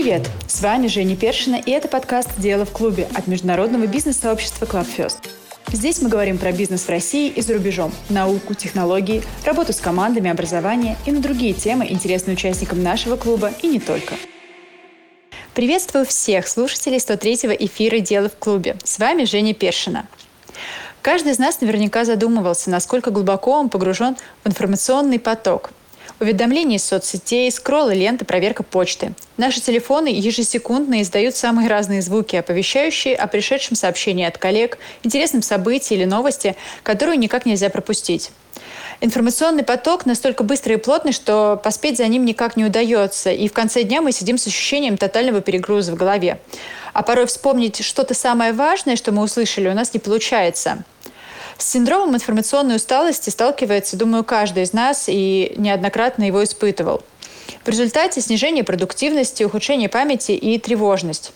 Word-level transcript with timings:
Привет! 0.00 0.30
С 0.46 0.60
вами 0.60 0.86
Женя 0.86 1.16
Першина, 1.16 1.56
и 1.56 1.72
это 1.72 1.88
подкаст 1.88 2.30
«Дело 2.38 2.64
в 2.64 2.70
клубе» 2.70 3.08
от 3.16 3.26
международного 3.26 3.88
бизнес-сообщества 3.88 4.64
ClubFirst. 4.64 5.28
Здесь 5.72 6.00
мы 6.00 6.08
говорим 6.08 6.38
про 6.38 6.52
бизнес 6.52 6.84
в 6.84 6.88
России 6.88 7.28
и 7.28 7.40
за 7.40 7.54
рубежом, 7.54 7.92
науку, 8.08 8.54
технологии, 8.54 9.24
работу 9.44 9.72
с 9.72 9.80
командами, 9.80 10.30
образование 10.30 10.96
и 11.04 11.10
на 11.10 11.18
другие 11.18 11.52
темы, 11.52 11.84
интересные 11.90 12.34
участникам 12.34 12.80
нашего 12.80 13.16
клуба 13.16 13.50
и 13.60 13.66
не 13.66 13.80
только. 13.80 14.14
Приветствую 15.52 16.06
всех 16.06 16.46
слушателей 16.46 16.98
103-го 16.98 17.52
эфира 17.66 17.98
«Дело 17.98 18.28
в 18.28 18.36
клубе». 18.36 18.76
С 18.84 19.00
вами 19.00 19.24
Женя 19.24 19.52
Першина. 19.52 20.06
Каждый 21.02 21.32
из 21.32 21.40
нас 21.40 21.60
наверняка 21.60 22.04
задумывался, 22.04 22.70
насколько 22.70 23.10
глубоко 23.10 23.50
он 23.50 23.68
погружен 23.68 24.16
в 24.44 24.48
информационный 24.48 25.18
поток, 25.18 25.72
Уведомления 26.20 26.78
из 26.78 26.84
соцсетей, 26.84 27.48
скроллы 27.52 27.94
ленты, 27.94 28.24
проверка 28.24 28.64
почты. 28.64 29.12
Наши 29.36 29.60
телефоны 29.60 30.08
ежесекундно 30.08 31.00
издают 31.02 31.36
самые 31.36 31.68
разные 31.68 32.02
звуки, 32.02 32.34
оповещающие 32.34 33.14
о 33.14 33.28
пришедшем 33.28 33.76
сообщении 33.76 34.26
от 34.26 34.36
коллег, 34.36 34.78
интересном 35.04 35.42
событии 35.42 35.94
или 35.94 36.04
новости, 36.04 36.56
которую 36.82 37.20
никак 37.20 37.46
нельзя 37.46 37.70
пропустить. 37.70 38.32
Информационный 39.00 39.62
поток 39.62 40.06
настолько 40.06 40.42
быстрый 40.42 40.72
и 40.72 40.78
плотный, 40.78 41.12
что 41.12 41.60
поспеть 41.62 41.98
за 41.98 42.08
ним 42.08 42.24
никак 42.24 42.56
не 42.56 42.64
удается, 42.64 43.30
и 43.30 43.46
в 43.46 43.52
конце 43.52 43.84
дня 43.84 44.02
мы 44.02 44.10
сидим 44.10 44.38
с 44.38 44.46
ощущением 44.48 44.96
тотального 44.96 45.40
перегруза 45.40 45.92
в 45.92 45.94
голове. 45.94 46.40
А 46.94 47.04
порой 47.04 47.26
вспомнить 47.26 47.84
что-то 47.84 48.14
самое 48.14 48.52
важное, 48.52 48.96
что 48.96 49.12
мы 49.12 49.22
услышали, 49.22 49.68
у 49.68 49.74
нас 49.74 49.94
не 49.94 50.00
получается– 50.00 50.82
с 51.58 51.70
синдромом 51.70 52.14
информационной 52.14 52.76
усталости 52.76 53.30
сталкивается, 53.30 53.96
думаю, 53.96 54.24
каждый 54.24 54.62
из 54.62 54.72
нас 54.72 55.04
и 55.08 55.52
неоднократно 55.56 56.24
его 56.24 56.42
испытывал. 56.42 57.02
В 57.64 57.68
результате 57.68 58.20
снижение 58.20 58.64
продуктивности, 58.64 59.42
ухудшение 59.42 59.88
памяти 59.88 60.32
и 60.32 60.58
тревожность. 60.58 61.32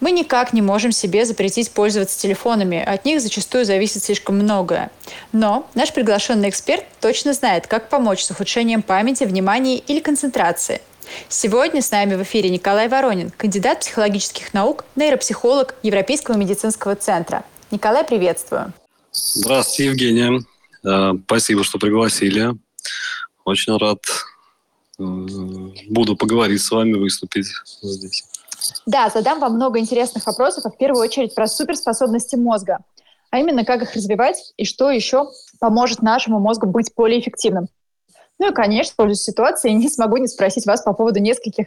Мы 0.00 0.10
никак 0.10 0.52
не 0.52 0.60
можем 0.60 0.92
себе 0.92 1.24
запретить 1.24 1.70
пользоваться 1.70 2.18
телефонами. 2.18 2.82
От 2.84 3.06
них 3.06 3.20
зачастую 3.20 3.64
зависит 3.64 4.04
слишком 4.04 4.36
многое. 4.36 4.90
Но 5.32 5.66
наш 5.74 5.92
приглашенный 5.92 6.50
эксперт 6.50 6.84
точно 7.00 7.32
знает, 7.32 7.66
как 7.66 7.88
помочь 7.88 8.22
с 8.22 8.30
ухудшением 8.30 8.82
памяти, 8.82 9.24
внимания 9.24 9.78
или 9.78 10.00
концентрации. 10.00 10.82
Сегодня 11.28 11.80
с 11.80 11.90
нами 11.90 12.16
в 12.16 12.22
эфире 12.22 12.50
Николай 12.50 12.88
Воронин, 12.88 13.30
кандидат 13.30 13.80
психологических 13.80 14.52
наук, 14.52 14.84
нейропсихолог 14.96 15.74
Европейского 15.82 16.36
медицинского 16.36 16.96
центра. 16.96 17.44
Николай, 17.70 18.04
приветствую. 18.04 18.74
Здравствуйте, 19.14 19.90
Евгения. 19.90 20.40
Э, 20.84 21.12
спасибо, 21.24 21.62
что 21.62 21.78
пригласили. 21.78 22.50
Очень 23.44 23.78
рад 23.78 24.00
э, 24.98 25.02
буду 25.88 26.16
поговорить 26.16 26.60
с 26.60 26.70
вами, 26.70 26.94
выступить 26.94 27.46
здесь. 27.80 28.24
Да, 28.86 29.10
задам 29.10 29.38
вам 29.38 29.54
много 29.54 29.78
интересных 29.78 30.26
вопросов, 30.26 30.66
а 30.66 30.70
в 30.70 30.76
первую 30.76 31.00
очередь 31.00 31.34
про 31.34 31.46
суперспособности 31.46 32.34
мозга, 32.34 32.78
а 33.30 33.38
именно 33.38 33.64
как 33.64 33.82
их 33.82 33.94
развивать 33.94 34.52
и 34.56 34.64
что 34.64 34.90
еще 34.90 35.30
поможет 35.60 36.02
нашему 36.02 36.40
мозгу 36.40 36.66
быть 36.66 36.90
более 36.96 37.20
эффективным. 37.20 37.68
Ну 38.40 38.50
и, 38.50 38.54
конечно, 38.54 38.94
пользуясь 38.96 39.22
ситуацией, 39.22 39.74
не 39.74 39.88
смогу 39.88 40.16
не 40.16 40.26
спросить 40.26 40.66
вас 40.66 40.82
по 40.82 40.92
поводу 40.92 41.20
нескольких 41.20 41.66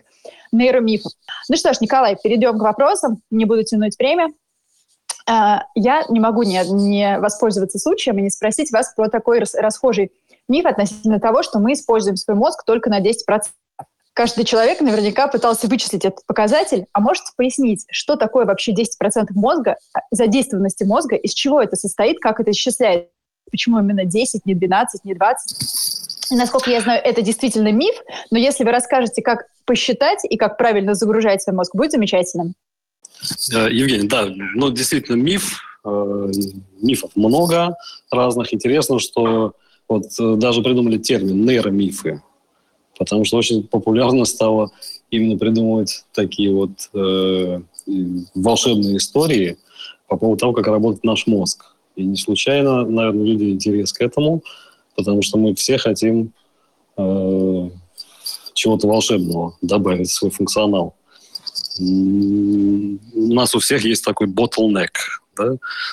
нейромифов. 0.51 1.13
Ну 1.47 1.55
что 1.55 1.73
ж, 1.73 1.79
Николай, 1.79 2.17
перейдем 2.21 2.59
к 2.59 2.61
вопросам, 2.61 3.21
не 3.31 3.45
буду 3.45 3.63
тянуть 3.63 3.97
время. 3.97 4.33
А, 5.27 5.65
я 5.75 6.05
не 6.09 6.19
могу 6.19 6.43
не, 6.43 6.63
не 6.69 7.19
воспользоваться 7.19 7.79
случаем 7.79 8.17
и 8.17 8.21
не 8.21 8.29
спросить 8.29 8.71
вас 8.71 8.93
про 8.95 9.09
такой 9.09 9.39
расхожий 9.39 10.11
миф 10.47 10.65
относительно 10.65 11.19
того, 11.19 11.43
что 11.43 11.59
мы 11.59 11.73
используем 11.73 12.15
свой 12.15 12.37
мозг 12.37 12.63
только 12.65 12.89
на 12.89 13.01
10%. 13.01 13.15
Каждый 14.13 14.45
человек 14.45 14.81
наверняка 14.81 15.27
пытался 15.27 15.67
вычислить 15.67 16.05
этот 16.05 16.25
показатель. 16.25 16.85
А 16.91 17.01
можете 17.01 17.31
пояснить, 17.35 17.85
что 17.91 18.15
такое 18.15 18.45
вообще 18.45 18.73
10% 18.73 19.27
мозга, 19.35 19.75
а, 19.93 19.99
задействованности 20.11 20.85
мозга, 20.85 21.17
из 21.17 21.33
чего 21.33 21.61
это 21.61 21.75
состоит, 21.75 22.19
как 22.19 22.39
это 22.39 22.51
исчисляется? 22.51 23.11
Почему 23.51 23.79
именно 23.79 24.05
10, 24.05 24.45
не 24.45 24.55
12, 24.55 25.03
не 25.05 25.13
20? 25.13 26.31
И, 26.31 26.35
насколько 26.35 26.71
я 26.71 26.81
знаю, 26.81 27.01
это 27.03 27.21
действительно 27.21 27.71
миф, 27.71 27.95
но 28.31 28.37
если 28.37 28.63
вы 28.63 28.71
расскажете, 28.71 29.21
как 29.21 29.45
посчитать 29.65 30.23
и 30.23 30.37
как 30.37 30.57
правильно 30.57 30.93
загружать 30.93 31.43
свой 31.43 31.55
мозг, 31.55 31.75
будет 31.75 31.91
замечательно. 31.91 32.53
Э, 33.53 33.69
Евгений, 33.71 34.07
да, 34.07 34.27
ну 34.55 34.71
действительно 34.71 35.15
миф, 35.15 35.59
э, 35.85 36.31
мифов 36.81 37.11
много 37.15 37.75
разных. 38.11 38.53
Интересно, 38.53 38.99
что 38.99 39.53
вот 39.87 40.05
э, 40.19 40.35
даже 40.35 40.61
придумали 40.61 40.97
термин 40.97 41.45
нейромифы, 41.45 42.21
потому 42.97 43.25
что 43.25 43.37
очень 43.37 43.63
популярно 43.67 44.25
стало 44.25 44.71
именно 45.09 45.37
придумывать 45.37 46.05
такие 46.13 46.53
вот 46.53 46.71
э, 46.93 47.61
волшебные 48.35 48.97
истории 48.97 49.57
по 50.07 50.17
поводу 50.17 50.39
того, 50.39 50.53
как 50.53 50.67
работает 50.67 51.03
наш 51.03 51.27
мозг. 51.27 51.75
И 51.95 52.03
не 52.03 52.17
случайно, 52.17 52.85
наверное, 52.85 53.25
люди 53.25 53.45
интерес 53.45 53.93
к 53.93 54.01
этому, 54.01 54.43
потому 54.95 55.21
что 55.21 55.37
мы 55.37 55.55
все 55.55 55.77
хотим 55.77 56.31
э, 56.97 57.69
чего-то 58.53 58.87
волшебного 58.87 59.55
добавить 59.61 60.09
в 60.09 60.13
свой 60.13 60.31
функционал 60.31 60.95
у 61.79 63.33
нас 63.33 63.55
у 63.55 63.59
всех 63.59 63.83
есть 63.83 64.03
такой 64.03 64.27
bottleneck, 64.27 64.91
да? 65.35 65.51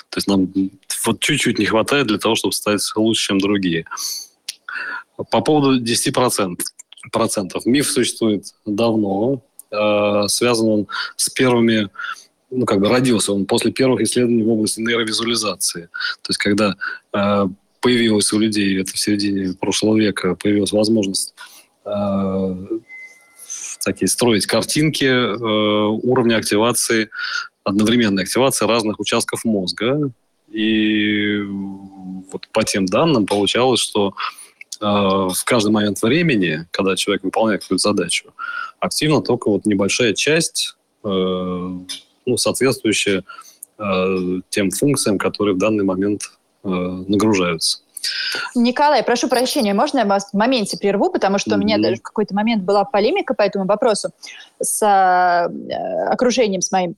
То 0.09 0.17
есть 0.17 0.27
нам 0.27 0.51
вот 1.05 1.19
чуть-чуть 1.19 1.59
не 1.59 1.65
хватает 1.65 2.07
для 2.07 2.17
того, 2.17 2.35
чтобы 2.35 2.53
стать 2.53 2.81
лучше, 2.95 3.27
чем 3.27 3.39
другие. 3.39 3.85
По 5.17 5.41
поводу 5.41 5.81
10%. 5.81 6.59
Процентов. 7.11 7.67
Миф 7.67 7.87
существует 7.87 8.45
давно. 8.65 9.43
Э, 9.69 10.27
связан 10.27 10.67
он 10.67 10.87
с 11.17 11.29
первыми 11.29 11.89
ну, 12.49 12.65
как 12.65 12.79
бы 12.79 12.89
родился 12.89 13.33
он 13.33 13.45
после 13.45 13.71
первых 13.71 14.01
исследований 14.01 14.43
в 14.43 14.49
области 14.49 14.79
нейровизуализации. 14.79 15.89
То 16.21 16.29
есть, 16.29 16.37
когда 16.37 16.75
э, 17.13 17.47
появилась 17.81 18.31
у 18.33 18.39
людей, 18.39 18.79
это 18.79 18.91
в 18.91 18.97
середине 18.97 19.53
прошлого 19.53 19.97
века, 19.97 20.35
появилась 20.35 20.71
возможность 20.71 21.35
э, 21.85 22.55
такие 23.85 24.09
строить 24.09 24.45
картинки 24.47 25.05
э, 25.05 25.87
уровня 26.03 26.37
активации, 26.37 27.09
одновременной 27.63 28.23
активации 28.23 28.65
разных 28.65 28.99
участков 28.99 29.45
мозга. 29.45 30.11
И 30.51 31.39
вот 32.31 32.47
по 32.51 32.63
тем 32.63 32.85
данным 32.85 33.25
получалось, 33.25 33.79
что 33.79 34.15
э, 34.81 34.85
в 34.85 35.43
каждый 35.45 35.71
момент 35.71 36.01
времени, 36.01 36.67
когда 36.71 36.95
человек 36.95 37.23
выполняет 37.23 37.61
какую-то 37.61 37.89
задачу, 37.89 38.33
активно 38.79 39.21
только 39.21 39.49
вот 39.49 39.65
небольшая 39.65 40.13
часть, 40.13 40.75
э, 41.03 41.07
ну, 41.07 42.37
соответствующая 42.37 43.23
э, 43.77 44.41
тем 44.49 44.71
функциям, 44.71 45.17
которые 45.17 45.55
в 45.55 45.59
данный 45.59 45.83
момент 45.83 46.31
нагружаются. 46.63 47.84
Николай, 48.55 49.03
прошу 49.03 49.27
прощения, 49.27 49.73
можно 49.73 49.99
я 49.99 50.05
вас 50.05 50.31
в 50.31 50.33
моменте 50.33 50.77
прерву, 50.77 51.11
потому 51.11 51.37
что 51.37 51.51
mm-hmm. 51.51 51.55
у 51.55 51.59
меня 51.59 51.77
даже 51.77 51.95
в 51.97 52.01
какой-то 52.01 52.35
момент 52.35 52.63
была 52.63 52.83
полемика 52.83 53.33
по 53.33 53.41
этому 53.41 53.65
вопросу 53.65 54.09
с 54.61 54.81
э, 54.81 56.07
окружением 56.07 56.61
с 56.61 56.71
моим. 56.71 56.95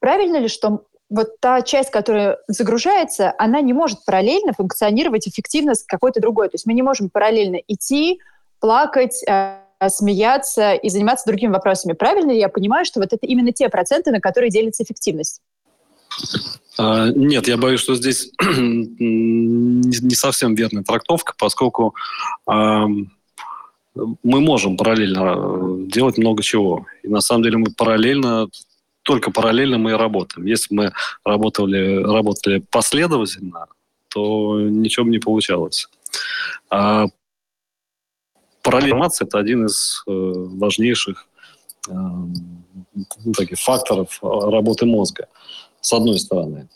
Правильно 0.00 0.36
ли, 0.36 0.48
что 0.48 0.84
вот 1.10 1.38
та 1.40 1.62
часть, 1.62 1.90
которая 1.90 2.38
загружается, 2.48 3.34
она 3.38 3.60
не 3.60 3.72
может 3.72 4.04
параллельно 4.04 4.52
функционировать 4.54 5.28
эффективно 5.28 5.74
с 5.74 5.84
какой-то 5.84 6.20
другой. 6.20 6.48
То 6.48 6.54
есть 6.54 6.66
мы 6.66 6.72
не 6.72 6.82
можем 6.82 7.10
параллельно 7.10 7.60
идти, 7.68 8.18
плакать, 8.60 9.22
э, 9.28 9.58
смеяться 9.88 10.72
и 10.72 10.88
заниматься 10.88 11.26
другими 11.26 11.52
вопросами. 11.52 11.92
Правильно 11.92 12.30
ли 12.30 12.38
я 12.38 12.48
понимаю, 12.48 12.84
что 12.84 13.00
вот 13.00 13.12
это 13.12 13.26
именно 13.26 13.52
те 13.52 13.68
проценты, 13.68 14.10
на 14.10 14.20
которые 14.20 14.50
делится 14.50 14.82
эффективность? 14.82 15.40
А, 16.78 17.08
нет, 17.08 17.48
я 17.48 17.56
боюсь, 17.56 17.80
что 17.80 17.94
здесь 17.94 18.32
не 18.40 20.14
совсем 20.14 20.54
верная 20.54 20.82
трактовка, 20.82 21.34
поскольку 21.38 21.94
мы 23.94 24.40
можем 24.40 24.76
параллельно 24.76 25.34
э, 25.36 25.88
делать 25.88 26.18
много 26.18 26.42
чего. 26.42 26.86
И 27.02 27.08
на 27.08 27.20
самом 27.20 27.42
деле 27.42 27.58
мы 27.58 27.66
параллельно, 27.76 28.48
только 29.02 29.30
параллельно 29.30 29.78
мы 29.78 29.90
и 29.90 29.94
работаем. 29.94 30.46
Если 30.46 30.74
мы 30.74 30.92
работали, 31.24 32.02
работали 32.02 32.64
последовательно, 32.70 33.66
то 34.08 34.60
ничего 34.60 35.04
бы 35.04 35.10
не 35.10 35.18
получалось. 35.18 35.88
А 36.70 37.06
параллельная 38.62 38.92
информация– 38.92 39.26
это 39.26 39.38
один 39.38 39.66
из 39.66 40.02
э, 40.06 40.10
важнейших 40.10 41.26
ну, 41.88 43.32
таких 43.36 43.58
факторов 43.58 44.20
работы 44.22 44.86
мозга 44.86 45.26
с 45.82 45.92
одной 45.92 46.18
стороны. 46.18 46.68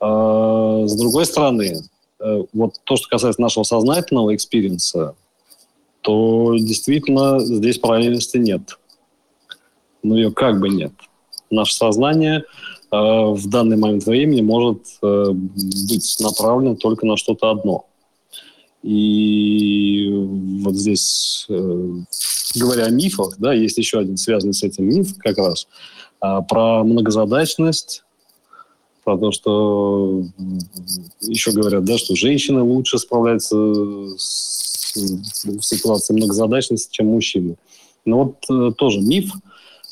А, 0.00 0.84
с 0.84 0.96
другой 0.96 1.26
стороны, 1.26 1.82
э, 2.18 2.42
вот 2.52 2.80
то, 2.82 2.96
что 2.96 3.08
касается 3.08 3.40
нашего 3.40 3.62
сознательного 3.62 4.34
experience 4.34 5.01
а, 5.01 5.14
то 6.00 6.56
действительно 6.58 7.38
здесь 7.38 7.78
параллельности 7.78 8.38
нет. 8.38 8.78
Но 10.02 10.16
ее 10.16 10.32
как 10.32 10.58
бы 10.58 10.68
нет. 10.68 10.92
Наше 11.50 11.74
сознание 11.74 12.38
э, 12.40 12.44
в 12.90 13.48
данный 13.48 13.76
момент 13.76 14.04
времени 14.06 14.40
может 14.40 14.84
э, 15.02 15.26
быть 15.32 16.16
направлено 16.18 16.74
только 16.74 17.06
на 17.06 17.16
что-то 17.16 17.50
одно. 17.50 17.86
И 18.82 20.10
вот 20.64 20.74
здесь, 20.74 21.46
говоря 22.56 22.86
о 22.86 22.90
мифах, 22.90 23.36
да, 23.38 23.52
есть 23.52 23.78
еще 23.78 24.00
один 24.00 24.16
связанный 24.16 24.54
с 24.54 24.64
этим 24.64 24.88
миф 24.88 25.16
как 25.18 25.38
раз 25.38 25.68
а, 26.22 26.40
про 26.40 26.82
многозадачность, 26.84 28.04
про 29.04 29.18
то, 29.18 29.32
что 29.32 30.22
еще 31.20 31.50
говорят, 31.50 31.84
да, 31.84 31.98
что 31.98 32.14
женщины 32.14 32.62
лучше 32.62 32.98
справляются 32.98 33.56
с, 34.16 34.94
в 35.44 35.60
ситуации 35.60 36.14
многозадачности, 36.14 36.92
чем 36.92 37.08
мужчины. 37.08 37.56
Но 38.04 38.24
вот 38.24 38.36
э, 38.48 38.72
тоже 38.76 39.00
миф. 39.00 39.32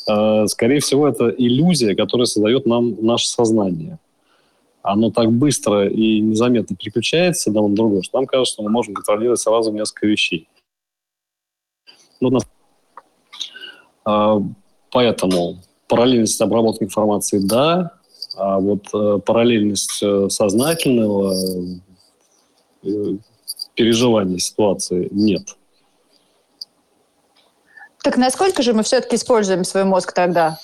Э, 0.09 0.47
скорее 0.47 0.79
всего, 0.81 1.09
это 1.09 1.29
иллюзия, 1.29 1.97
которая 1.97 2.27
создает 2.27 2.67
нам 2.67 3.05
наше 3.05 3.29
сознание 3.29 3.99
оно 4.83 5.11
так 5.11 5.31
быстро 5.31 5.89
и 5.89 6.21
незаметно 6.21 6.77
переключается 6.77 7.51
одно 7.51 7.69
на 7.69 7.75
другое, 7.75 8.03
что 8.03 8.19
нам 8.19 8.27
кажется, 8.27 8.55
что 8.55 8.63
мы 8.63 8.71
можем 8.71 8.95
контролировать 8.95 9.41
сразу 9.41 9.73
несколько 9.73 10.07
вещей. 10.07 10.49
Ну, 12.21 12.39
а, 14.05 14.41
поэтому 14.91 15.59
параллельность 15.91 16.41
обработки 16.41 16.85
информации– 16.85 17.39
да, 17.43 17.93
а 18.37 18.59
вот 18.59 18.87
э, 18.95 19.19
параллельность 19.25 20.03
э, 20.03 20.29
сознательного 20.31 21.35
э, 22.83 22.89
переживания 23.75 24.39
ситуации 24.39 25.09
нет. 25.11 25.43
Так 28.03 28.17
насколько 28.17 28.63
же 28.63 28.73
мы 28.73 28.83
все-таки 28.83 29.17
используем 29.17 29.65
свой 29.65 29.85
мозг 29.85 30.13
тогда? 30.13 30.59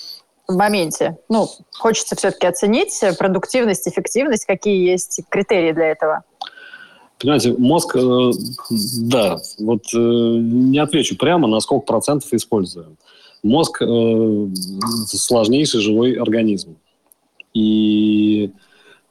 в 0.47 0.55
моменте? 0.55 1.17
Ну, 1.27 1.49
хочется 1.73 2.15
все-таки 2.15 2.47
оценить 2.47 2.97
продуктивность, 3.19 3.85
эффективность, 3.85 4.45
какие 4.45 4.89
есть 4.89 5.19
критерии 5.27 5.73
для 5.73 5.91
этого. 5.91 6.23
Понимаете, 7.19 7.53
мозг, 7.57 7.95
э, 7.95 8.31
да, 9.01 9.37
вот 9.59 9.83
э, 9.93 9.97
не 9.97 10.77
отвечу 10.77 11.17
прямо, 11.17 11.47
на 11.47 11.59
сколько 11.59 11.85
процентов 11.85 12.31
используем. 12.31 12.97
Мозг 13.47 13.81
э, 13.81 14.47
сложнейший 15.07 15.81
живой 15.81 16.13
организм. 16.13 16.77
И 17.53 18.51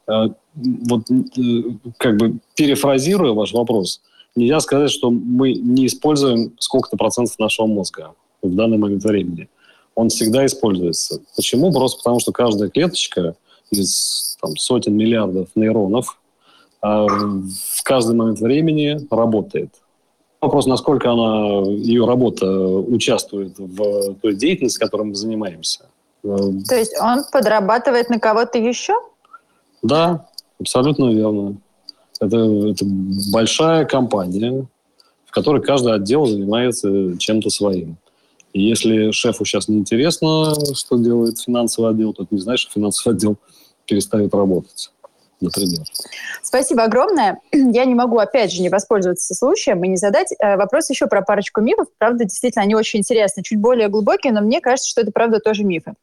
э, 0.07 0.27
вот 0.55 1.11
э, 1.11 1.43
как 1.97 2.17
бы 2.17 2.39
перефразируя 2.55 3.33
ваш 3.33 3.53
вопрос, 3.53 4.01
нельзя 4.35 4.59
сказать, 4.59 4.91
что 4.91 5.11
мы 5.11 5.53
не 5.53 5.87
используем 5.87 6.53
сколько-то 6.59 6.97
процентов 6.97 7.37
нашего 7.39 7.67
мозга 7.67 8.13
в 8.41 8.55
данный 8.55 8.77
момент 8.77 9.03
времени 9.03 9.49
он 9.97 10.09
всегда 10.09 10.45
используется. 10.45 11.21
Почему? 11.35 11.73
Просто 11.73 11.97
потому, 11.97 12.19
что 12.19 12.31
каждая 12.31 12.69
клеточка 12.69 13.35
из 13.71 14.37
там, 14.39 14.55
сотен 14.55 14.95
миллиардов 14.95 15.49
нейронов 15.55 16.19
а, 16.81 17.07
в 17.07 17.83
каждый 17.83 18.15
момент 18.15 18.39
времени 18.39 18.99
работает. 19.09 19.71
Вопрос, 20.39 20.67
насколько 20.67 21.11
она, 21.11 21.63
ее 21.71 22.05
работа 22.05 22.47
участвует 22.47 23.57
в 23.57 24.15
той 24.21 24.35
деятельности, 24.35 24.79
которой 24.79 25.03
мы 25.03 25.15
занимаемся. 25.15 25.85
То 26.21 26.75
есть 26.75 26.95
он 27.01 27.23
подрабатывает 27.31 28.09
на 28.09 28.19
кого-то 28.19 28.57
еще? 28.59 28.93
Да, 29.81 30.27
абсолютно 30.59 31.11
верно. 31.11 31.57
Это, 32.19 32.37
это 32.37 32.85
большая 33.31 33.85
компания, 33.85 34.67
в 35.25 35.31
которой 35.31 35.61
каждый 35.61 35.93
отдел 35.93 36.25
занимается 36.25 37.17
чем-то 37.17 37.49
своим. 37.49 37.97
И 38.53 38.61
если 38.61 39.11
шефу 39.11 39.45
сейчас 39.45 39.67
не 39.67 39.77
интересно, 39.77 40.53
что 40.73 40.97
делает 40.97 41.39
финансовый 41.39 41.91
отдел, 41.91 42.13
то 42.13 42.23
ты 42.23 42.35
не 42.35 42.41
знаешь, 42.41 42.61
что 42.61 42.71
финансовый 42.71 43.13
отдел 43.13 43.37
перестает 43.85 44.33
работать 44.33 44.91
например. 45.41 45.85
Спасибо 46.41 46.83
огромное. 46.83 47.39
Я 47.51 47.85
не 47.85 47.95
могу, 47.95 48.17
опять 48.17 48.51
же, 48.51 48.61
не 48.61 48.69
воспользоваться 48.69 49.33
случаем 49.33 49.83
и 49.83 49.87
не 49.87 49.97
задать 49.97 50.33
э, 50.39 50.55
вопрос 50.57 50.89
еще 50.89 51.07
про 51.07 51.21
парочку 51.21 51.61
мифов. 51.61 51.87
Правда, 51.97 52.25
действительно, 52.25 52.63
они 52.63 52.75
очень 52.75 52.99
интересны, 52.99 53.43
чуть 53.43 53.59
более 53.59 53.87
глубокие, 53.87 54.33
но 54.33 54.41
мне 54.41 54.61
кажется, 54.61 54.89
что 54.89 55.01
это, 55.01 55.11
правда, 55.11 55.39
тоже 55.39 55.63
мифы. 55.63 55.93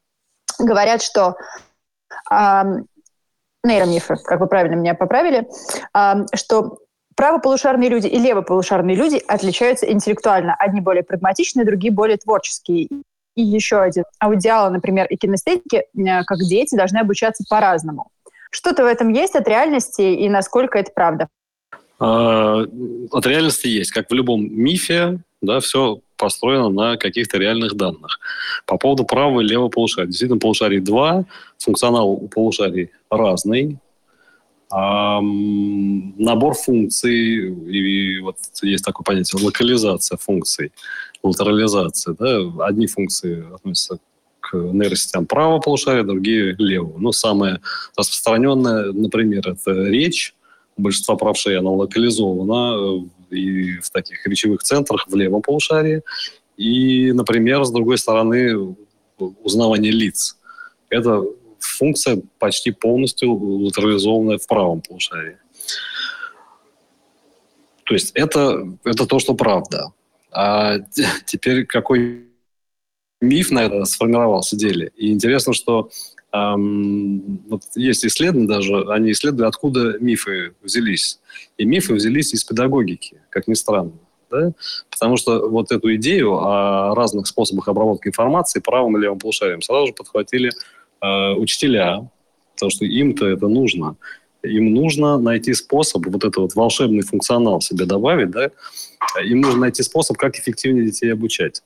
Говорят, 0.58 1.02
что 1.02 1.36
э, 2.30 2.62
нейромифы, 3.64 4.16
как 4.16 4.40
вы 4.40 4.46
правильно 4.46 4.76
меня 4.76 4.94
поправили, 4.94 5.48
э, 5.96 6.26
что 6.34 6.78
правополушарные 7.16 7.88
люди 7.88 8.06
и 8.06 8.18
левополушарные 8.18 8.96
люди 8.96 9.22
отличаются 9.26 9.90
интеллектуально. 9.90 10.54
Одни 10.54 10.80
более 10.80 11.02
прагматичные, 11.02 11.64
другие 11.64 11.92
более 11.92 12.16
творческие. 12.16 12.88
И 13.36 13.42
еще 13.42 13.80
один. 13.80 14.04
Аудиалы, 14.20 14.70
например, 14.70 15.06
и 15.06 15.16
кинестетики, 15.16 15.84
э, 15.96 16.24
как 16.24 16.38
дети, 16.38 16.76
должны 16.76 16.98
обучаться 16.98 17.44
по-разному. 17.48 18.08
Что-то 18.54 18.84
в 18.84 18.86
этом 18.86 19.12
есть 19.12 19.34
от 19.34 19.48
реальности 19.48 20.02
и 20.02 20.28
насколько 20.28 20.78
это 20.78 20.92
правда? 20.94 21.28
А, 21.98 22.64
от 23.10 23.26
реальности 23.26 23.66
есть. 23.66 23.90
Как 23.90 24.08
в 24.08 24.14
любом 24.14 24.46
мифе, 24.48 25.18
да, 25.42 25.58
все 25.58 25.98
построено 26.16 26.68
на 26.68 26.96
каких-то 26.96 27.36
реальных 27.36 27.74
данных. 27.74 28.20
По 28.64 28.78
поводу 28.78 29.04
правого 29.04 29.40
и 29.40 29.44
левого 29.44 29.70
полушария. 29.70 30.06
Действительно, 30.06 30.38
полушарий 30.38 30.78
2, 30.78 31.24
функционал 31.58 32.10
у 32.10 32.28
полушарий 32.28 32.92
разный, 33.10 33.78
набор 34.70 36.54
функций, 36.54 37.48
и 37.48 38.20
вот 38.20 38.36
есть 38.62 38.84
такое 38.84 39.02
понятие 39.02 39.44
локализация 39.44 40.16
функций, 40.16 40.70
латерализация. 41.24 42.14
Да? 42.16 42.64
Одни 42.64 42.86
функции 42.86 43.52
относятся 43.52 43.98
нейросетям 44.54 45.26
правого 45.26 45.60
полушария, 45.60 46.02
другие 46.02 46.54
левого. 46.58 46.98
Ну, 46.98 47.12
самое 47.12 47.60
распространенное, 47.96 48.92
например, 48.92 49.48
это 49.48 49.72
речь. 49.72 50.34
У 50.76 50.82
большинства 50.82 51.16
правшей 51.16 51.58
она 51.58 51.70
локализована 51.70 53.04
э, 53.30 53.34
и 53.34 53.78
в 53.78 53.90
таких 53.90 54.26
речевых 54.26 54.62
центрах 54.62 55.06
в 55.06 55.14
левом 55.14 55.42
полушарии. 55.42 56.02
И, 56.56 57.12
например, 57.12 57.64
с 57.64 57.70
другой 57.70 57.98
стороны, 57.98 58.76
узнавание 59.18 59.92
лиц. 59.92 60.36
Это 60.88 61.22
функция 61.58 62.22
почти 62.38 62.70
полностью 62.70 63.34
латерализованная 63.34 64.38
в 64.38 64.46
правом 64.46 64.80
полушарии. 64.80 65.38
То 67.84 67.94
есть 67.94 68.12
это, 68.14 68.66
это 68.84 69.06
то, 69.06 69.18
что 69.18 69.34
правда. 69.34 69.92
А 70.30 70.78
теперь 71.26 71.66
какой 71.66 72.28
миф, 73.24 73.50
наверное, 73.50 73.84
сформировался 73.84 74.56
в 74.56 74.58
деле. 74.58 74.92
И 74.96 75.12
интересно, 75.12 75.52
что 75.52 75.90
эм, 76.32 77.40
вот 77.48 77.62
есть 77.74 78.04
исследования 78.04 78.48
даже, 78.48 78.84
они 78.90 79.12
исследовали, 79.12 79.48
откуда 79.48 79.98
мифы 79.98 80.54
взялись. 80.62 81.20
И 81.58 81.64
мифы 81.64 81.94
взялись 81.94 82.34
из 82.34 82.44
педагогики, 82.44 83.20
как 83.30 83.48
ни 83.48 83.54
странно. 83.54 83.92
Да? 84.30 84.52
Потому 84.90 85.16
что 85.16 85.48
вот 85.48 85.70
эту 85.70 85.94
идею 85.96 86.34
о 86.34 86.94
разных 86.94 87.26
способах 87.26 87.68
обработки 87.68 88.08
информации 88.08 88.60
правым 88.60 88.96
и 88.96 89.00
левым 89.00 89.18
полушарием 89.18 89.62
сразу 89.62 89.88
же 89.88 89.92
подхватили 89.92 90.50
э, 91.00 91.32
учителя, 91.34 92.08
потому 92.54 92.70
что 92.70 92.84
им-то 92.84 93.26
это 93.26 93.48
нужно. 93.48 93.96
Им 94.42 94.74
нужно 94.74 95.18
найти 95.18 95.54
способ, 95.54 96.06
вот 96.06 96.16
этот 96.22 96.36
вот 96.36 96.54
волшебный 96.54 97.02
функционал 97.02 97.60
себе 97.60 97.86
добавить, 97.86 98.30
да, 98.30 98.50
им 99.22 99.40
нужно 99.40 99.60
найти 99.60 99.82
способ, 99.82 100.16
как 100.16 100.38
эффективнее 100.38 100.84
детей 100.84 101.12
обучать. 101.12 101.62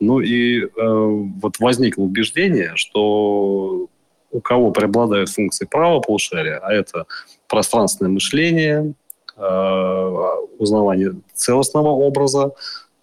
Ну 0.00 0.20
и 0.20 0.62
э, 0.62 0.68
вот 0.76 1.58
возникло 1.58 2.02
убеждение, 2.02 2.72
что 2.74 3.88
у 4.30 4.40
кого 4.40 4.70
преобладают 4.70 5.30
функции 5.30 5.64
правого 5.64 6.00
полушария, 6.00 6.58
а 6.58 6.72
это 6.72 7.06
пространственное 7.48 8.10
мышление, 8.10 8.94
э, 9.36 10.26
узнавание 10.58 11.14
целостного 11.34 11.88
образа, 11.88 12.52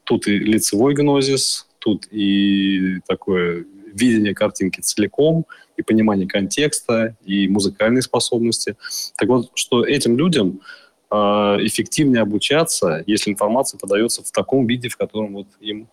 тут 0.03 0.27
и 0.27 0.37
лицевой 0.37 0.93
гнозис, 0.93 1.67
тут 1.79 2.07
и 2.11 2.99
такое 3.07 3.65
видение 3.93 4.33
картинки 4.33 4.81
целиком, 4.81 5.45
и 5.77 5.81
понимание 5.81 6.27
контекста, 6.27 7.15
и 7.25 7.47
музыкальные 7.47 8.01
способности. 8.01 8.75
Так 9.17 9.29
вот, 9.29 9.51
что 9.55 9.83
этим 9.85 10.17
людям 10.17 10.61
э, 11.09 11.15
эффективнее 11.15 12.21
обучаться, 12.21 13.03
если 13.07 13.31
информация 13.31 13.79
подается 13.79 14.23
в 14.23 14.31
таком 14.31 14.67
виде, 14.67 14.89
в 14.89 14.97
котором 14.97 15.33
вот 15.33 15.47
им 15.59 15.87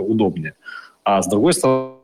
удобнее. 0.00 0.54
А 1.04 1.22
с 1.22 1.28
другой 1.28 1.52
стороны, 1.52 1.98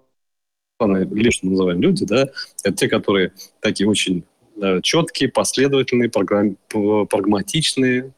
лично 0.81 1.51
называем 1.51 1.81
люди, 1.81 2.05
да, 2.05 2.29
это 2.65 2.77
те, 2.77 2.89
которые 2.89 3.33
такие 3.61 3.89
очень 3.89 4.25
да, 4.57 4.81
четкие, 4.83 5.31
последовательные, 5.31 6.11
прагматичные. 6.11 8.13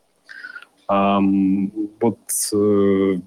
Эм, 0.89 1.73
вот 2.01 2.19
э, 2.53 3.19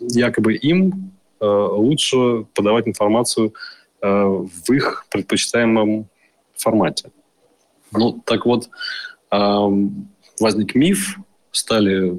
якобы 0.00 0.54
им 0.54 1.12
э, 1.40 1.46
лучше 1.46 2.46
подавать 2.54 2.88
информацию 2.88 3.54
Э, 4.02 4.24
в 4.26 4.72
их 4.72 5.06
предпочитаемом 5.10 6.08
формате. 6.56 7.12
Ну, 7.92 8.20
так 8.24 8.46
вот, 8.46 8.70
возник 10.40 10.74
миф, 10.74 11.18
стали 11.50 12.18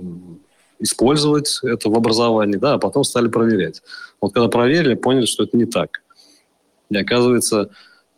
использовать 0.83 1.59
это 1.63 1.89
в 1.89 1.95
образовании, 1.95 2.57
да, 2.57 2.73
а 2.73 2.77
потом 2.77 3.03
стали 3.03 3.29
проверять. 3.29 3.81
Вот 4.21 4.33
когда 4.33 4.49
проверили, 4.49 4.95
поняли, 4.95 5.25
что 5.25 5.43
это 5.43 5.57
не 5.57 5.65
так. 5.65 6.03
И 6.89 6.97
оказывается, 6.97 7.69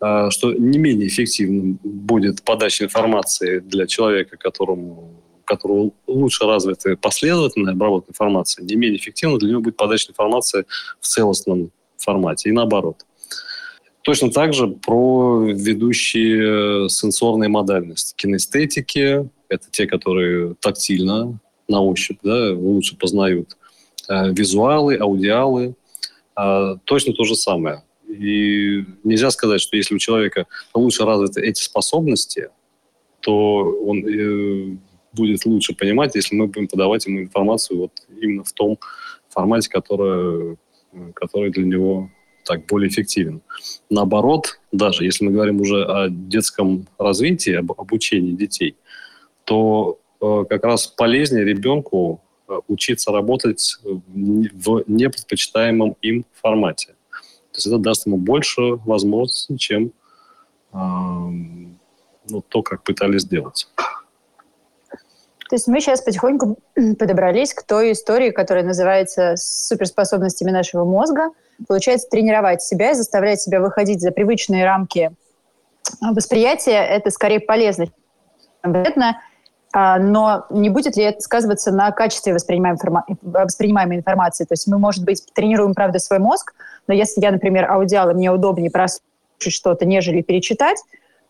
э, 0.01 0.29
что 0.31 0.51
не 0.51 0.79
менее 0.79 1.07
эффективным 1.07 1.79
будет 1.83 2.43
подача 2.43 2.85
информации 2.85 3.59
для 3.59 3.87
человека, 3.87 4.37
которому 4.37 5.21
которого 5.45 5.91
лучше 6.07 6.45
развита 6.45 6.97
последовательная 6.97 7.73
обработка 7.73 8.09
информации, 8.09 8.63
не 8.63 8.75
менее 8.75 8.97
эффективно 8.97 9.37
для 9.37 9.51
него 9.51 9.61
будет 9.61 9.77
подача 9.77 10.09
информации 10.09 10.65
в 10.99 11.05
целостном 11.05 11.71
формате 11.97 12.49
и 12.49 12.51
наоборот. 12.51 13.05
Точно 14.01 14.31
так 14.31 14.55
же 14.55 14.67
про 14.67 15.45
ведущие 15.45 16.89
сенсорные 16.89 17.47
модальности. 17.47 18.15
Кинестетики– 18.15 19.29
это 19.49 19.69
те, 19.69 19.85
которые 19.85 20.55
тактильно, 20.59 21.39
на 21.67 21.81
ощупь, 21.81 22.19
да, 22.23 22.53
лучше 22.53 22.97
познают. 22.97 23.57
Э, 24.09 24.31
визуалы, 24.31 24.95
аудиалы 24.97 25.75
э,– 26.37 26.75
точно 26.85 27.13
то 27.13 27.23
же 27.23 27.35
самое. 27.35 27.83
И 28.07 28.85
нельзя 29.03 29.31
сказать, 29.31 29.61
что 29.61 29.75
если 29.75 29.95
у 29.95 29.99
человека 29.99 30.45
лучше 30.73 31.05
развиты 31.05 31.41
эти 31.41 31.61
способности, 31.63 32.49
то 33.19 33.63
он 33.85 34.05
э, 34.07 34.77
будет 35.13 35.45
лучше 35.45 35.73
понимать, 35.73 36.15
если 36.15 36.35
мы 36.35 36.47
будем 36.47 36.67
подавать 36.67 37.05
ему 37.07 37.21
информацию 37.21 37.79
вот 37.79 37.91
именно 38.21 38.43
в 38.43 38.53
том 38.53 38.77
формате, 39.29 39.69
который, 39.69 40.57
который 41.13 41.51
для 41.51 41.65
него 41.65 42.09
так 42.45 42.65
более 42.67 42.89
эффективен. 42.89 43.41
Наоборот, 43.89 44.59
даже 44.71 45.03
если 45.03 45.25
мы 45.25 45.31
говорим 45.31 45.61
уже 45.61 45.83
о 45.83 46.09
детском 46.09 46.87
развитии, 46.99 47.53
об 47.53 47.71
обучении 47.71 48.33
детей, 48.33 48.75
то 49.45 49.99
как 50.49 50.63
раз 50.63 50.87
полезнее 50.87 51.43
ребенку 51.43 52.21
э, 52.47 52.59
учиться 52.67 53.11
работать 53.11 53.77
в 53.83 54.83
непредпочитаемом 54.87 55.95
им 56.01 56.25
формате. 56.33 56.95
То 57.51 57.57
есть 57.57 57.67
это 57.67 57.77
даст 57.77 58.05
ему 58.05 58.17
больше 58.17 58.61
возможностей, 58.85 59.57
чем 59.57 59.91
э, 60.73 60.77
ну, 60.77 62.41
то, 62.47 62.61
как 62.61 62.83
пытались 62.83 63.21
сделать. 63.21 63.67
То 65.47 65.55
есть 65.55 65.67
мы 65.67 65.79
сейчас 65.79 66.01
потихоньку 66.01 66.57
подобрались 66.99 67.53
к 67.53 67.63
той 67.63 67.91
истории, 67.91 68.31
которая 68.31 68.63
называется 68.63 69.35
суперспособностями 69.37 70.51
нашего 70.51 70.85
мозга. 70.85 71.29
Получается, 71.67 72.09
тренировать 72.09 72.61
себя 72.61 72.91
и 72.91 72.95
заставлять 72.95 73.41
себя 73.41 73.61
выходить 73.61 74.01
за 74.01 74.11
привычные 74.11 74.65
рамки 74.65 75.11
восприятия– 76.01 76.83
это 76.89 77.11
скорее 77.11 77.39
полезно. 77.39 77.87
А, 79.77 79.99
но 79.99 80.45
не 80.51 80.69
будет 80.69 80.95
ли 80.95 81.03
это 81.03 81.19
сказываться 81.19 81.69
на 81.69 81.91
качестве 81.91 82.33
воспринимаемой, 82.33 82.77
информа- 82.77 83.05
воспринимаемой 83.21 83.97
информации? 83.97 84.45
То 84.45 84.53
есть 84.53 84.67
мы, 84.67 84.79
может 84.79 85.03
быть, 85.03 85.21
тренируем, 85.33 85.73
правда, 85.73 85.99
свой 85.99 86.19
мозг, 86.19 86.53
но 86.87 86.93
если 86.93 87.19
я, 87.19 87.29
например, 87.29 87.69
аудиал, 87.69 88.09
и 88.09 88.13
мне 88.13 88.31
удобнее 88.31 88.71
прослушать 88.71 89.03
что-то, 89.49 89.85
нежели 89.85 90.21
перечитать, 90.21 90.77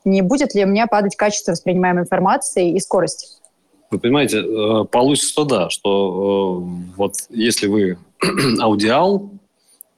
не 0.03 0.21
будет 0.21 0.53
ли 0.53 0.63
у 0.63 0.67
меня 0.67 0.85
падать 0.85 1.15
качество 1.15 1.53
воспринимаемой 1.53 2.03
информации 2.03 2.69
и 2.69 2.79
скорость? 2.79 3.41
Вы 3.89 3.97
понимаете, 3.97 4.43
э, 4.43 4.85
получится, 4.91 5.43
да, 5.43 5.71
что 5.71 6.61
э, 6.61 6.93
вот 6.97 7.15
если 7.29 7.65
вы 7.65 7.97
аудиал, 8.61 9.31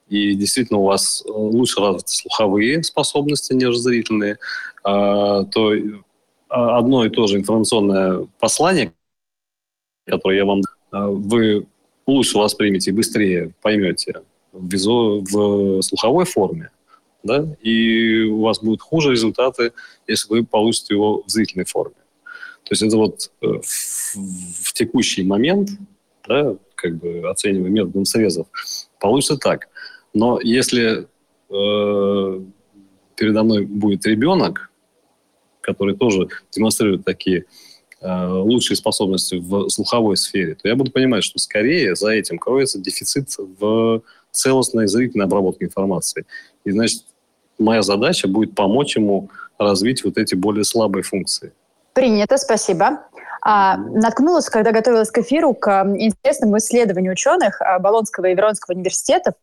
и 0.08 0.32
действительно 0.32 0.78
у 0.78 0.84
вас 0.84 1.22
лучше 1.26 1.80
развиты 1.80 2.08
слуховые 2.08 2.82
способности, 2.82 3.52
нежели 3.52 3.76
зрительные, 3.76 4.38
то 4.82 5.74
одно 6.48 7.04
и 7.04 7.10
то 7.10 7.26
же 7.26 7.36
информационное 7.36 8.26
послание, 8.38 8.92
которое 10.06 10.36
я 10.36 10.44
вам 10.44 10.62
вы 10.90 11.66
лучше 12.06 12.38
воспримете 12.38 12.92
быстрее 12.92 13.52
поймете 13.60 14.22
в, 14.52 14.66
визу, 14.66 15.24
в 15.30 15.82
слуховой 15.82 16.24
форме, 16.24 16.70
да, 17.22 17.46
и 17.60 18.22
у 18.22 18.40
вас 18.40 18.60
будут 18.60 18.80
хуже 18.80 19.10
результаты, 19.10 19.72
если 20.06 20.28
вы 20.30 20.44
получите 20.44 20.94
его 20.94 21.22
в 21.22 21.28
зрительной 21.28 21.66
форме. 21.66 21.94
То 22.64 22.72
есть 22.72 22.82
это 22.82 22.96
вот 22.96 23.30
э, 23.42 23.46
в, 23.46 24.64
в 24.64 24.72
текущий 24.72 25.22
момент, 25.22 25.70
да, 26.26 26.56
как 26.74 26.96
бы 26.96 27.28
оценивая 27.28 27.70
методом 27.70 28.04
срезов, 28.04 28.46
получится 29.00 29.36
так. 29.36 29.68
Но 30.14 30.40
если 30.40 31.06
э, 31.50 32.40
передо 33.16 33.42
мной 33.42 33.64
будет 33.66 34.06
ребенок, 34.06 34.70
который 35.68 35.96
тоже 35.96 36.28
демонстрирует 36.50 37.04
такие 37.04 37.44
э, 38.00 38.26
лучшие 38.26 38.76
способности 38.76 39.36
в 39.36 39.68
слуховой 39.68 40.16
сфере, 40.16 40.54
то 40.54 40.68
я 40.68 40.74
буду 40.74 40.90
понимать, 40.90 41.24
что 41.24 41.38
скорее 41.38 41.94
за 41.94 42.10
этим 42.10 42.38
кроется 42.38 42.78
дефицит 42.78 43.28
в 43.38 44.02
целостной 44.32 44.86
зрительной 44.86 45.26
обработке 45.26 45.66
информации. 45.66 46.24
И, 46.64 46.70
значит, 46.70 47.02
моя 47.58 47.82
задача 47.82 48.28
будет 48.28 48.54
помочь 48.54 48.96
ему 48.96 49.30
развить 49.58 50.04
вот 50.04 50.16
эти 50.16 50.34
более 50.34 50.64
слабые 50.64 51.02
функции. 51.02 51.52
Принято, 51.92 52.38
спасибо. 52.38 53.00
А, 53.42 53.76
наткнулась, 53.76 54.48
когда 54.48 54.72
готовилась 54.72 55.10
к 55.10 55.18
эфиру, 55.18 55.54
к 55.54 55.84
интересному 55.98 56.58
исследованию 56.58 57.12
ученых 57.12 57.60
а, 57.60 57.78
Болонского 57.78 58.26
и 58.26 58.34
Веронского 58.34 58.74
университетов 58.74 59.34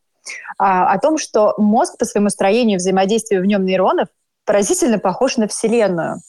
а, 0.58 0.92
о 0.92 0.98
том, 0.98 1.18
что 1.18 1.54
мозг 1.58 1.98
по 1.98 2.04
своему 2.04 2.30
строению 2.30 2.76
и 2.76 2.78
взаимодействию 2.78 3.42
в 3.42 3.46
нем 3.46 3.64
нейронов 3.64 4.08
поразительно 4.46 4.98
похож 4.98 5.36
на 5.36 5.48
Вселенную. 5.48 6.20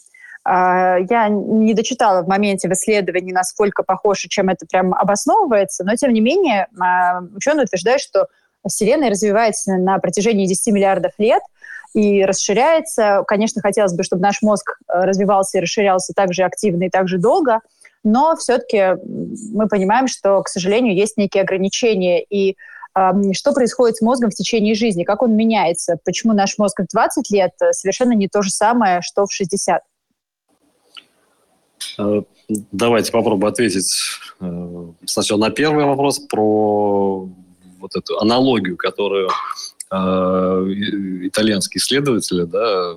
А, 0.43 0.97
я 1.09 1.29
не 1.29 1.73
дочитала 1.73 2.23
в 2.23 2.27
моменте 2.27 2.67
в 2.67 2.73
исследовании, 2.73 3.31
насколько 3.31 3.83
похож 3.83 4.25
и 4.25 4.29
чем 4.29 4.49
это 4.49 4.65
прям 4.65 4.93
обосновывается, 4.93 5.83
но 5.83 5.95
тем 5.95 6.11
не 6.11 6.21
менее 6.21 6.67
а, 6.79 7.21
ученые 7.35 7.65
утверждают, 7.65 8.01
что 8.01 8.27
Вселенная 8.67 9.09
развивается 9.09 9.77
на 9.77 9.97
протяжении 9.99 10.45
10 10.45 10.73
миллиардов 10.73 11.13
лет 11.17 11.41
и 11.93 12.25
расширяется. 12.25 13.23
Конечно, 13.27 13.61
хотелось 13.61 13.93
бы, 13.93 14.03
чтобы 14.03 14.21
наш 14.21 14.41
мозг 14.41 14.77
э, 14.87 14.99
развивался 15.01 15.57
и 15.57 15.61
расширялся 15.61 16.13
так 16.13 16.33
же 16.33 16.43
активно 16.43 16.85
и 16.85 16.89
так 16.89 17.07
же 17.07 17.17
долго, 17.17 17.61
но 18.03 18.35
все-таки 18.35 18.97
мы 19.53 19.67
понимаем, 19.67 20.07
что, 20.07 20.41
к 20.41 20.47
сожалению, 20.47 20.95
есть 20.95 21.17
некие 21.17 21.43
ограничения. 21.43 22.23
И 22.23 22.57
что 23.33 23.53
происходит 23.53 23.97
с 23.97 24.01
мозгом 24.01 24.31
в 24.31 24.35
течение 24.35 24.73
жизни, 24.73 25.03
как 25.03 25.21
он 25.21 25.35
меняется, 25.35 25.97
почему 26.03 26.33
наш 26.33 26.57
мозг 26.57 26.79
в 26.79 26.87
20 26.91 27.29
лет 27.31 27.51
совершенно 27.71 28.13
не 28.13 28.27
то 28.27 28.41
же 28.41 28.49
самое, 28.49 29.01
что 29.01 29.25
в 29.25 29.33
60. 29.33 29.81
Э, 31.99 32.21
давайте 32.71 33.11
попробую 33.11 33.49
ответить 33.51 33.93
сначала 35.05 35.39
на 35.39 35.49
первый 35.49 35.85
вопрос 35.85 36.19
про 36.19 37.29
вот 37.79 37.95
эту 37.95 38.19
аналогию, 38.19 38.77
которую 38.77 39.29
э, 39.91 39.95
итальянские 39.95 41.79
исследователи 41.79 42.43
да, 42.43 42.95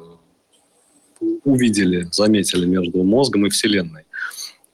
увидели, 1.44 2.08
заметили 2.10 2.66
между 2.66 3.02
мозгом 3.02 3.46
и 3.46 3.50
Вселенной. 3.50 4.04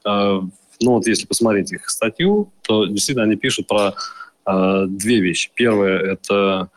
Э, 0.06 0.40
ну 0.80 0.92
вот 0.92 1.06
если 1.06 1.26
посмотреть 1.26 1.73
их 1.73 1.88
статью, 1.88 2.52
то 2.62 2.87
действительно 2.87 3.25
они 3.25 3.37
пишут 3.37 3.66
про 3.66 3.88
э, 3.88 3.92
две 4.47 5.21
вещи. 5.21 5.50
Первое– 5.55 5.99
это 6.12 6.71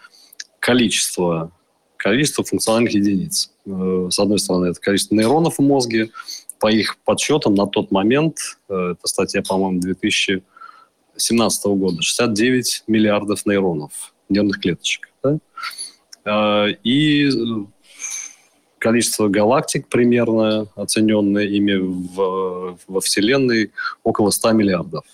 количество, 0.60 1.52
количество 1.98 2.44
функциональных 2.44 2.94
единиц. 2.94 3.52
Э, 3.66 4.08
с 4.10 4.20
одной 4.20 4.40
стороны, 4.40 4.68
это 4.68 4.80
количество 4.80 5.16
нейронов 5.16 5.58
в 5.58 5.62
мозге. 5.62 6.10
По 6.60 6.72
их 6.72 6.98
подсчетам 7.06 7.56
на 7.56 7.68
тот 7.68 7.92
момент, 7.92 8.38
э, 8.70 8.94
это 8.94 9.08
статья, 9.08 9.42
по-моему, 9.42 9.80
2000 9.80 10.44
2017 11.20 11.66
года 11.78 12.02
69 12.02 12.84
миллиардов 12.88 13.46
нейронов, 13.46 14.14
нервных 14.30 14.60
клеточек. 14.60 15.10
Да? 15.22 15.38
А, 16.26 16.68
и 16.84 17.30
количество 18.78 19.28
галактик 19.28 19.88
примерно, 19.88 20.68
оцененное 20.76 21.44
ими 21.44 21.76
в, 21.76 22.78
во 22.88 23.02
Вселенной, 23.02 23.72
около 24.04 24.30
100 24.30 24.52
миллиардов. 24.54 25.06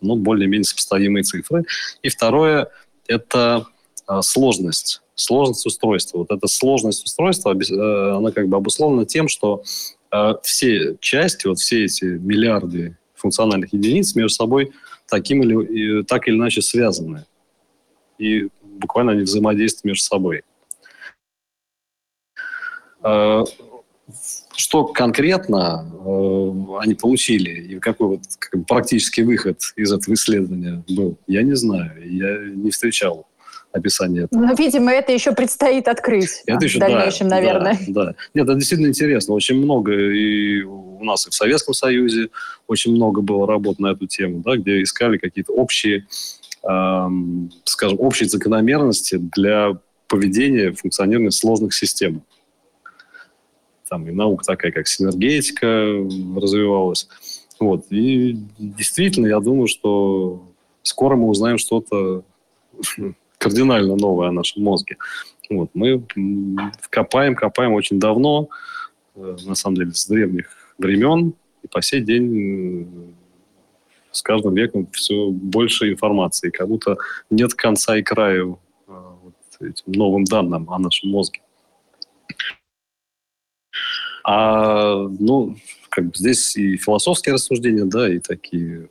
Ну, 0.00 0.16
более-менее 0.16 0.64
сопоставимые 0.64 1.22
цифры. 1.22 1.64
И 2.02 2.08
второе– 2.08 2.68
это 3.06 3.66
а, 4.06 4.22
сложность. 4.22 5.02
Сложность 5.14 5.66
устройства. 5.66 6.18
Вот 6.18 6.30
эта 6.30 6.46
сложность 6.48 7.04
устройства, 7.04 7.54
э, 7.54 8.16
она 8.16 8.30
как 8.30 8.48
бы 8.48 8.56
обусловлена 8.56 9.04
тем, 9.04 9.28
что 9.28 9.62
а, 10.10 10.38
все 10.42 10.96
части, 11.00 11.46
вот 11.46 11.58
все 11.58 11.84
эти 11.84 12.04
миллиарды 12.04 12.96
функциональных 13.14 13.72
единиц 13.72 14.14
между 14.14 14.34
собой 14.34 14.72
таким 15.06 15.42
или, 15.42 16.02
так 16.04 16.26
или 16.26 16.36
иначе 16.36 16.62
связаны. 16.62 17.26
И 18.18 18.48
буквально 18.62 19.12
они 19.12 19.22
взаимодействуют 19.22 19.84
между 19.84 20.04
собой. 20.04 20.42
Что 24.56 24.84
конкретно 24.84 25.86
э, 26.04 26.82
они 26.82 26.94
получили 26.94 27.50
и 27.50 27.78
какой 27.78 28.08
вот 28.08 28.20
как 28.38 28.60
бы, 28.60 28.66
практический 28.66 29.22
выход 29.22 29.58
из 29.76 29.92
этого 29.92 30.14
исследования 30.14 30.84
был, 30.88 31.18
я 31.26 31.42
не 31.42 31.54
знаю. 31.54 31.92
Я 32.04 32.38
не 32.54 32.70
встречал 32.70 33.26
описание 33.72 34.24
этого. 34.24 34.40
Ну, 34.40 34.56
видимо, 34.56 34.90
это 34.92 35.12
еще 35.12 35.32
предстоит 35.32 35.88
открыть 35.88 36.42
это 36.46 36.64
еще, 36.64 36.78
в 36.78 36.80
дальнейшем, 36.80 37.28
да, 37.28 37.36
наверное. 37.36 37.78
Да, 37.88 38.04
да. 38.06 38.14
Нет, 38.34 38.44
это 38.46 38.54
действительно 38.54 38.88
интересно. 38.88 39.34
Очень 39.34 39.56
много 39.56 39.92
и 39.92 40.62
у 40.62 41.04
нас 41.04 41.26
и 41.26 41.30
в 41.30 41.34
Советском 41.34 41.74
Союзе 41.74 42.28
очень 42.66 42.92
много 42.92 43.20
было 43.20 43.46
работ 43.46 43.78
на 43.78 43.92
эту 43.92 44.06
тему, 44.06 44.42
да, 44.44 44.56
где 44.56 44.82
искали 44.82 45.18
какие-то 45.18 45.52
общие, 45.52 46.06
эм, 46.68 47.50
скажем, 47.64 47.98
общие 48.00 48.28
закономерности 48.28 49.16
для 49.16 49.78
поведения 50.08 50.72
функционирования 50.72 51.30
сложных 51.30 51.72
систем. 51.72 52.22
Там 53.90 54.06
и 54.06 54.12
наука 54.12 54.44
такая, 54.44 54.70
как 54.70 54.86
синергетика 54.86 55.66
развивалась. 56.40 57.08
Вот. 57.58 57.86
И 57.90 58.38
действительно, 58.56 59.26
я 59.26 59.40
думаю, 59.40 59.66
что 59.66 60.48
скоро 60.82 61.16
мы 61.16 61.26
узнаем 61.26 61.58
что-то 61.58 62.22
кардинально 63.38 63.96
новое 63.96 64.28
о 64.28 64.32
нашем 64.32 64.62
мозге. 64.62 64.96
Вот. 65.50 65.70
Мы 65.74 66.06
копаем, 66.88 67.34
копаем 67.34 67.72
очень 67.72 67.98
давно, 67.98 68.48
э, 69.16 69.36
на 69.44 69.56
самом 69.56 69.74
деле, 69.74 69.92
с 69.92 70.06
древних 70.06 70.46
времен, 70.78 71.34
и 71.64 71.66
по 71.66 71.82
сей 71.82 72.00
день 72.00 73.12
с 74.12 74.22
каждым 74.22 74.54
веком 74.54 74.88
все 74.92 75.30
больше 75.30 75.90
информации, 75.90 76.50
как 76.50 76.68
будто 76.68 76.96
нет 77.28 77.54
конца 77.54 77.96
и 77.96 78.02
краю 78.04 78.60
э, 78.86 78.92
вот 79.22 79.34
этим 79.60 79.92
новым 79.92 80.24
данным 80.24 80.70
о 80.70 80.78
нашем 80.78 81.10
мозге. 81.10 81.40
А, 84.32 85.08
ну, 85.18 85.56
как 85.88 86.04
бы 86.04 86.12
здесь 86.14 86.56
и 86.56 86.76
философские 86.76 87.34
рассуждения, 87.34 87.84
да, 87.84 88.08
и 88.08 88.20
такие 88.20 88.88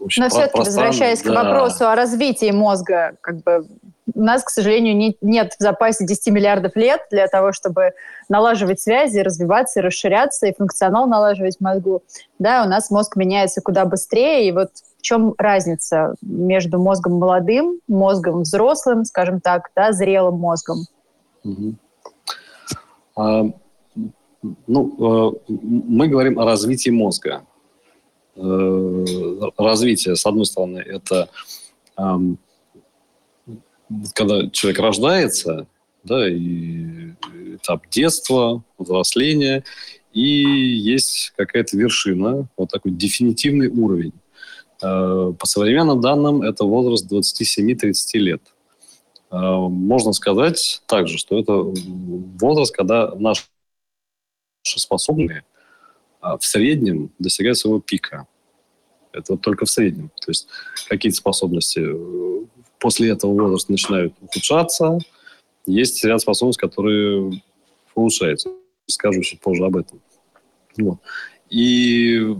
очень 0.00 0.24
Но 0.24 0.28
все-таки, 0.28 0.58
возвращаясь 0.58 1.22
да. 1.22 1.30
к 1.30 1.34
вопросу 1.34 1.88
о 1.88 1.94
развитии 1.94 2.50
мозга, 2.50 3.16
как 3.20 3.44
бы 3.44 3.64
у 4.12 4.20
нас, 4.20 4.42
к 4.42 4.50
сожалению, 4.50 4.96
не, 4.96 5.16
нет 5.20 5.54
в 5.56 5.62
запасе 5.62 6.04
10 6.04 6.32
миллиардов 6.32 6.74
лет 6.74 7.00
для 7.12 7.28
того, 7.28 7.52
чтобы 7.52 7.92
налаживать 8.28 8.80
связи, 8.80 9.20
развиваться, 9.20 9.82
расширяться 9.82 10.48
и 10.48 10.54
функционал 10.54 11.06
налаживать 11.06 11.58
в 11.58 11.60
мозгу. 11.60 12.02
Да, 12.40 12.64
у 12.64 12.68
нас 12.68 12.90
мозг 12.90 13.14
меняется 13.14 13.60
куда 13.60 13.84
быстрее, 13.84 14.48
и 14.48 14.52
вот 14.52 14.70
в 14.98 15.02
чем 15.02 15.36
разница 15.38 16.16
между 16.22 16.80
мозгом 16.80 17.20
молодым, 17.20 17.80
мозгом 17.86 18.42
взрослым, 18.42 19.04
скажем 19.04 19.40
так, 19.40 19.70
да, 19.76 19.92
зрелым 19.92 20.40
мозгом? 20.40 20.78
Угу. 21.44 21.74
А, 23.14 23.44
ну, 24.66 25.36
э, 25.48 25.52
мы 25.52 26.08
говорим 26.08 26.38
о 26.38 26.44
развитии 26.44 26.90
мозга. 26.90 27.44
Э, 28.36 29.04
развитие, 29.56 30.16
с 30.16 30.26
одной 30.26 30.46
стороны, 30.46 30.78
это 30.78 31.28
когда 34.14 34.50
человек 34.50 34.80
рождается, 34.80 35.66
да, 36.04 36.28
и 36.28 37.12
этап 37.54 37.88
детства, 37.88 38.62
взросления, 38.76 39.64
и 40.12 40.22
есть 40.22 41.32
какая-то 41.36 41.78
вершина, 41.78 42.48
вот 42.56 42.70
такой 42.70 42.92
дефинитивный 42.92 43.68
уровень. 43.68 44.12
Э, 44.82 45.32
по 45.38 45.46
современным 45.46 46.00
данным, 46.00 46.42
это 46.42 46.64
возраст 46.64 47.10
27-30 47.10 48.18
лет. 48.18 48.42
Можно 49.28 50.12
сказать 50.12 50.82
также, 50.86 51.18
что 51.18 51.38
это 51.38 51.52
возраст, 52.38 52.72
когда 52.72 53.12
наш 53.16 53.48
способные 54.66 55.44
а 56.26 56.38
в 56.38 56.44
среднем 56.44 57.12
достигают 57.20 57.56
своего 57.56 57.80
пика. 57.80 58.26
Это 59.12 59.34
вот 59.34 59.42
только 59.42 59.64
в 59.64 59.70
среднем. 59.70 60.10
То 60.20 60.30
есть 60.30 60.48
какие-то 60.88 61.16
способности 61.16 61.80
э, 61.80 62.46
после 62.80 63.10
этого 63.10 63.32
возраста 63.32 63.70
начинают 63.70 64.12
ухудшаться. 64.20 64.98
Есть 65.66 66.04
ряд 66.04 66.20
способностей, 66.20 66.60
которые 66.60 67.42
улучшаются. 67.94 68.50
Скажу 68.86 69.22
чуть 69.22 69.40
позже 69.40 69.64
об 69.64 69.76
этом. 69.76 70.00
Вот. 70.76 70.98
И 71.48 72.36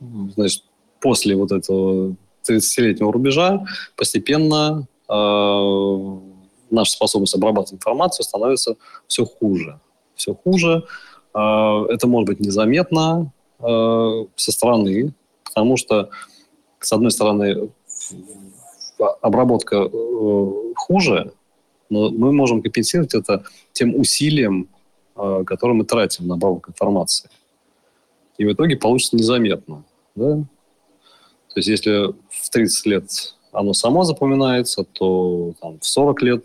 значит, 0.00 0.64
после 1.00 1.36
вот 1.36 1.52
этого 1.52 2.16
30-летнего 2.48 3.12
рубежа 3.12 3.64
постепенно 3.96 4.88
э, 5.08 6.18
наша 6.70 6.92
способность 6.92 7.34
обрабатывать 7.36 7.74
информацию 7.74 8.24
становится 8.24 8.76
все 9.06 9.24
хуже. 9.24 9.80
Все 10.16 10.34
хуже. 10.34 10.84
А, 11.32 11.84
это 11.88 12.06
может 12.06 12.28
быть 12.28 12.40
незаметно 12.40 13.32
а, 13.58 14.26
со 14.36 14.52
стороны, 14.52 15.12
потому 15.44 15.76
что, 15.76 16.10
с 16.80 16.92
одной 16.92 17.10
стороны, 17.10 17.70
обработка 19.22 19.76
э, 19.76 20.72
хуже, 20.76 21.32
но 21.90 22.10
мы 22.10 22.32
можем 22.32 22.62
компенсировать 22.62 23.14
это 23.14 23.44
тем 23.72 23.94
усилием, 23.94 24.68
а, 25.14 25.44
которое 25.44 25.74
мы 25.74 25.84
тратим 25.84 26.26
на 26.26 26.34
обработку 26.34 26.70
информации. 26.70 27.30
И 28.36 28.44
в 28.44 28.52
итоге 28.52 28.76
получится 28.76 29.16
незаметно. 29.16 29.84
Да? 30.14 30.36
То 31.48 31.56
есть 31.56 31.68
если 31.68 32.12
в 32.30 32.50
30 32.50 32.86
лет 32.86 33.34
оно 33.52 33.72
само 33.72 34.04
запоминается, 34.04 34.84
то 34.84 35.54
там, 35.60 35.80
в 35.80 35.86
40 35.86 36.22
лет 36.22 36.44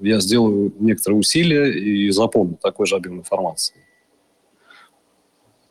я 0.00 0.18
сделаю 0.20 0.72
некоторые 0.78 1.18
усилия 1.18 1.72
и 1.72 2.10
запомню 2.10 2.56
такой 2.60 2.86
же 2.86 2.96
объем 2.96 3.18
информации. 3.18 3.76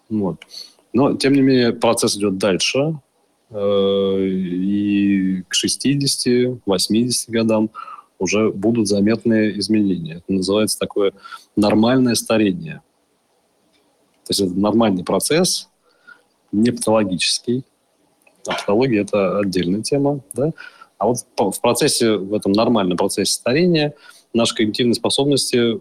Вот. 0.09 0.43
Но, 0.93 1.15
тем 1.15 1.33
не 1.33 1.41
менее, 1.41 1.73
процесс 1.73 2.17
идет 2.17 2.37
дальше. 2.37 2.99
Э, 3.51 4.17
и 4.19 5.43
к 5.47 5.53
60-80 5.53 6.59
годам 7.27 7.69
уже 8.17 8.51
будут 8.51 8.87
заметные 8.87 9.57
изменения. 9.59 10.15
Это 10.15 10.33
называется 10.33 10.77
такое 10.77 11.13
нормальное 11.55 12.15
старение. 12.15 12.81
То 14.25 14.31
есть 14.31 14.41
это 14.41 14.53
нормальный 14.53 15.03
процесс, 15.03 15.69
не 16.51 16.71
патологический. 16.71 17.65
А 18.47 18.53
патология– 18.53 19.01
это 19.03 19.39
отдельная 19.39 19.81
тема. 19.81 20.21
Да? 20.33 20.51
А 20.97 21.07
вот 21.07 21.17
в 21.37 21.61
процессе, 21.61 22.17
в 22.17 22.33
этом 22.33 22.51
нормальном 22.51 22.97
процессе 22.97 23.33
старения 23.33 23.93
наши 24.33 24.53
когнитивные 24.53 24.95
способности 24.95 25.79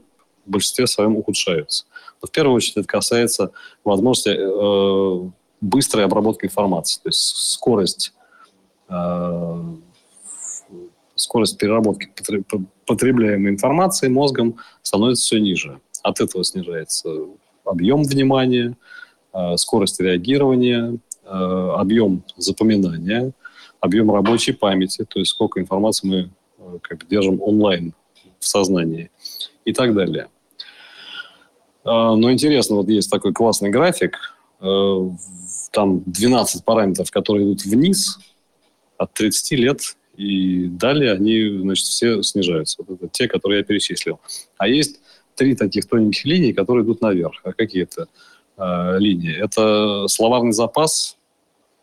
в 0.48 0.50
большинстве 0.50 0.86
своем 0.86 1.16
ухудшаются. 1.16 1.84
Но 2.20 2.28
в 2.28 2.32
первую 2.32 2.56
очередь 2.56 2.78
это 2.78 2.86
касается 2.86 3.52
возможности 3.84 4.36
э, 4.36 5.30
быстрой 5.60 6.04
обработки 6.04 6.46
информации, 6.46 7.00
то 7.02 7.08
есть 7.08 7.20
скорость, 7.20 8.12
э, 8.88 9.64
скорость 11.14 11.58
переработки 11.58 12.10
потребляемой 12.86 13.52
информации 13.52 14.08
мозгом 14.08 14.56
становится 14.82 15.24
все 15.24 15.38
ниже. 15.38 15.80
От 16.02 16.20
этого 16.20 16.44
снижается 16.44 17.10
объем 17.64 18.04
внимания, 18.04 18.76
э, 19.34 19.56
скорость 19.56 20.00
реагирования, 20.00 20.98
э, 21.24 21.28
объем 21.28 22.22
запоминания, 22.36 23.32
объем 23.80 24.10
рабочей 24.10 24.52
памяти, 24.52 25.04
то 25.04 25.18
есть 25.18 25.32
сколько 25.32 25.60
информации 25.60 26.06
мы 26.08 26.30
э, 26.58 26.78
как 26.82 26.98
бы 26.98 27.06
держим 27.06 27.40
онлайн 27.42 27.94
в 28.38 28.46
сознании 28.46 29.10
и 29.64 29.72
так 29.72 29.94
далее. 29.94 30.28
А, 31.88 32.16
но 32.16 32.30
интересно, 32.30 32.76
вот 32.76 32.88
есть 32.88 33.10
такой 33.10 33.32
классный 33.32 33.70
график, 33.70 34.18
э, 34.60 35.10
там 35.72 36.02
12 36.04 36.64
параметров, 36.64 37.10
которые 37.10 37.46
идут 37.46 37.64
вниз 37.64 38.18
от 38.98 39.12
30 39.14 39.52
лет, 39.58 39.80
и 40.16 40.66
далее 40.66 41.12
они, 41.12 41.60
значит, 41.60 41.86
все 41.86 42.22
снижаются. 42.22 42.82
Вот 42.82 42.96
это 42.96 43.08
те, 43.08 43.26
которые 43.26 43.60
я 43.60 43.64
перечислил. 43.64 44.20
А 44.58 44.68
есть 44.68 45.00
три 45.34 45.54
таких 45.54 45.86
тоненьких 45.86 46.24
линии, 46.24 46.52
которые 46.52 46.84
идут 46.84 47.00
наверх. 47.00 47.40
А 47.44 47.52
какие 47.52 47.84
это 47.84 48.08
э, 48.58 48.98
линии? 48.98 49.32
Это 49.32 50.08
словарный 50.08 50.52
запас, 50.52 51.16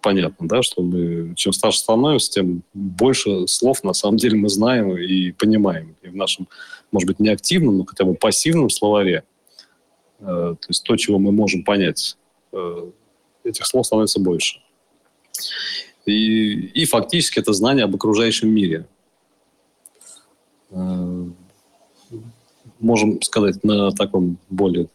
понятно, 0.03 0.47
да, 0.47 0.61
что 0.61 0.83
мы, 0.83 1.33
чем 1.35 1.51
старше 1.51 1.79
становимся, 1.79 2.31
тем 2.31 2.61
больше 2.75 3.47
слов 3.47 3.83
на 3.83 3.93
самом 3.93 4.17
деле 4.17 4.37
мы 4.37 4.49
знаем 4.49 4.95
и 4.95 5.31
понимаем. 5.31 5.95
И 6.03 6.09
в 6.09 6.15
нашем, 6.15 6.47
может 6.91 7.07
быть, 7.07 7.19
не 7.19 7.29
активном, 7.29 7.79
но 7.79 7.85
хотя 7.85 8.03
бы 8.03 8.13
пассивном 8.13 8.69
словаре– 8.69 9.23
то 10.19 10.57
есть 10.67 10.83
то, 10.83 10.95
чего 10.95 11.19
мы 11.19 11.31
можем 11.31 11.63
понять, 11.63 12.17
э, 12.51 12.91
этих 13.43 13.65
слов 13.65 13.85
становится 13.85 14.19
больше. 14.19 14.61
И, 16.05 16.53
и 16.53 16.85
фактически 16.85 17.39
это 17.39 17.53
знание 17.53 17.85
об 17.85 17.95
окружающем 17.95 18.49
мире. 18.49 18.87
Э, 20.71 21.25
можем 22.79 23.21
сказать 23.21 23.63
на 23.63 23.91
таком 23.91 24.37
более 24.49 24.87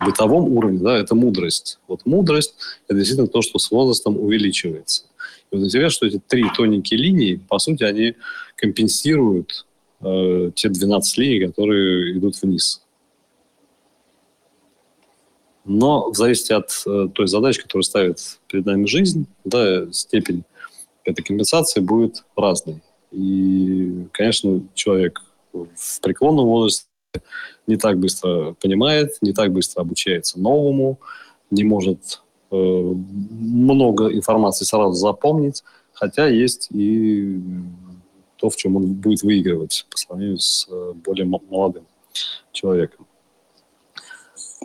бытовом 0.00 0.48
уровне, 0.48 0.78
да, 0.80 0.98
это 0.98 1.14
мудрость. 1.14 1.78
Вот 1.88 2.04
мудрость– 2.04 2.54
это 2.88 2.98
действительно 2.98 3.28
то, 3.28 3.42
что 3.42 3.58
с 3.58 3.70
возрастом 3.70 4.18
увеличивается. 4.18 5.04
И 5.50 5.56
вот 5.56 5.64
интересно, 5.64 5.90
что 5.90 6.06
эти 6.06 6.20
три 6.26 6.44
тоненькие 6.54 7.00
линии, 7.00 7.36
по 7.36 7.58
сути, 7.58 7.84
они 7.84 8.14
компенсируют 8.56 9.66
э, 10.04 10.50
те 10.54 10.68
12 10.68 11.18
линий, 11.18 11.46
которые 11.46 12.18
идут 12.18 12.40
вниз. 12.42 12.82
Но 15.64 16.10
в 16.10 16.16
зависимости 16.16 16.52
от 16.52 16.70
э, 16.86 17.08
той 17.14 17.26
задачи, 17.26 17.62
которую 17.62 17.84
ставит 17.84 18.18
перед 18.48 18.66
нами 18.66 18.86
жизнь, 18.86 19.26
да, 19.44 19.90
степень 19.92 20.44
этой 21.04 21.22
компенсации 21.22 21.80
будет 21.80 22.24
разной. 22.36 22.82
И, 23.10 24.06
конечно, 24.12 24.62
человек 24.74 25.22
в 25.52 26.00
преклонном 26.00 26.46
возрасте 26.46 26.86
не 27.66 27.76
так 27.76 27.98
быстро 27.98 28.54
понимает, 28.60 29.12
не 29.22 29.32
так 29.32 29.52
быстро 29.52 29.82
обучается 29.82 30.38
новому, 30.38 30.98
не 31.50 31.64
может 31.64 32.20
э, 32.50 32.56
много 32.56 34.12
информации 34.12 34.64
сразу 34.64 34.94
запомнить, 34.94 35.62
хотя 35.92 36.26
есть 36.26 36.68
и 36.72 37.40
то, 38.44 38.50
в 38.50 38.56
чем 38.56 38.76
он 38.76 38.92
будет 38.92 39.22
выигрывать 39.22 39.86
по 39.90 39.96
сравнению 39.96 40.38
с 40.38 40.68
э, 40.70 40.92
более 40.96 41.24
молодым 41.24 41.86
человеком. 42.52 43.06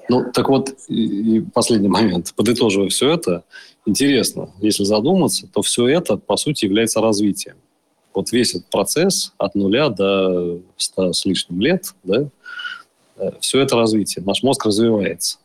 Ну, 0.10 0.34
так 0.34 0.50
вот, 0.50 0.72
и 0.90 1.40
последний 1.54 1.88
момент. 1.88 2.34
Подытоживая 2.36 2.90
все 2.90 3.14
это, 3.14 3.46
интересно, 3.86 4.50
если 4.60 4.84
задуматься, 4.84 5.48
то 5.48 5.62
все 5.62 5.88
это, 5.88 6.18
по 6.18 6.36
сути, 6.36 6.66
является 6.66 7.00
развитием. 7.00 7.56
Вот 8.14 8.34
весь 8.34 8.54
этот 8.54 8.70
процесс 8.70 9.32
от 9.38 9.56
нуля 9.56 9.88
до 9.88 10.60
ста 10.76 11.14
с 11.14 11.24
лишним 11.24 11.62
лет, 11.62 11.94
да, 12.04 12.28
э, 13.16 13.32
все 13.40 13.62
это 13.62 13.78
развитие. 13.78 14.26
Наш 14.26 14.44
мозг 14.44 14.66
развивается. 14.66 15.38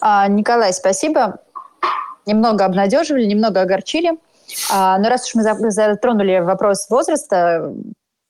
А, 0.00 0.28
Николай, 0.28 0.72
спасибо. 0.72 1.40
Немного 2.26 2.64
обнадеживали, 2.64 3.24
немного 3.24 3.60
огорчили. 3.60 4.18
А, 4.70 4.98
но 4.98 5.08
раз 5.08 5.26
уж 5.26 5.34
мы 5.34 5.70
затронули 5.70 6.40
вопрос 6.40 6.88
возраста, 6.90 7.72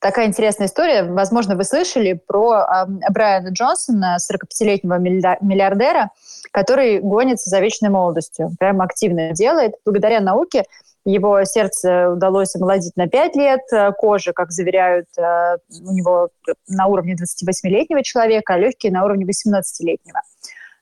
такая 0.00 0.26
интересная 0.26 0.66
история. 0.66 1.02
Возможно, 1.02 1.56
вы 1.56 1.64
слышали 1.64 2.12
про 2.12 2.50
а, 2.52 2.86
Брайана 2.86 3.48
Джонсона, 3.48 4.18
45-летнего 4.20 4.98
миллиардера, 4.98 6.10
который 6.52 7.00
гонится 7.00 7.50
за 7.50 7.60
вечной 7.60 7.90
молодостью. 7.90 8.52
Прям 8.58 8.82
активно 8.82 9.32
делает. 9.32 9.74
Благодаря 9.84 10.20
науке 10.20 10.64
его 11.04 11.44
сердце 11.44 12.10
удалось 12.10 12.54
омолодить 12.56 12.96
на 12.96 13.06
5 13.08 13.36
лет, 13.36 13.60
кожа, 13.96 14.32
как 14.32 14.50
заверяют, 14.50 15.06
у 15.16 15.92
него 15.92 16.30
на 16.66 16.86
уровне 16.86 17.14
28-летнего 17.14 18.02
человека, 18.02 18.54
а 18.54 18.58
легкие 18.58 18.92
на 18.92 19.04
уровне 19.04 19.24
18-летнего. 19.24 20.20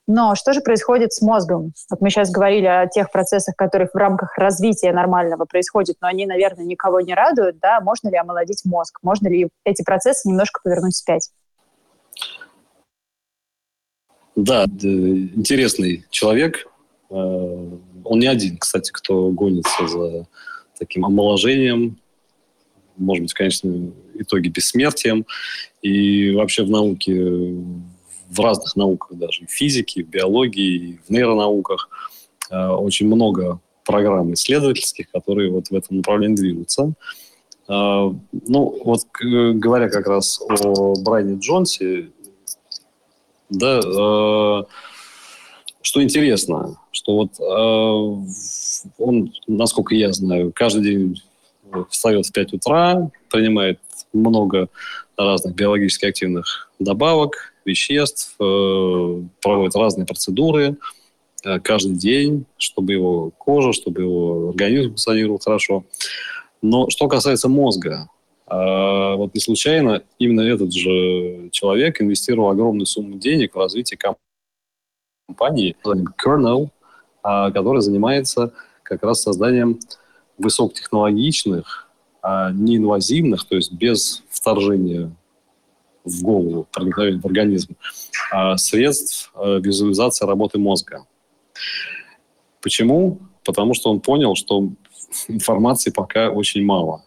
Но 0.07 0.35
что 0.35 0.53
же 0.53 0.61
происходит 0.61 1.13
с 1.13 1.21
мозгом? 1.21 1.73
Вот 1.89 1.99
мы 1.99 2.11
сейчас 2.11 2.29
говорили 2.29 2.67
о 2.67 2.87
тех 2.87 3.11
процессах, 3.11 3.55
которые 3.55 3.89
в 3.91 3.95
рамках 3.95 4.37
развития 4.37 4.91
нормального 4.91 5.45
происходят, 5.45 5.97
но 5.99 6.07
они, 6.07 6.27
наверное, 6.27 6.65
никого 6.65 7.01
не 7.01 7.15
радуют. 7.15 7.57
Да? 7.59 7.81
Можно 7.81 8.09
ли 8.09 8.17
омолодить 8.17 8.61
мозг? 8.65 8.99
Можно 9.01 9.29
ли 9.29 9.49
эти 9.63 9.83
процессы 9.83 10.29
немножко 10.29 10.61
повернуть 10.63 10.93
вспять? 10.93 11.31
Да, 14.35 14.65
интересный 14.65 16.05
человек. 16.11 16.67
Э, 17.09 17.15
он 17.15 18.19
не 18.19 18.27
один, 18.27 18.57
кстати, 18.57 18.91
кто 18.91 19.31
гонится 19.31 19.87
за 19.87 20.27
таким 20.77 21.05
омоложением, 21.05 21.97
может 22.97 23.23
быть, 23.23 23.33
конечно, 23.33 23.91
итоги 24.13 24.49
бессмертием. 24.49 25.25
И 25.81 26.31
вообще 26.31 26.63
в 26.63 26.69
науке 26.69 27.55
в 28.35 28.39
разных 28.39 28.75
науках 28.75 29.17
даже, 29.17 29.45
в 29.45 29.51
физике, 29.51 30.03
в 30.03 30.07
биологии, 30.07 30.99
в 31.07 31.09
нейронауках. 31.11 31.89
Э, 32.49 32.69
очень 32.69 33.07
много 33.07 33.59
программ 33.85 34.33
исследовательских, 34.33 35.09
которые 35.11 35.51
вот 35.51 35.67
в 35.67 35.73
этом 35.73 35.97
направлении 35.97 36.35
движутся. 36.35 36.93
Э, 37.67 38.11
ну, 38.31 38.81
вот 38.83 39.01
говоря 39.19 39.89
как 39.89 40.07
раз 40.07 40.41
о 40.41 40.95
Брайане 41.01 41.39
Джонсе, 41.39 42.09
да, 43.49 43.79
э, 43.79 44.63
что 45.81 46.01
интересно, 46.01 46.77
что 46.91 47.15
вот 47.15 47.39
он, 48.97 49.33
насколько 49.47 49.93
я 49.93 50.11
знаю, 50.11 50.51
каждый 50.53 50.81
день 50.81 51.21
встает 51.91 52.25
в 52.25 52.31
5 52.31 52.53
утра, 52.53 53.11
принимает 53.29 53.79
много 54.11 54.69
разных 55.15 55.53
биологически 55.53 56.05
активных 56.05 56.71
добавок, 56.79 57.54
веществ, 57.65 58.35
э, 58.39 59.21
проводит 59.41 59.75
разные 59.75 60.05
процедуры 60.05 60.77
э, 61.43 61.59
каждый 61.59 61.95
день, 61.95 62.45
чтобы 62.57 62.93
его 62.93 63.31
кожа, 63.37 63.73
чтобы 63.73 64.01
его 64.01 64.49
организм 64.49 64.89
функционировал 64.89 65.39
хорошо. 65.39 65.83
Но 66.61 66.89
что 66.89 67.07
касается 67.07 67.49
мозга, 67.49 68.09
э, 68.47 69.15
вот 69.15 69.33
не 69.33 69.41
случайно 69.41 70.03
именно 70.19 70.41
этот 70.41 70.73
же 70.73 71.49
человек 71.51 72.01
инвестировал 72.01 72.49
огромную 72.49 72.85
сумму 72.85 73.17
денег 73.17 73.55
в 73.55 73.59
развитие 73.59 73.99
компании 75.27 75.75
Kernel, 75.83 76.69
которая 77.23 77.81
занимается 77.81 78.53
как 78.83 79.01
раз 79.01 79.23
созданием 79.23 79.79
высокотехнологичных, 80.37 81.89
неинвазивных, 82.23 83.45
то 83.45 83.55
есть 83.55 83.71
без 83.71 84.23
вторжения 84.29 85.11
в 86.05 86.21
голову, 86.21 86.67
проникновение 86.71 87.19
в 87.19 87.25
организм, 87.25 87.75
а 88.31 88.57
средств 88.57 89.31
э, 89.35 89.59
визуализации 89.59 90.25
работы 90.25 90.59
мозга. 90.59 91.05
Почему? 92.61 93.19
Потому 93.43 93.73
что 93.73 93.91
он 93.91 93.99
понял, 93.99 94.35
что 94.35 94.69
информации 95.27 95.91
пока 95.91 96.29
очень 96.29 96.63
мало. 96.63 97.03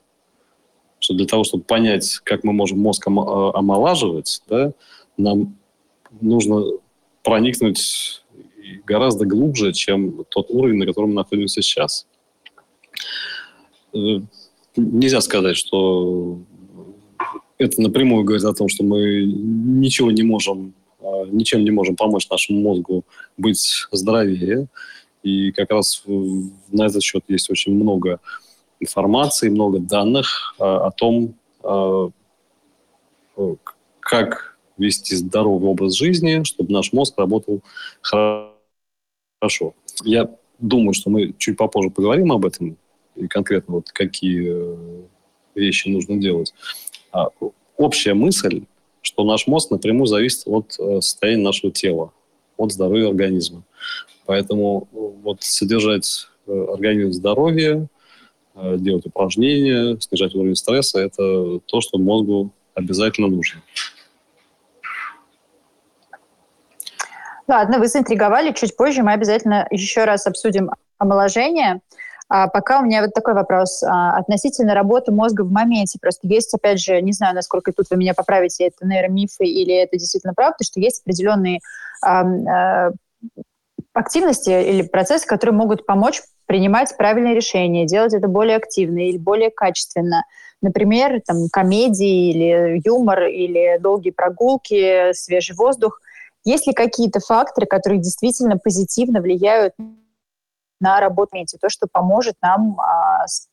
Что 1.01 1.15
для 1.15 1.27
того, 1.27 1.45
чтобы 1.45 1.65
понять, 1.65 2.19
как 2.25 2.45
мы 2.45 2.53
можем 2.53 2.79
мозг 2.81 3.07
э, 3.07 3.11
омолаживать, 3.11 4.43
да, 4.49 4.73
нам 5.17 5.57
нужно 6.21 6.65
проникнуть 7.23 8.23
гораздо 8.85 9.27
глубже, 9.27 9.73
чем 9.73 10.25
тот 10.29 10.51
уровень, 10.51 10.79
на 10.79 10.87
котором 10.87 11.11
мы 11.11 11.17
находимся 11.17 11.63
сейчас. 11.63 12.07
Э, 13.95 14.21
нельзя 14.77 15.21
сказать, 15.21 15.57
что 15.57 16.41
это 17.59 17.81
напрямую 17.83 18.25
говорит 18.25 18.45
о 18.45 18.55
том, 18.55 18.69
что 18.69 18.85
мы 18.85 19.25
ничего 19.25 20.11
не 20.11 20.23
можем, 20.23 20.75
а, 21.01 21.25
ничем 21.27 21.65
не 21.65 21.71
можем 21.71 21.97
помочь 21.97 22.29
нашему 22.29 22.61
мозгу 22.61 23.05
быть 23.37 23.87
здоровее. 23.93 24.69
И 25.23 25.51
как 25.53 25.71
раз 25.71 26.05
на 26.07 26.87
этот 26.87 27.03
счет 27.03 27.25
есть 27.29 27.51
очень 27.51 27.75
много 27.75 28.21
информации, 28.81 29.49
много 29.49 29.81
данных 29.81 30.55
а, 30.59 30.87
о 30.87 30.91
том, 30.93 31.35
а, 31.63 32.11
как 34.01 34.57
вести 34.79 35.17
здоровый 35.17 35.69
образ 35.69 35.95
жизни, 35.95 36.45
чтобы 36.45 36.73
наш 36.73 36.93
мозг 36.93 37.15
работал 37.19 37.63
хорошо. 38.01 39.75
Я 40.05 40.31
думаю, 40.59 40.95
что 40.95 41.11
мы 41.11 41.35
чуть 41.37 41.57
попозже 41.57 41.91
поговорим 41.91 42.33
об 42.33 42.47
этом 42.47 42.77
и 43.17 43.27
конкретно 43.27 43.75
вот 43.75 43.91
какие 43.91 44.47
э, 44.49 45.03
вещи 45.55 45.89
нужно 45.89 46.17
делать. 46.17 46.55
А, 47.19 47.31
общая 47.77 48.15
мысль, 48.15 48.65
что 49.03 49.25
наш 49.25 49.47
мозг 49.47 49.71
напрямую 49.71 50.07
зависит 50.07 50.43
от 50.47 50.77
э, 50.79 51.01
состояния 51.01 51.43
нашего 51.43 51.73
тела, 51.73 52.13
от 52.57 52.73
здоровья 52.73 53.09
организма. 53.09 53.63
Поэтому 54.27 54.89
э, 54.93 54.97
вот 55.23 55.43
содержать 55.43 56.29
э, 56.47 56.67
организм 56.73 57.13
здоровье, 57.13 57.89
делать 58.55 59.07
упражнения, 59.07 59.97
снижать 60.01 60.35
уровень 60.35 60.57
стресса– 60.57 60.99
это 61.01 61.61
то, 61.67 61.81
что 61.81 61.97
мозгу 61.97 62.51
обязательно 62.75 63.29
нужно. 63.29 63.63
Ладно, 67.47 67.79
вы 67.79 67.87
заинтриговали. 67.87 68.53
Чуть 68.53 68.77
позже 68.77 69.05
мы 69.05 69.13
обязательно 69.13 69.69
еще 69.71 70.05
раз 70.05 70.27
обсудим 70.27 70.71
омоложение. 70.99 71.83
А 72.29 72.49
пока 72.49 72.81
у 72.81 72.85
меня 72.85 73.03
вот 73.03 73.15
такой 73.15 73.35
вопрос 73.35 73.83
а, 73.83 74.17
относительно 74.19 74.75
работы 74.75 75.13
мозга 75.13 75.43
в 75.43 75.51
моменте. 75.51 75.99
Просто 76.01 76.29
есть, 76.29 76.53
опять 76.55 76.79
же, 76.79 77.01
не 77.01 77.13
знаю, 77.13 77.35
насколько 77.35 77.73
тут 77.73 77.87
вы 77.91 77.97
меня 77.97 78.13
поправите, 78.13 78.67
это 78.67 78.87
нейромифы 78.87 79.45
или 79.45 79.75
это 79.75 79.97
действительно 79.97 80.35
правда, 80.35 80.63
что 80.63 80.79
есть 80.79 81.01
определенные 81.01 81.61
а, 82.03 82.23
а, 82.23 82.91
активности 83.95 84.51
или 84.51 84.83
процессы, 84.83 85.27
которые 85.27 85.57
могут 85.57 85.87
помочь 85.87 86.21
принимать 86.47 86.97
правильные 86.97 87.35
решения, 87.35 87.87
делать 87.87 88.15
это 88.15 88.29
более 88.29 88.57
активно 88.57 89.09
или 89.09 89.19
более 89.19 89.51
качественно. 89.51 90.25
Например, 90.61 91.21
там, 91.27 91.49
комедии 91.51 92.31
или 92.31 92.83
юмор, 92.85 93.25
или 93.25 93.79
долгие 93.79 94.11
прогулки, 94.11 95.13
свежий 95.13 95.55
воздух. 95.57 96.01
Есть 96.45 96.67
ли 96.67 96.73
какие-то 96.73 97.21
факторы, 97.21 97.67
которые 97.67 98.01
действительно 98.01 98.59
позитивно 98.59 99.21
влияют 99.21 99.75
на 100.81 101.01
работу 101.01 101.37
то, 101.61 101.69
что 101.69 101.87
поможет 101.91 102.35
нам 102.43 102.79
а, 102.81 103.27
с, 103.27 103.49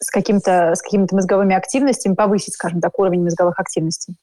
с, 0.00 0.10
каким-то, 0.10 0.74
с 0.74 0.82
какими-то 0.82 1.14
мозговыми 1.14 1.54
активностями 1.54 2.14
повысить, 2.14 2.54
скажем 2.54 2.80
так, 2.80 2.98
уровень 2.98 3.22
мозговых 3.22 3.58
активностей. 3.58 4.16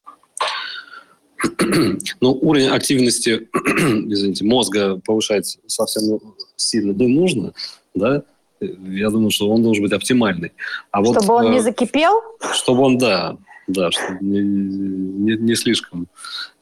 Ну, 2.19 2.37
уровень 2.41 2.67
активности, 2.67 3.49
извините, 3.53 4.45
мозга 4.45 4.97
повышать 4.97 5.57
совсем 5.65 6.19
сильно 6.55 6.91
не 6.91 7.07
нужно, 7.07 7.53
да, 7.95 8.23
я 8.59 9.09
думаю, 9.09 9.31
что 9.31 9.49
он 9.49 9.63
должен 9.63 9.83
быть 9.83 9.91
оптимальный. 9.91 10.51
А 10.91 11.03
чтобы 11.03 11.25
вот, 11.25 11.45
он 11.45 11.47
э, 11.47 11.49
не 11.49 11.59
закипел? 11.61 12.21
Чтобы 12.53 12.81
он, 12.81 12.97
да, 12.99 13.37
да, 13.67 13.89
чтобы 13.91 14.19
не, 14.21 14.39
не, 14.41 15.37
не 15.37 15.55
слишком 15.55 16.07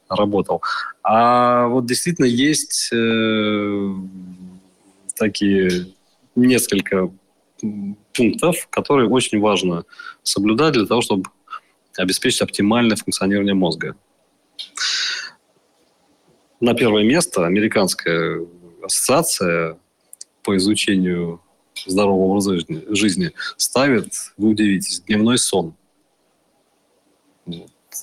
работал. 0.10 0.62
А 1.04 1.68
вот 1.68 1.86
действительно 1.86 2.26
есть 2.26 2.89
э, 2.94 3.94
такие 5.20 5.94
несколько 6.36 7.12
пунктов, 8.14 8.68
которые 8.70 9.10
очень 9.10 9.40
важно 9.40 9.86
соблюдать 10.24 10.74
для 10.74 10.86
того, 10.86 11.02
чтобы 11.02 11.30
обеспечить 11.98 12.42
оптимальное 12.42 12.96
функционирование 12.96 13.54
мозга. 13.54 13.96
На 16.60 16.74
первое 16.74 17.04
место 17.04 17.46
американская 17.46 18.46
ассоциация 18.82 19.78
по 20.44 20.56
изучению 20.58 21.42
здорового 21.86 22.32
образа 22.32 22.58
жизни 22.90 23.32
ставит, 23.58 24.14
вы 24.38 24.50
удивитесь, 24.50 25.02
дневной 25.02 25.38
сон. 25.38 25.76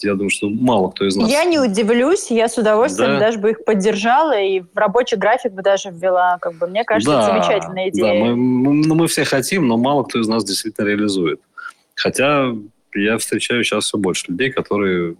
Я 0.02 0.14
думаю, 0.14 0.30
что 0.30 0.48
мало 0.48 0.90
кто 0.90 1.06
из 1.06 1.16
нас. 1.16 1.30
Я 1.30 1.44
не 1.44 1.58
удивлюсь, 1.58 2.30
я 2.30 2.48
с 2.48 2.58
удовольствием 2.58 3.12
да. 3.12 3.20
даже 3.20 3.38
бы 3.38 3.50
их 3.50 3.64
поддержала 3.64 4.38
и 4.38 4.60
в 4.60 4.68
рабочий 4.74 5.16
график 5.16 5.52
бы 5.52 5.62
даже 5.62 5.90
ввела. 5.90 6.38
Как 6.40 6.54
бы, 6.54 6.66
мне 6.66 6.84
кажется, 6.84 7.12
да, 7.12 7.22
замечательная 7.22 7.90
идея. 7.90 8.04
Да, 8.04 8.14
мы, 8.14 8.36
мы, 8.36 8.86
ну, 8.86 8.94
мы 8.94 9.06
все 9.06 9.24
хотим, 9.24 9.68
но 9.68 9.76
мало 9.76 10.04
кто 10.04 10.20
из 10.20 10.28
нас 10.28 10.44
действительно 10.44 10.86
реализует. 10.86 11.40
Хотя 11.94 12.52
я 12.94 13.18
встречаю 13.18 13.64
сейчас 13.64 13.84
все 13.84 13.98
больше 13.98 14.26
людей, 14.28 14.50
которые 14.50 15.16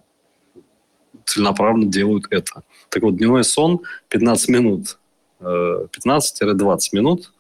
целенаправленно 1.25 1.91
делают 1.91 2.27
это. 2.31 2.63
Так 2.89 3.03
вот, 3.03 3.17
дневной 3.17 3.45
сон 3.45 3.81
15 4.09 4.49
минут, 4.49 4.99
15-20 5.41 5.91
э, 6.41 6.97
минут 6.97 7.33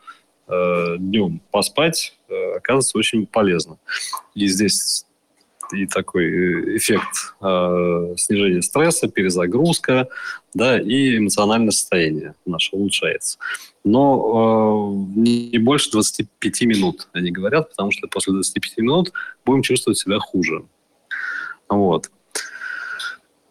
э, 0.48 0.96
днем 0.98 1.40
поспать 1.50 2.16
э, 2.28 2.56
оказывается 2.56 2.98
очень 2.98 3.26
полезно. 3.26 3.78
И 4.34 4.46
здесь 4.46 5.06
и 5.72 5.86
такой 5.86 6.76
эффект 6.76 7.34
э, 7.40 8.14
снижения 8.16 8.62
стресса, 8.62 9.08
перезагрузка, 9.08 10.08
да, 10.54 10.80
и 10.80 11.18
эмоциональное 11.18 11.70
состояние 11.70 12.34
наше 12.44 12.74
улучшается. 12.76 13.38
Но 13.84 15.06
э, 15.16 15.20
не 15.20 15.58
больше 15.58 15.90
25 15.92 16.62
минут, 16.62 17.08
они 17.12 17.30
говорят, 17.30 17.70
потому 17.70 17.90
что 17.90 18.08
после 18.08 18.32
25 18.32 18.78
минут 18.78 19.12
будем 19.44 19.62
чувствовать 19.62 19.98
себя 19.98 20.18
хуже. 20.18 20.64
Вот. 21.68 22.10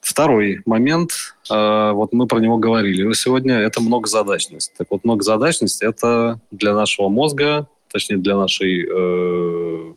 Второй 0.02 0.62
момент, 0.66 1.12
э, 1.50 1.92
вот 1.92 2.14
мы 2.14 2.28
про 2.28 2.40
него 2.40 2.58
говорили 2.58 3.12
сегодня, 3.14 3.56
это 3.56 3.82
многозадачность. 3.82 4.74
Так 4.78 4.88
вот, 4.92 5.04
многозадачность– 5.04 5.82
это 5.82 6.40
для 6.52 6.74
нашего 6.76 7.10
мозга, 7.10 7.68
точнее, 7.92 8.18
для 8.18 8.36
нашей 8.38 8.86
э, 8.88 9.94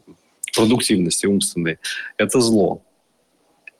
продуктивности 0.54 1.26
умственной, 1.26 1.78
это 2.16 2.40
зло. 2.40 2.82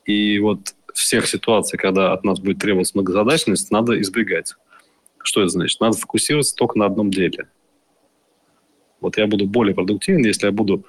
И 0.05 0.39
вот 0.39 0.75
всех 0.95 1.27
ситуаций, 1.27 1.79
когда 1.79 2.13
от 2.13 2.25
нас 2.25 2.41
будет 2.41 2.59
требоваться 2.59 2.93
многозадачность, 2.97 3.71
надо 3.71 4.01
избегать. 4.01 4.55
Что 5.23 5.43
это 5.43 5.51
значит? 5.51 5.81
Надо 5.81 5.97
фокусироваться 5.97 6.55
только 6.55 6.79
на 6.79 6.87
одном 6.87 7.11
деле. 7.11 7.49
Вот 9.01 9.17
я 9.17 9.27
буду 9.27 9.47
более 9.47 9.75
продуктивен, 9.75 10.25
если 10.25 10.47
я 10.47 10.53
буду 10.53 10.85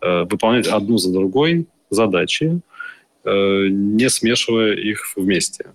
э, 0.00 0.22
выполнять 0.24 0.66
одну 0.66 0.98
за 0.98 1.12
другой 1.12 1.66
задачи, 1.90 2.60
э, 3.24 3.66
не 3.68 4.08
смешивая 4.08 4.72
их 4.72 5.16
вместе. 5.16 5.72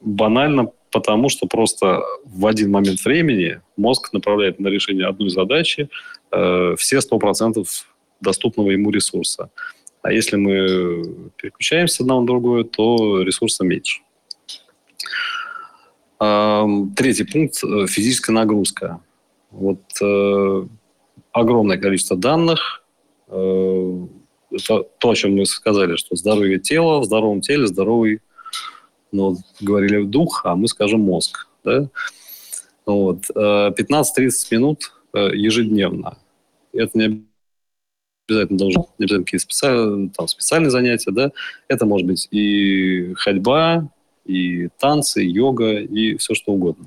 Банально 0.00 0.70
потому, 0.92 1.28
что 1.28 1.46
просто 1.46 2.02
в 2.24 2.46
один 2.46 2.70
момент 2.70 3.04
времени 3.04 3.60
мозг 3.76 4.12
направляет 4.12 4.60
на 4.60 4.68
решение 4.68 5.06
одной 5.06 5.30
задачи 5.30 5.88
э, 6.30 6.74
все 6.78 6.98
100% 6.98 7.64
доступного 8.22 8.70
ему 8.70 8.90
ресурса. 8.90 9.50
А 10.02 10.12
если 10.12 10.36
мы 10.36 11.30
переключаемся 11.36 11.96
с 11.96 12.00
одного 12.00 12.20
на 12.22 12.26
другое, 12.26 12.64
то 12.64 13.22
ресурса 13.22 13.64
меньше. 13.64 14.00
Третий 16.18 17.24
пункт– 17.24 17.56
физическая 17.88 18.34
нагрузка. 18.34 19.00
Вот 19.52 19.82
э, 20.00 20.66
огромное 21.32 21.78
количество 21.78 22.16
данных. 22.16 22.84
Э, 23.28 24.06
это 24.50 24.82
то, 24.98 25.10
о 25.10 25.14
чем 25.14 25.36
мы 25.36 25.46
сказали, 25.46 25.96
что 25.96 26.16
здоровье 26.16 26.58
тела, 26.58 27.00
в 27.00 27.04
здоровом 27.04 27.40
теле 27.40 27.66
здоровый, 27.66 28.20
ну, 29.12 29.36
говорили 29.60 30.04
дух, 30.04 30.42
а 30.44 30.56
мы 30.56 30.68
скажем 30.68 31.00
мозг. 31.00 31.48
Да? 31.64 31.88
Вот. 32.86 33.24
15-30 33.34 33.74
э, 34.16 34.30
минут 34.52 34.92
ежедневно. 35.12 36.16
Это 36.72 36.98
не 36.98 37.24
обязательно 38.32 38.58
должны 38.58 38.84
не 38.98 39.04
обязательно 39.04 39.24
какие-то 39.24 39.44
специальные, 39.44 40.10
там, 40.10 40.28
специальные 40.28 40.70
занятия, 40.70 41.10
да, 41.10 41.32
это 41.68 41.86
может 41.86 42.06
быть 42.06 42.28
и 42.30 43.14
ходьба, 43.14 43.88
и 44.24 44.68
танцы, 44.78 45.24
и 45.24 45.30
йога, 45.30 45.80
и 45.80 46.16
все 46.16 46.34
что 46.34 46.52
угодно. 46.52 46.86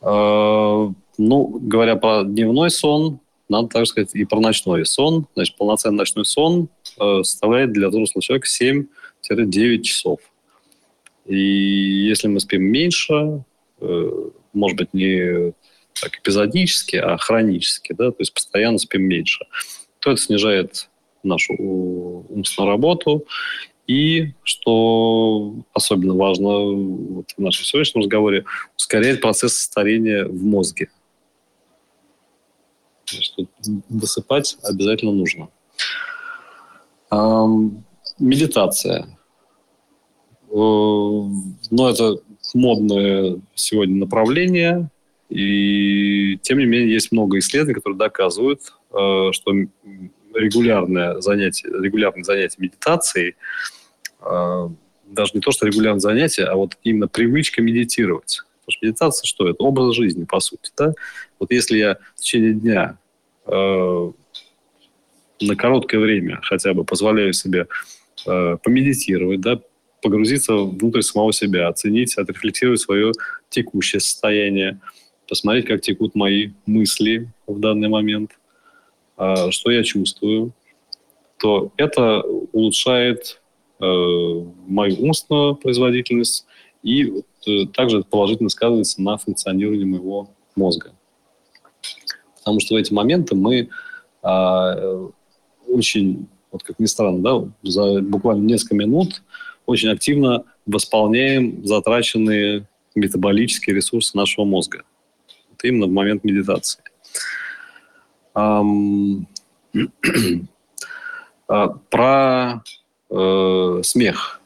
А, 0.00 0.90
ну, 1.18 1.58
говоря 1.60 1.96
про 1.96 2.24
дневной 2.24 2.70
сон, 2.70 3.20
надо 3.48 3.68
также 3.68 3.90
сказать 3.90 4.14
и 4.14 4.24
про 4.24 4.40
ночной 4.40 4.84
сон. 4.84 5.26
Значит, 5.34 5.56
полноценный 5.56 5.96
ночной 5.96 6.26
сон 6.26 6.68
э, 7.00 7.22
составляет 7.22 7.72
для 7.72 7.88
взрослого 7.88 8.22
человека 8.22 8.46
7-9 8.46 9.80
часов. 9.80 10.20
И 11.24 11.36
если 11.36 12.28
мы 12.28 12.40
спим 12.40 12.64
меньше, 12.64 13.44
э, 13.80 14.10
может 14.52 14.78
быть, 14.78 14.92
не 14.92 15.52
так 16.00 16.18
эпизодически, 16.18 16.96
а 16.96 17.16
хронически, 17.16 17.92
да, 17.92 18.10
то 18.10 18.16
есть 18.20 18.32
постоянно 18.32 18.78
спим 18.78 19.02
меньше, 19.02 19.44
то 20.00 20.10
это 20.10 20.20
снижает 20.20 20.88
нашу 21.22 21.54
умственную 21.54 22.70
работу. 22.70 23.24
И, 23.86 24.34
что 24.42 25.54
особенно 25.72 26.14
важно 26.14 26.48
вот 26.48 27.30
в 27.36 27.40
нашем 27.40 27.64
сегодняшнем 27.64 28.02
разговоре, 28.02 28.44
ускоряет 28.76 29.22
процесс 29.22 29.54
старения 29.54 30.26
в 30.26 30.44
мозге. 30.44 30.90
Значит, 33.06 33.48
досыпать 33.88 34.58
обязательно 34.62 35.12
нужно. 35.12 35.48
Эм, 37.10 37.82
медитация. 38.18 39.06
Э, 40.50 40.52
ну, 40.52 41.88
это 41.88 42.18
модное 42.54 43.40
сегодня 43.54 43.96
направление, 43.96 44.90
и 45.30 46.38
тем 46.42 46.58
не 46.58 46.66
менее 46.66 46.92
есть 46.92 47.12
много 47.12 47.38
исследований, 47.38 47.74
которые 47.74 47.98
доказывают, 47.98 48.74
что 48.90 49.52
регулярное 50.34 51.20
занятие, 51.20 51.68
регулярное 51.68 52.24
занятие 52.24 52.56
медитацией, 52.58 53.36
э, 54.20 54.68
даже 55.06 55.32
не 55.34 55.40
то, 55.40 55.50
что 55.50 55.66
регулярное 55.66 56.00
занятие, 56.00 56.44
а 56.44 56.54
вот 56.56 56.76
именно 56.84 57.08
привычка 57.08 57.62
медитировать. 57.62 58.42
Потому 58.60 58.72
что 58.72 58.86
медитация 58.86 59.26
что 59.26 59.48
это? 59.48 59.62
Образ 59.62 59.94
жизни, 59.94 60.24
по 60.24 60.40
сути. 60.40 60.70
Да? 60.76 60.92
Вот 61.38 61.50
если 61.50 61.78
я 61.78 61.98
в 62.14 62.20
течение 62.20 62.52
дня 62.52 62.98
э, 63.46 64.12
на 65.40 65.56
короткое 65.56 65.98
время 65.98 66.40
хотя 66.42 66.74
бы 66.74 66.84
позволяю 66.84 67.32
себе 67.32 67.66
э, 68.26 68.56
помедитировать, 68.62 69.40
да, 69.40 69.60
погрузиться 70.02 70.54
внутрь 70.54 71.02
самого 71.02 71.32
себя, 71.32 71.68
оценить, 71.68 72.16
отрефлексировать 72.16 72.80
свое 72.80 73.12
текущее 73.48 74.00
состояние, 74.00 74.80
посмотреть, 75.28 75.66
как 75.66 75.80
текут 75.80 76.14
мои 76.14 76.50
мысли 76.66 77.28
в 77.46 77.58
данный 77.58 77.88
момент, 77.88 78.38
что 79.50 79.70
я 79.70 79.82
чувствую, 79.82 80.52
то 81.38 81.72
это 81.76 82.22
улучшает 82.52 83.40
э, 83.80 83.84
мою 83.84 84.96
умственную 84.96 85.56
производительность 85.56 86.46
и 86.82 87.22
э, 87.46 87.66
также 87.74 88.02
положительно 88.02 88.48
сказывается 88.48 89.02
на 89.02 89.16
функционировании 89.18 89.84
моего 89.84 90.30
мозга. 90.56 90.92
Потому 92.36 92.60
что 92.60 92.74
в 92.74 92.78
эти 92.78 92.92
моменты 92.92 93.34
мы 93.34 93.68
а, 94.22 95.10
очень, 95.68 96.26
вот 96.50 96.62
как 96.62 96.78
ни 96.78 96.86
странно, 96.86 97.20
да, 97.20 97.52
за 97.62 98.00
буквально 98.00 98.46
несколько 98.46 98.74
минут 98.74 99.22
очень 99.66 99.90
активно 99.90 100.44
восполняем 100.66 101.64
затраченные 101.64 102.66
метаболические 102.94 103.76
ресурсы 103.76 104.16
нашего 104.16 104.44
мозга 104.44 104.84
это 105.58 105.68
именно 105.68 105.86
в 105.86 105.90
момент 105.90 106.24
медитации. 106.24 106.82
А, 111.50 111.68
про 111.68 112.62
э, 113.08 113.80
смех, 113.82 114.40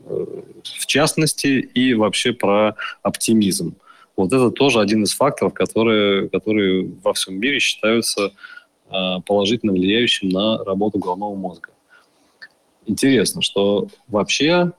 э, 0.00 0.24
в 0.62 0.86
частности, 0.86 1.46
и 1.46 1.92
вообще 1.92 2.32
про 2.32 2.74
оптимизм. 3.02 3.74
Вот 4.16 4.32
это 4.32 4.50
тоже 4.50 4.80
один 4.80 5.02
из 5.02 5.12
факторов, 5.14 5.52
которые, 5.52 6.30
которые 6.30 6.90
во 7.04 7.12
всем 7.12 7.38
мире 7.38 7.58
считаются 7.58 8.32
э, 8.90 9.16
положительно 9.26 9.72
влияющим 9.72 10.30
на 10.30 10.64
работу 10.64 10.98
головного 10.98 11.34
мозга. 11.34 11.68
Интересно, 12.86 13.42
что 13.42 13.88
вообще, 14.08 14.72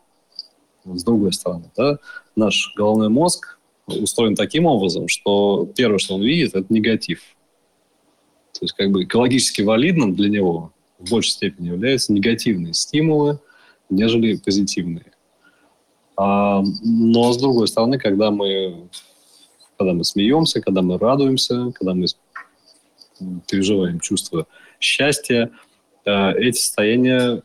с 0.86 1.04
другой 1.04 1.34
стороны, 1.34 1.70
да, 1.78 2.00
наш 2.36 2.74
головной 2.76 3.10
мозг 3.10 3.60
устроен 3.86 4.36
таким 4.36 4.66
образом, 4.66 5.08
что 5.08 5.70
первое, 5.76 6.00
что 6.00 6.16
он 6.16 6.24
видит, 6.24 6.56
это 6.56 6.66
негатив. 6.74 7.22
То 8.64 8.66
есть 8.66 8.76
как 8.76 8.92
бы 8.92 9.04
экологически 9.04 9.62
валидным 9.62 10.16
для 10.16 10.30
него 10.30 10.72
в 10.98 11.10
большей 11.10 11.32
степени 11.32 11.68
являются 11.68 12.14
негативные 12.14 12.74
стимулы, 12.74 13.42
нежели 13.90 14.38
позитивные. 14.38 15.12
А, 16.16 16.64
но 16.82 17.34
с 17.34 17.38
другой 17.38 17.68
стороны, 17.68 18.00
когда 18.00 18.32
мы, 18.32 18.88
когда 19.78 19.92
мы 19.92 20.06
смеемся, 20.06 20.62
когда 20.62 20.82
мы 20.82 20.98
радуемся, 20.98 21.74
когда 21.74 21.94
мы 21.94 22.06
переживаем 23.50 24.00
чувство 24.00 24.48
счастья, 24.80 25.52
э, 26.06 26.32
эти 26.38 26.58
состояния 26.58 27.42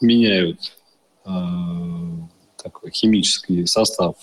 меняют 0.00 0.78
э, 1.26 1.30
такой 2.56 2.90
химический 2.90 3.66
состав 3.66 4.16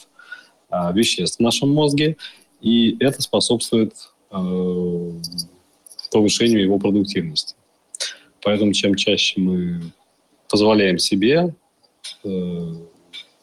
а, 0.70 0.92
веществ 0.92 1.38
в 1.38 1.44
нашем 1.44 1.72
мозге, 1.72 2.18
и 2.62 2.98
это 3.00 3.22
способствует 3.22 3.94
э, 4.32 5.12
повышению 6.12 6.62
его 6.62 6.80
продуктивности. 6.80 7.56
Поэтому 8.42 8.74
чем 8.74 8.96
чаще 8.96 9.40
мы 9.40 9.82
позволяем 10.50 11.00
себе 11.00 11.56
э, 12.24 12.74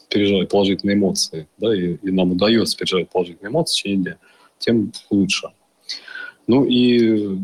переживать 0.09 0.49
положительные 0.49 0.97
эмоции, 0.97 1.49
да, 1.59 1.75
и, 1.75 1.97
и 1.97 2.11
нам 2.11 2.33
удается 2.33 2.77
переживать 2.77 3.11
положительные 3.11 3.51
эмоции 3.51 3.73
в 3.73 3.77
течение 3.77 4.03
дня, 4.03 4.19
тем 4.59 4.93
лучше. 5.11 5.49
Ну 6.47 6.65
и 6.65 7.39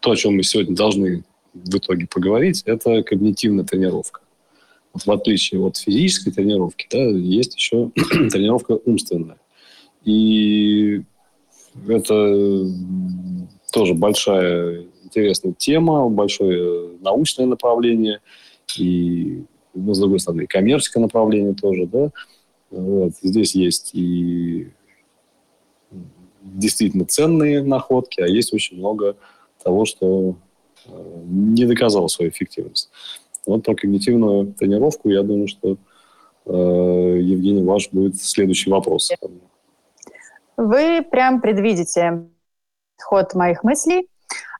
то, 0.00 0.12
о 0.12 0.16
чем 0.16 0.36
мы 0.36 0.42
сегодня 0.42 0.76
должны 0.76 1.24
в 1.54 1.76
итоге 1.76 2.06
поговорить, 2.06 2.62
это 2.66 3.02
когнитивная 3.02 3.64
тренировка. 3.64 4.20
Вот 4.92 5.04
в 5.04 5.10
отличие 5.10 5.60
от 5.60 5.76
физической 5.76 6.30
тренировки, 6.30 6.86
да, 6.90 6.98
есть 6.98 7.56
еще 7.56 7.90
тренировка 7.94 8.72
умственная. 8.84 9.38
И 10.04 11.02
это 11.88 12.14
тоже 13.76 13.92
большая 13.92 14.86
интересная 15.04 15.52
тема, 15.52 16.08
большое 16.08 16.96
научное 17.00 17.44
направление 17.44 18.20
и, 18.78 19.44
ну, 19.74 19.92
с 19.92 19.98
другой 19.98 20.18
стороны, 20.18 20.46
коммерческое 20.46 21.02
направление 21.02 21.52
тоже, 21.52 21.84
да. 21.84 22.10
Вот. 22.70 23.12
Здесь 23.20 23.54
есть 23.54 23.90
и 23.92 24.68
действительно 26.40 27.04
ценные 27.04 27.62
находки, 27.62 28.22
а 28.22 28.26
есть 28.26 28.54
очень 28.54 28.78
много 28.78 29.16
того, 29.62 29.84
что 29.84 30.36
э, 30.86 31.22
не 31.26 31.66
доказало 31.66 32.08
свою 32.08 32.30
эффективность. 32.30 32.88
Вот 33.44 33.62
про 33.62 33.74
когнитивную 33.74 34.54
тренировку, 34.54 35.10
я 35.10 35.22
думаю, 35.22 35.48
что 35.48 35.76
э, 36.46 37.20
Евгений, 37.20 37.62
ваш 37.62 37.90
будет 37.90 38.16
следующий 38.16 38.70
вопрос. 38.70 39.12
Вы 40.56 41.02
прям 41.02 41.42
предвидите 41.42 42.26
ход 43.02 43.34
моих 43.34 43.62
мыслей. 43.62 44.08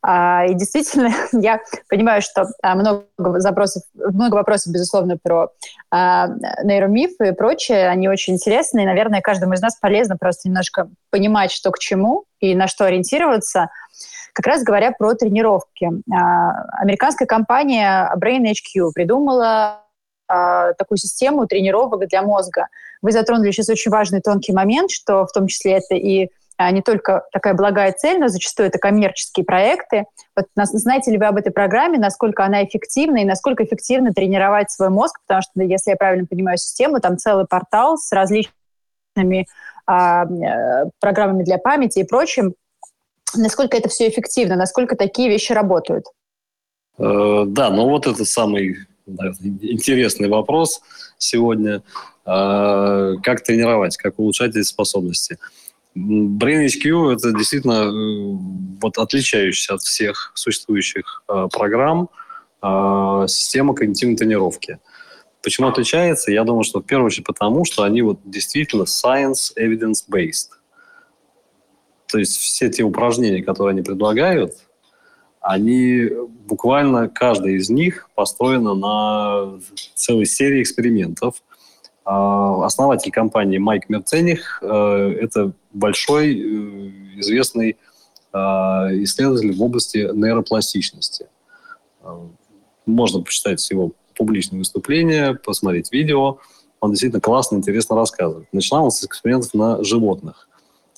А, 0.03 0.45
и 0.47 0.55
действительно, 0.55 1.11
я 1.33 1.61
понимаю, 1.89 2.23
что 2.23 2.47
а, 2.63 2.77
много 2.77 3.07
запросов, 3.41 3.83
много 3.95 4.37
вопросов, 4.37 4.73
безусловно, 4.73 5.19
про 5.21 5.49
а, 5.91 6.29
нейромифы 6.63 7.29
и 7.29 7.33
прочее. 7.33 7.89
Они 7.89 8.09
очень 8.09 8.35
интересны, 8.35 8.83
и, 8.83 8.87
наверное, 8.87 9.21
каждому 9.21 9.55
из 9.55 9.61
нас 9.61 9.77
полезно 9.81 10.17
просто 10.17 10.49
немножко 10.49 10.89
понимать, 11.11 11.51
что 11.51 11.73
к 11.73 11.79
чему 11.81 12.25
и 12.39 12.55
на 12.55 12.69
что 12.69 12.85
ориентироваться. 12.85 13.69
Как 14.33 14.47
раз 14.47 14.63
говоря 14.63 14.93
про 14.93 15.15
тренировки. 15.15 15.91
Американская 16.79 17.27
компания 17.27 18.13
Brain 18.19 18.45
HQ 18.45 18.91
придумала 18.95 19.81
такую 20.29 20.99
систему 20.99 21.47
тренировок 21.47 22.07
для 22.09 22.21
мозга. 22.21 22.67
Вы 23.01 23.13
затронули 23.13 23.51
сейчас 23.51 23.71
очень 23.71 23.91
важный 23.91 24.21
тонкий 24.21 24.53
момент, 24.53 24.91
что 24.91 25.25
в 25.25 25.33
том 25.33 25.47
числе 25.47 25.79
это 25.79 25.95
и 25.95 26.29
не 26.59 26.83
только 26.83 27.25
такая 27.33 27.55
благая 27.55 27.93
цель, 27.93 28.19
но 28.19 28.29
зачастую 28.29 28.69
это 28.69 28.79
коммерческие 28.79 29.45
проекты. 29.45 30.05
Вот 30.35 30.47
знаете 30.55 31.11
ли 31.11 31.19
вы 31.19 31.27
об 31.27 31.37
этой 31.37 31.53
программе, 31.53 31.99
насколько 31.99 32.45
она 32.45 32.65
эффективна 32.65 33.19
и 33.19 33.25
насколько 33.25 33.65
эффективно 33.65 34.13
тренировать 34.13 34.71
свой 34.71 34.89
мозг? 34.89 35.21
Потому 35.27 35.43
что, 35.43 35.63
если 35.63 35.91
я 35.91 35.97
правильно 35.97 36.27
понимаю 36.27 36.59
систему, 36.59 37.01
там 37.01 37.19
целый 37.19 37.47
портал 37.47 37.99
с 37.99 38.11
различными 38.13 39.47
а, 39.87 40.25
э, 40.25 40.91
программами 41.01 41.45
для 41.45 41.59
памяти 41.59 42.01
и 42.01 42.05
прочим. 42.05 42.55
Насколько 43.37 43.77
это 43.77 43.89
все 43.89 44.09
эффективно? 44.09 44.57
Насколько 44.57 44.97
такие 44.97 45.29
вещи 45.29 45.53
работают? 45.53 46.07
Э, 46.99 47.45
да, 47.47 47.71
ну 47.71 47.89
вот 47.89 48.07
это 48.07 48.25
самый 48.25 48.87
интересный 49.07 50.29
вопрос 50.29 50.81
сегодня. 51.19 51.83
Э, 52.25 53.15
как 53.23 53.43
тренировать, 53.43 53.97
как 53.97 54.19
улучшать 54.19 54.57
эти 54.57 54.65
способности? 54.65 55.39
Brain 55.97 56.67
HQ 56.67 57.15
это 57.15 57.33
действительно 57.33 57.85
э, 57.85 58.39
вот 58.83 58.99
отличающаяся 58.99 59.75
от 59.75 59.81
всех 59.81 60.33
существующих 60.35 61.25
э, 61.29 61.49
программ 61.51 62.11
э, 62.63 63.25
система 63.29 63.75
когнитивной 63.75 64.17
тренировки. 64.17 64.79
Почему 65.43 65.69
отличается? 65.69 66.31
Я 66.31 66.45
думаю, 66.45 66.65
что 66.65 66.81
в 66.81 66.85
первую 66.85 67.07
очередь 67.07 67.27
потому, 67.27 67.65
что 67.65 67.83
они 67.83 68.03
вот 68.03 68.21
действительно 68.25 68.83
science 68.83 69.57
evidence 69.57 70.05
based. 70.11 70.51
То 72.09 72.19
есть 72.19 72.37
все 72.37 72.69
те 72.69 72.83
упражнения, 72.83 73.43
которые 73.43 73.73
они 73.73 73.83
предлагают, 73.83 74.53
они 75.41 76.11
буквально 76.47 77.09
каждая 77.09 77.55
из 77.55 77.71
них 77.71 78.11
построена 78.15 78.75
на 78.75 79.61
целой 79.95 80.27
серии 80.27 80.63
экспериментов, 80.63 81.43
а, 82.05 82.65
основатель 82.65 83.11
компании 83.11 83.59
Майк 83.59 83.89
Мерцених 83.89 84.61
э,– 84.63 85.19
это 85.21 85.53
большой 85.77 86.35
э, 86.35 86.91
известный 87.21 87.77
а, 88.33 88.89
исследователь 88.93 89.53
в 89.55 89.63
области 89.63 89.99
нейропластичности. 90.13 91.29
А, 92.03 92.29
можно 92.85 93.23
почитать 93.23 93.69
его 93.71 93.93
публичные 94.17 94.59
выступления, 94.59 95.35
посмотреть 95.35 95.93
видео. 95.93 96.39
Он 96.81 96.91
действительно 96.91 97.21
классно, 97.21 97.57
интересно 97.57 97.97
рассказывает. 97.97 98.49
Начинал 98.53 98.85
он 98.85 98.91
с 98.91 99.05
экспериментов 99.05 99.55
на 99.55 99.83
животных. 99.83 100.49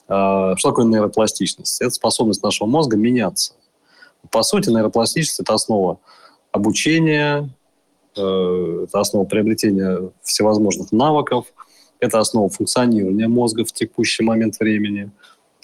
Что 0.04 0.56
такое 0.62 0.86
нейропластичность? 0.86 1.80
Это 1.80 1.90
способность 1.90 2.42
нашего 2.42 2.66
мозга 2.66 2.96
меняться. 2.96 3.54
По 4.30 4.42
сути, 4.42 4.70
нейропластичность– 4.70 5.40
это 5.40 5.54
основа 5.54 6.00
обучения, 6.50 7.50
Э, 8.18 8.84
это 8.84 9.00
основа 9.00 9.24
приобретения 9.24 10.10
всевозможных 10.22 10.92
навыков, 10.92 11.46
это 12.00 12.20
основа 12.20 12.48
функционирования 12.48 13.28
мозга 13.28 13.64
в 13.64 13.72
текущий 13.72 14.22
момент 14.22 14.58
времени, 14.61 15.11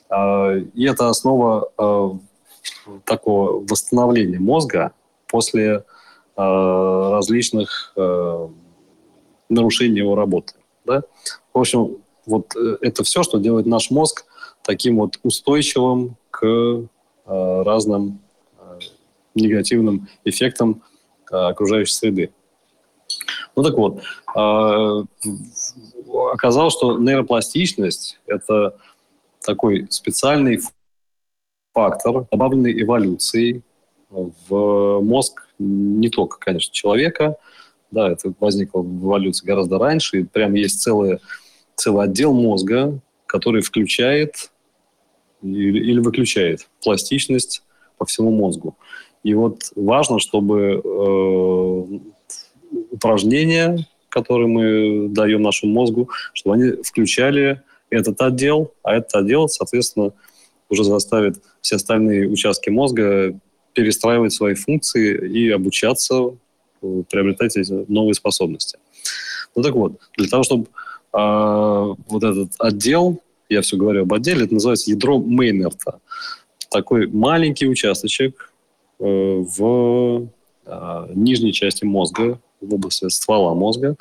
а, 0.08 0.54
и 0.56 0.84
это 0.84 1.08
основа 1.08 1.70
э, 1.78 2.10
такого 3.04 3.64
восстановления 3.68 4.38
мозга 4.38 4.92
после 5.28 5.66
э, 5.70 5.82
различных 6.36 7.94
нарушений 9.48 9.98
его 9.98 10.14
работы. 10.14 10.54
Да? 10.84 11.02
В 11.52 11.58
общем, 11.58 11.98
вот 12.26 12.54
это 12.80 13.04
все, 13.04 13.22
что 13.22 13.38
делает 13.38 13.66
наш 13.66 13.90
мозг 13.90 14.24
таким 14.62 14.96
вот 14.96 15.18
устойчивым 15.22 16.16
к 16.30 16.88
разным 17.26 18.20
негативным 19.34 20.08
эффектам 20.24 20.82
окружающей 21.30 21.92
среды. 21.92 22.32
Ну 23.56 23.62
так 23.62 23.76
вот, 23.76 24.02
а, 24.34 25.04
оказалось, 26.32 26.74
что 26.74 26.98
нейропластичность– 26.98 28.20
это 28.26 28.76
такой 29.40 29.86
специальный 29.90 30.60
фактор, 31.72 32.26
добавленный 32.30 32.80
эволюцией 32.80 33.62
в 34.10 35.00
мозг 35.00 35.48
не 35.58 36.08
только, 36.08 36.38
конечно, 36.38 36.72
человека, 36.72 37.36
да, 37.90 38.10
это 38.10 38.32
возникло 38.40 38.80
в 38.80 39.06
эволюции 39.06 39.46
гораздо 39.46 39.78
раньше, 39.78 40.20
и 40.20 40.24
прям 40.24 40.54
есть 40.54 40.80
целый, 40.80 41.18
целый 41.76 42.04
отдел 42.04 42.32
мозга, 42.32 43.00
который 43.26 43.62
включает 43.62 44.50
или, 45.42 45.78
или 45.78 46.00
выключает 46.00 46.68
пластичность 46.82 47.62
по 47.98 48.04
всему 48.04 48.30
мозгу. 48.30 48.76
И 49.22 49.34
вот 49.34 49.72
важно, 49.74 50.18
чтобы 50.18 50.82
э, 50.84 51.84
упражнения, 52.90 53.86
которые 54.14 54.46
мы 54.46 55.08
даем 55.08 55.42
нашему 55.42 55.72
мозгу, 55.72 56.08
чтобы 56.32 56.54
они 56.54 56.82
включали 56.82 57.62
этот 57.90 58.20
отдел, 58.20 58.72
а 58.84 58.94
этот 58.94 59.14
отдел, 59.16 59.48
соответственно, 59.48 60.12
уже 60.68 60.84
заставит 60.84 61.42
все 61.60 61.76
остальные 61.76 62.28
участки 62.28 62.70
мозга 62.70 63.38
перестраивать 63.72 64.32
свои 64.32 64.54
функции 64.54 65.28
и 65.28 65.50
обучаться, 65.50 66.36
э, 66.80 67.02
приобретать 67.10 67.56
эти 67.56 67.72
новые 67.90 68.14
способности. 68.14 68.78
Ну 69.56 69.62
так 69.62 69.74
вот, 69.74 69.98
для 70.16 70.28
того, 70.28 70.44
чтобы 70.44 70.64
э, 70.64 70.68
вот 71.12 72.22
этот 72.22 72.52
отдел, 72.58 73.20
я 73.48 73.62
все 73.62 73.76
говорю 73.76 74.02
об 74.02 74.14
отделе, 74.14 74.44
это 74.44 74.54
называется 74.54 74.90
ядро 74.90 75.18
Мейнерта. 75.18 75.98
Такой 76.70 77.08
маленький 77.08 77.66
участочек 77.66 78.52
э, 79.00 79.04
в 79.04 80.28
э, 80.66 81.06
нижней 81.14 81.52
части 81.52 81.84
мозга, 81.84 82.38
в 82.64 82.74
области 82.74 83.08
ствола 83.08 83.54
мозга, 83.54 83.96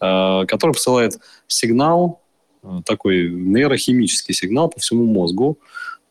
э, 0.00 0.46
который 0.46 0.72
посылает 0.72 1.18
сигнал, 1.46 2.22
э, 2.62 2.80
такой 2.84 3.30
нейрохимический 3.30 4.34
сигнал 4.34 4.68
по 4.68 4.80
всему 4.80 5.04
мозгу, 5.04 5.58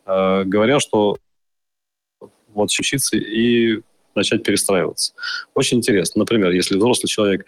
э, 0.06 0.44
говоря, 0.46 0.80
что 0.80 1.18
вот 2.54 2.70
учиться 2.70 3.18
и 3.18 3.82
начать 4.16 4.44
перестраиваться. 4.44 5.14
Очень 5.56 5.80
интересно. 5.80 6.20
Например, 6.20 6.52
если 6.52 6.78
взрослый 6.78 7.10
человек, 7.10 7.46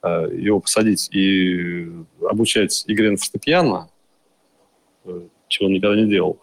его 0.00 0.60
посадить 0.60 1.08
и 1.12 1.90
обучать 2.22 2.84
игре 2.86 3.10
на 3.10 3.16
фортепиано, 3.16 3.90
чего 5.48 5.66
он 5.66 5.72
никогда 5.72 6.00
не 6.00 6.08
делал, 6.08 6.40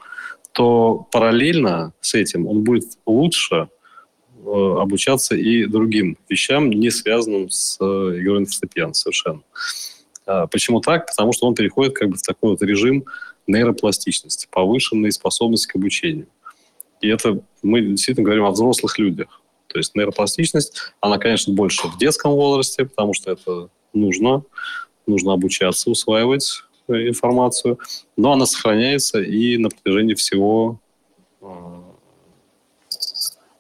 то 0.52 1.08
параллельно 1.12 1.94
с 2.02 2.16
этим 2.16 2.48
он 2.48 2.66
будет 2.66 2.98
лучше 3.06 3.70
обучаться 4.46 5.36
и 5.36 5.66
другим 5.66 6.18
вещам, 6.30 6.70
не 6.70 6.90
связанным 6.90 7.50
с 7.50 7.78
э, 7.80 7.84
игрой 7.84 8.42
на 8.42 8.46
фортепиано 8.46 8.94
совершенно. 8.94 9.42
А, 10.26 10.48
почему 10.48 10.82
так? 10.82 11.08
Потому 11.08 11.34
что 11.34 11.48
он 11.48 11.56
переходит 11.56 11.94
как 11.94 12.10
бы 12.10 12.18
в 12.18 12.22
такой 12.22 12.52
вот 12.52 12.62
режим 12.62 13.06
нейропластичности, 13.48 14.48
повышенной 14.50 15.12
способности 15.12 15.68
к 15.68 15.76
обучению. 15.76 16.28
И 17.02 17.08
это 17.08 17.40
мы 17.62 17.82
действительно 17.82 18.26
говорим 18.26 18.46
о 18.46 18.52
взрослых 18.52 18.98
людях. 18.98 19.42
То 19.68 19.78
есть 19.78 19.96
нейропластичность, 19.96 20.94
она, 21.02 21.18
конечно, 21.18 21.54
больше 21.54 21.88
в 21.88 21.98
детском 21.98 22.32
возрасте, 22.32 22.86
потому 22.86 23.14
что 23.14 23.32
это 23.32 23.70
нужно, 23.94 24.44
нужно 25.06 25.34
обучаться, 25.34 25.90
усваивать 25.90 26.64
э, 26.88 27.10
информацию, 27.10 27.80
но 28.18 28.32
она 28.32 28.46
сохраняется 28.46 29.22
и 29.22 29.58
на 29.58 29.70
протяжении 29.70 30.14
всего, 30.14 30.80
э, 31.42 31.46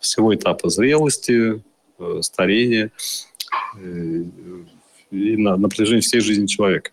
всего 0.06 0.34
этапа 0.34 0.70
зрелости, 0.70 1.62
э, 2.00 2.20
старения 2.22 2.92
и 5.12 5.38
на, 5.38 5.58
на 5.58 5.70
протяжении 5.70 6.02
всей 6.02 6.20
жизни 6.20 6.46
человека. 6.46 6.92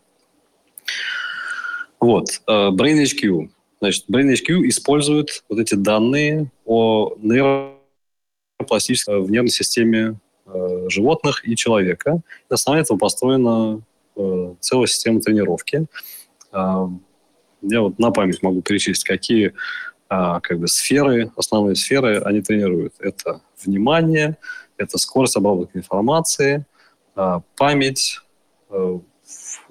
Вот. 2.00 2.40
BrainHQ. 2.48 3.50
Значит, 3.80 4.08
BrainHQ 4.08 4.68
использует 4.68 5.44
вот 5.48 5.58
эти 5.58 5.74
данные 5.74 6.50
о 6.64 7.16
нейропластической 7.18 9.20
в 9.20 9.30
нервной 9.30 9.50
системе 9.50 10.20
э, 10.46 10.86
животных 10.88 11.46
и 11.46 11.56
человека. 11.56 12.22
На 12.48 12.54
основе 12.54 12.82
этого 12.82 12.96
построена 12.96 13.82
э, 14.14 14.54
целая 14.60 14.86
система 14.86 15.20
тренировки. 15.20 15.86
Э, 16.52 16.86
я 17.62 17.80
вот 17.80 17.98
на 17.98 18.12
память 18.12 18.42
могу 18.42 18.62
перечислить, 18.62 19.04
какие 19.04 19.48
э, 19.48 19.52
как 20.42 20.58
бы 20.58 20.68
сферы, 20.68 21.32
основные 21.36 21.74
сферы 21.74 22.20
они 22.20 22.42
тренируют. 22.42 22.94
Это 22.98 23.40
внимание, 23.64 24.36
это 24.76 24.98
скорость 24.98 25.36
обработки 25.36 25.76
информации, 25.78 26.66
э, 27.16 27.40
память, 27.56 28.20
э, 28.70 28.98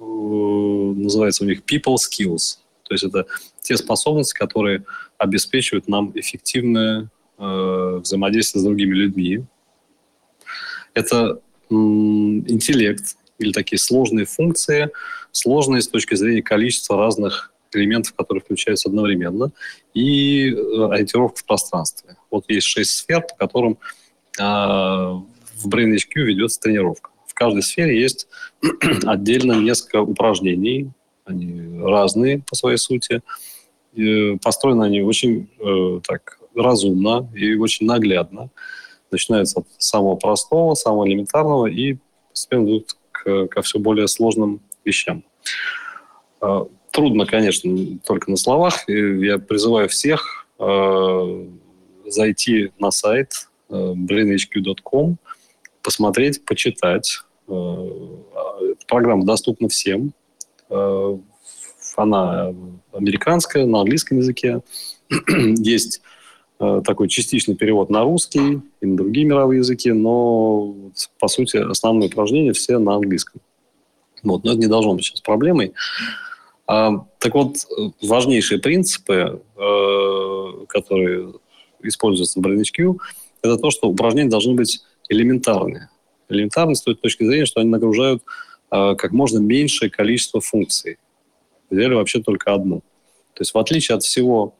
называется 0.00 1.44
у 1.44 1.46
них 1.46 1.62
people 1.62 1.94
skills. 1.96 2.58
То 2.82 2.94
есть 2.94 3.04
это 3.04 3.26
те 3.60 3.76
способности, 3.76 4.34
которые 4.34 4.84
обеспечивают 5.18 5.86
нам 5.88 6.10
эффективное 6.14 7.08
взаимодействие 7.38 8.60
с 8.60 8.64
другими 8.64 8.94
людьми. 8.94 9.44
Это 10.94 11.40
интеллект 11.70 13.16
или 13.38 13.52
такие 13.52 13.78
сложные 13.78 14.26
функции, 14.26 14.90
сложные 15.32 15.82
с 15.82 15.88
точки 15.88 16.14
зрения 16.14 16.42
количества 16.42 16.96
разных 16.96 17.51
элементов, 17.76 18.14
которые 18.14 18.42
включаются 18.42 18.88
одновременно, 18.88 19.52
и 19.94 20.50
э, 20.50 20.54
ориентировка 20.90 21.40
в 21.40 21.44
пространстве. 21.44 22.16
Вот 22.30 22.44
есть 22.48 22.66
шесть 22.66 22.92
сфер, 22.92 23.22
по 23.22 23.34
которым 23.34 23.78
э, 24.38 24.42
в 24.42 25.68
BrainHQ 25.68 26.14
ведется 26.14 26.60
тренировка. 26.60 27.10
В 27.26 27.34
каждой 27.34 27.62
сфере 27.62 28.00
есть 28.00 28.28
отдельно 29.04 29.52
несколько 29.60 30.02
упражнений, 30.02 30.90
они 31.24 31.80
разные 31.80 32.40
по 32.40 32.56
своей 32.56 32.78
сути, 32.78 33.22
построены 34.42 34.84
они 34.84 35.02
очень 35.02 35.48
э, 35.58 36.00
так 36.06 36.38
разумно 36.54 37.28
и 37.34 37.54
очень 37.56 37.86
наглядно. 37.86 38.50
Начинается 39.10 39.60
от 39.60 39.66
самого 39.78 40.16
простого, 40.16 40.74
самого 40.74 41.06
элементарного 41.06 41.66
и 41.66 41.96
постепенно 42.30 42.66
идут 42.66 42.96
к, 43.10 43.46
ко 43.48 43.62
все 43.62 43.78
более 43.78 44.08
сложным 44.08 44.60
вещам. 44.84 45.24
Трудно, 46.92 47.24
конечно, 47.24 47.74
только 48.06 48.30
на 48.30 48.36
словах. 48.36 48.86
Я 48.86 49.38
призываю 49.38 49.88
всех 49.88 50.46
э, 50.58 51.46
зайти 52.06 52.70
на 52.78 52.90
сайт 52.90 53.48
э, 53.70 53.94
brainhq.com, 53.96 55.16
посмотреть, 55.82 56.44
почитать. 56.44 57.20
Э, 57.48 57.88
программа 58.86 59.24
доступна 59.24 59.70
всем. 59.70 60.12
Э, 60.68 61.16
она 61.96 62.54
американская, 62.92 63.64
на 63.64 63.80
английском 63.80 64.18
языке. 64.18 64.60
Есть 65.56 66.02
э, 66.60 66.82
такой 66.84 67.08
частичный 67.08 67.56
перевод 67.56 67.88
на 67.88 68.02
русский 68.02 68.60
и 68.82 68.86
на 68.86 68.98
другие 68.98 69.24
мировые 69.26 69.60
языки, 69.60 69.90
но, 69.92 70.74
по 71.18 71.28
сути, 71.28 71.56
основные 71.56 72.10
упражнения 72.10 72.52
все 72.52 72.78
на 72.78 72.96
английском. 72.96 73.40
Вот, 74.22 74.44
но 74.44 74.52
это 74.52 74.60
не 74.60 74.66
должно 74.66 74.92
быть 74.92 75.06
сейчас 75.06 75.22
проблемой. 75.22 75.72
А, 76.72 77.04
так 77.18 77.34
вот, 77.34 77.56
важнейшие 78.00 78.58
принципы, 78.58 79.42
э, 79.58 80.66
которые 80.68 81.34
используются 81.82 82.40
в 82.40 82.42
BrainHQ, 82.42 82.96
это 83.42 83.58
то, 83.58 83.70
что 83.70 83.90
упражнения 83.90 84.30
должны 84.30 84.54
быть 84.54 84.80
элементарные. 85.10 85.90
Элементарные 86.30 86.74
с 86.74 86.80
той 86.80 86.94
точки 86.94 87.24
зрения, 87.24 87.44
что 87.44 87.60
они 87.60 87.68
нагружают 87.68 88.22
э, 88.70 88.94
как 88.96 89.12
можно 89.12 89.38
меньшее 89.38 89.90
количество 89.90 90.40
функций 90.40 90.96
взяли 91.68 91.92
вообще 91.92 92.22
только 92.22 92.54
одну. 92.54 92.80
То 93.34 93.42
есть 93.42 93.52
в 93.52 93.58
отличие 93.58 93.96
от 93.96 94.02
всего 94.02 94.54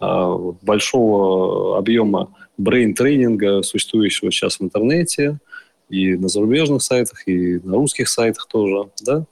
э, 0.00 0.36
большого 0.60 1.78
объема 1.78 2.34
брейн-тренинга, 2.58 3.62
существующего 3.62 4.32
сейчас 4.32 4.58
в 4.58 4.64
интернете, 4.64 5.38
и 5.88 6.16
на 6.16 6.26
зарубежных 6.26 6.82
сайтах, 6.82 7.28
и 7.28 7.60
на 7.60 7.76
русских 7.76 8.08
сайтах 8.08 8.48
тоже, 8.48 8.90
да, 9.02 9.24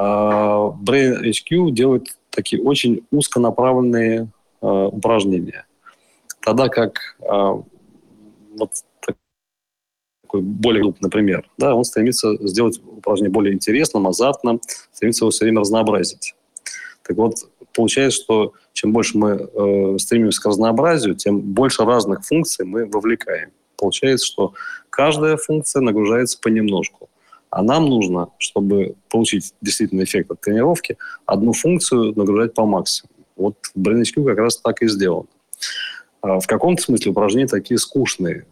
Brain 0.00 1.22
HQ 1.22 1.70
делает 1.72 2.16
такие 2.30 2.62
очень 2.62 3.06
узконаправленные 3.10 4.28
э, 4.62 4.66
упражнения. 4.66 5.66
Тогда 6.40 6.68
как 6.68 7.16
э, 7.20 7.62
вот 8.58 8.70
такой 10.30 10.42
более 10.42 10.82
групп, 10.82 11.00
например, 11.00 11.50
да, 11.58 11.74
он 11.74 11.84
стремится 11.84 12.36
сделать 12.46 12.80
упражнение 12.84 13.32
более 13.32 13.52
интересным, 13.52 14.06
азартным, 14.06 14.60
стремится 14.92 15.24
его 15.24 15.30
все 15.30 15.44
время 15.44 15.60
разнообразить. 15.60 16.34
Так 17.02 17.16
вот, 17.16 17.34
получается, 17.74 18.22
что 18.22 18.52
чем 18.72 18.92
больше 18.92 19.18
мы 19.18 19.30
э, 19.30 19.98
стремимся 19.98 20.40
к 20.40 20.46
разнообразию, 20.46 21.14
тем 21.14 21.40
больше 21.40 21.84
разных 21.84 22.24
функций 22.24 22.64
мы 22.64 22.86
вовлекаем. 22.86 23.50
Получается, 23.76 24.26
что 24.26 24.54
каждая 24.88 25.36
функция 25.36 25.82
нагружается 25.82 26.38
понемножку. 26.40 27.09
А 27.50 27.62
нам 27.62 27.86
нужно, 27.86 28.28
чтобы 28.38 28.94
получить 29.08 29.54
действительно 29.60 30.04
эффект 30.04 30.30
от 30.30 30.40
тренировки, 30.40 30.96
одну 31.26 31.52
функцию 31.52 32.16
нагружать 32.16 32.54
по 32.54 32.64
максимуму. 32.64 33.12
Вот 33.36 33.56
в 33.74 33.80
BrainHQ 33.80 34.24
как 34.24 34.38
раз 34.38 34.56
так 34.56 34.82
и 34.82 34.88
сделано. 34.88 35.26
А 36.22 36.38
в 36.38 36.46
каком-то 36.46 36.82
смысле 36.82 37.10
упражнения 37.10 37.48
такие 37.48 37.78
скучные. 37.78 38.46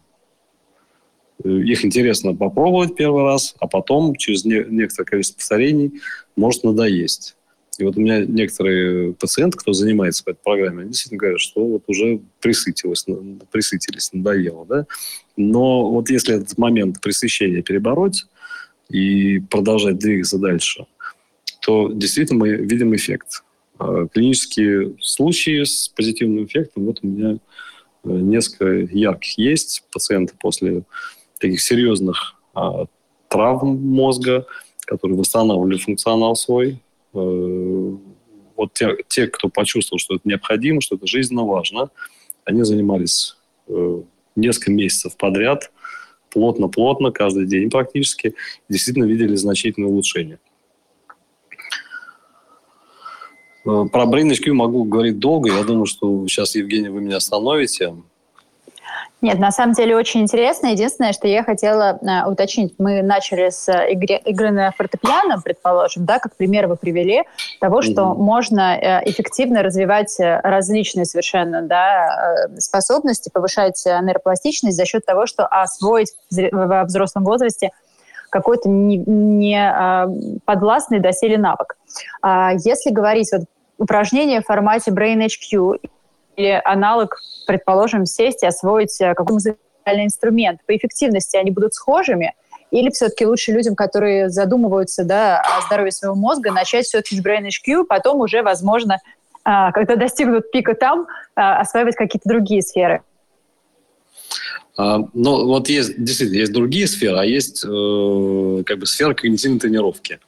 Их 1.45 1.85
интересно 1.85 2.35
попробовать 2.35 2.97
первый 2.97 3.23
раз, 3.23 3.55
а 3.61 3.69
потом 3.69 4.17
через 4.17 4.45
не- 4.45 4.67
некоторое 4.69 5.07
количество 5.07 5.39
повторений 5.39 6.01
может 6.35 6.65
надоесть. 6.65 7.37
И 7.79 7.85
вот 7.85 7.97
у 7.97 8.01
меня 8.01 8.25
некоторые 8.25 9.13
пациенты, 9.15 9.57
кто 9.57 9.73
занимается 9.73 10.25
по 10.25 10.31
этой 10.31 10.43
программе, 10.43 10.81
они 10.81 10.91
действительно 10.91 11.21
говорят, 11.21 11.41
что 11.41 11.65
вот 11.65 11.85
уже 11.87 12.21
присытилось, 12.41 13.07
присытились, 13.53 14.13
надоело. 14.13 14.67
Да? 14.67 14.87
Но 15.37 15.89
вот 15.93 16.11
если 16.11 16.35
этот 16.35 16.59
момент 16.59 17.01
пресыщения 17.01 17.63
перебороть 17.63 18.27
и 18.89 19.39
продолжать 19.39 19.99
двигаться 19.99 20.39
дальше, 20.39 20.87
то 21.61 21.91
действительно 21.93 22.41
мы 22.41 22.51
видим 22.57 22.95
эффект. 22.95 23.45
А 23.79 24.07
клинические 24.07 24.95
случаи 25.01 25.65
с 25.65 25.89
позитивным 25.89 26.45
эффектом, 26.45 26.85
вот 26.87 27.01
у 27.03 27.07
меня 27.07 27.35
э, 27.35 27.39
несколько 28.09 28.95
ярких 28.95 29.39
есть. 29.39 29.85
Пациенты 29.93 30.35
после 30.39 30.83
таких 31.39 31.61
серьезных 31.61 32.35
а, 32.55 32.87
травм 33.29 33.77
мозга, 33.77 34.47
которые 34.87 35.17
восстанавливали 35.17 35.79
функционал 35.79 36.35
свой, 36.35 36.81
Э, 37.15 37.97
вот 38.57 38.73
те, 38.75 38.97
те, 39.09 39.27
кто 39.29 39.49
почувствовал, 39.49 39.99
что 39.99 40.17
это 40.17 40.29
необходимо, 40.29 40.81
что 40.81 40.97
это 40.97 41.07
жизненно 41.07 41.45
важно, 41.45 41.91
они 42.45 42.65
занимались 42.65 43.37
э, 43.69 44.03
несколько 44.37 44.73
месяцев 44.73 45.17
подряд, 45.17 45.71
плотно-плотно, 46.31 47.11
каждый 47.11 47.47
день 47.47 47.71
практически, 47.71 48.35
действительно 48.69 49.05
видели 49.05 49.37
значительное 49.37 49.89
улучшение. 49.89 50.39
Э, 53.65 53.85
про 53.93 54.05
Brain 54.05 54.53
могу 54.53 54.85
говорить 54.85 55.19
долго. 55.19 55.51
Я 55.51 55.63
думаю, 55.63 55.87
что 55.87 56.27
сейчас, 56.27 56.55
Евгений, 56.55 56.89
вы 56.89 57.01
меня 57.01 57.17
остановите. 57.17 57.95
Нет, 59.21 59.41
на 59.41 59.51
самом 59.51 59.73
деле 59.73 59.97
очень 59.97 60.21
интересно. 60.21 60.69
Единственное, 60.69 61.13
что 61.13 61.27
я 61.27 61.43
хотела 61.43 61.99
э, 62.01 62.31
уточнить, 62.31 62.75
мы 62.79 63.03
начали 63.03 63.51
с 63.51 63.69
э, 63.69 63.93
игры, 63.93 64.21
игры 64.25 64.53
на 64.53 64.71
фортепиано, 64.71 65.41
предположим, 65.43 66.05
да, 66.05 66.21
как 66.21 66.37
пример 66.37 66.69
вы 66.69 66.77
привели 66.77 67.25
того, 67.61 67.83
что 67.83 68.03
mm-hmm. 68.03 68.15
можно 68.15 68.79
э, 68.79 69.11
эффективно 69.11 69.65
развивать 69.65 70.21
э, 70.21 70.41
различные 70.43 71.05
совершенно 71.05 71.63
да, 71.63 72.47
э, 72.49 72.61
способности, 72.61 73.29
повышать 73.33 73.83
нейропластичность 73.85 74.77
за 74.77 74.85
счет 74.85 75.05
того, 75.05 75.27
что 75.27 75.47
освоить 75.47 76.13
во 76.31 76.85
взрослом 76.85 77.25
возрасте 77.25 77.71
какой-то 78.31 78.69
не, 78.69 78.99
не 78.99 79.59
э, 79.59 80.41
подвластный 80.45 81.01
доселе 81.01 81.39
навык. 81.39 81.77
А 82.23 82.53
если 82.53 82.91
говорить 82.91 83.31
вот 83.33 83.43
упражнение 83.79 84.43
в 84.43 84.47
формате 84.47 84.93
Brain 84.93 85.27
HQ 85.27 85.81
или 86.39 86.63
аналог, 86.65 87.21
предположим, 87.47 88.07
сесть 88.07 88.45
и 88.45 88.47
освоить 88.47 89.01
э, 89.01 89.15
какой-то 89.15 89.33
музыкальный 89.35 90.05
инструмент. 90.05 90.61
По 90.67 90.77
эффективности 90.77 91.37
они 91.37 91.51
будут 91.51 91.75
схожими, 91.75 92.35
или 92.71 92.91
все-таки 92.91 93.27
лучше 93.27 93.51
людям, 93.53 93.75
которые 93.75 94.31
задумываются 94.31 95.05
да, 95.05 95.41
о 95.41 95.63
здоровье 95.67 95.91
своего 95.91 96.15
мозга, 96.15 96.53
начать 96.53 96.87
все-таки 96.87 97.17
с 97.17 97.25
Brain 97.25 97.49
HQ, 97.49 97.87
потом 97.87 98.21
уже, 98.21 98.43
возможно, 98.43 98.99
а, 99.43 99.73
когда 99.73 99.97
достигнут 99.97 100.51
пика 100.53 100.75
там, 100.75 101.07
а, 101.35 101.61
осваивать 101.61 101.97
какие-то 101.97 102.29
другие 102.29 102.63
сферы? 102.63 103.03
А, 104.77 104.99
но 105.15 105.45
вот 105.45 105.69
есть, 105.69 106.01
действительно, 106.03 106.39
есть 106.39 106.53
другие 106.53 106.87
сферы, 106.87 107.19
а 107.19 107.25
есть 107.25 107.65
э, 107.65 108.63
как 108.65 108.79
бы 108.79 108.87
сфера 108.87 109.15
когнитивной 109.15 109.59
тренировки. 109.59 110.21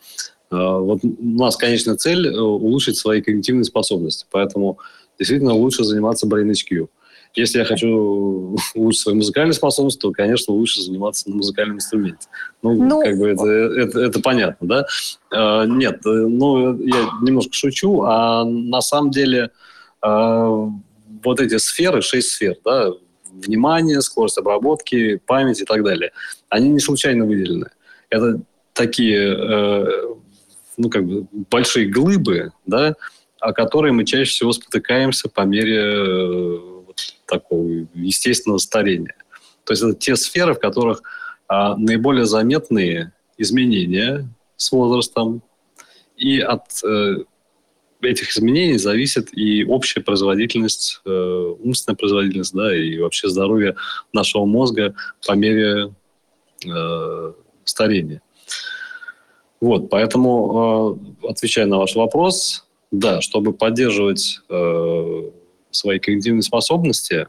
Вот 0.50 1.04
у 1.04 1.38
нас, 1.38 1.56
конечно, 1.56 1.96
цель 1.96 2.26
э, 2.26 2.40
улучшить 2.40 2.96
свои 2.96 3.22
когнитивные 3.22 3.62
способности, 3.62 4.26
поэтому 4.32 4.80
действительно 5.20 5.54
лучше 5.54 5.84
заниматься 5.84 6.26
brain 6.26 6.50
HQ. 6.50 6.88
Если 7.36 7.58
я 7.58 7.64
хочу 7.64 8.56
улучшить 8.74 9.02
свои 9.02 9.14
музыкальные 9.14 9.52
способности, 9.52 10.00
то, 10.00 10.10
конечно, 10.10 10.52
лучше 10.52 10.82
заниматься 10.82 11.30
на 11.30 11.36
музыкальном 11.36 11.76
инструменте. 11.76 12.26
Ну, 12.62 12.72
ну 12.72 13.00
как 13.00 13.16
бы 13.16 13.28
это, 13.28 13.46
это, 13.46 14.00
это 14.00 14.20
понятно, 14.20 14.66
да? 14.66 14.86
А, 15.30 15.64
нет, 15.66 16.04
э, 16.04 16.08
ну, 16.08 16.76
я 16.82 17.10
немножко 17.22 17.52
шучу, 17.52 18.02
а 18.02 18.44
на 18.44 18.80
самом 18.80 19.10
деле 19.10 19.50
вот 20.02 21.40
эти 21.40 21.58
сферы, 21.58 22.00
шесть 22.00 22.30
сфер, 22.30 22.56
да, 22.64 22.88
внимание, 23.32 24.00
скорость 24.00 24.38
обработки, 24.38 25.20
память 25.26 25.60
и 25.60 25.64
так 25.64 25.84
далее. 25.84 26.12
Они 26.48 26.70
не 26.70 26.80
случайно 26.80 27.26
выделены. 27.26 27.66
Это 28.08 28.40
такие, 28.72 29.36
э, 29.36 29.86
ну, 30.76 30.88
как 30.88 31.06
бы, 31.06 31.26
большие 31.50 31.86
глыбы, 31.86 32.52
да, 32.66 32.94
о 33.40 33.52
которые 33.52 33.92
мы 33.92 34.04
чаще 34.04 34.30
всего 34.30 34.52
спотыкаемся 34.52 35.28
по 35.28 35.42
мере 35.42 35.78
э, 35.78 36.58
вот 36.86 37.16
такого 37.26 37.86
естественного 37.94 38.58
старения. 38.58 39.16
То 39.64 39.72
есть 39.72 39.82
это 39.82 39.94
те 39.94 40.16
сферы, 40.16 40.54
в 40.54 40.60
которых 40.60 41.02
э, 41.48 41.74
наиболее 41.76 42.26
заметные 42.26 43.12
изменения 43.38 44.28
с 44.56 44.70
возрастом, 44.72 45.42
и 46.16 46.38
от 46.38 46.64
э, 46.84 47.24
этих 48.02 48.30
изменений 48.30 48.78
зависит 48.78 49.36
и 49.36 49.64
общая 49.64 50.00
производительность, 50.00 51.00
э, 51.06 51.54
умственная 51.60 51.96
производительность, 51.96 52.54
да, 52.54 52.76
и 52.76 52.98
вообще 52.98 53.28
здоровье 53.28 53.76
нашего 54.12 54.44
мозга 54.44 54.94
по 55.26 55.32
мере 55.32 55.94
э, 56.66 57.32
старения. 57.64 58.22
Вот, 59.60 59.90
поэтому, 59.90 60.98
э, 61.22 61.28
отвечая 61.28 61.66
на 61.66 61.78
ваш 61.78 61.94
вопрос, 61.94 62.66
да, 62.90 63.20
чтобы 63.20 63.52
поддерживать 63.52 64.40
э, 64.48 65.30
свои 65.70 65.98
когнитивные 65.98 66.42
способности, 66.42 67.28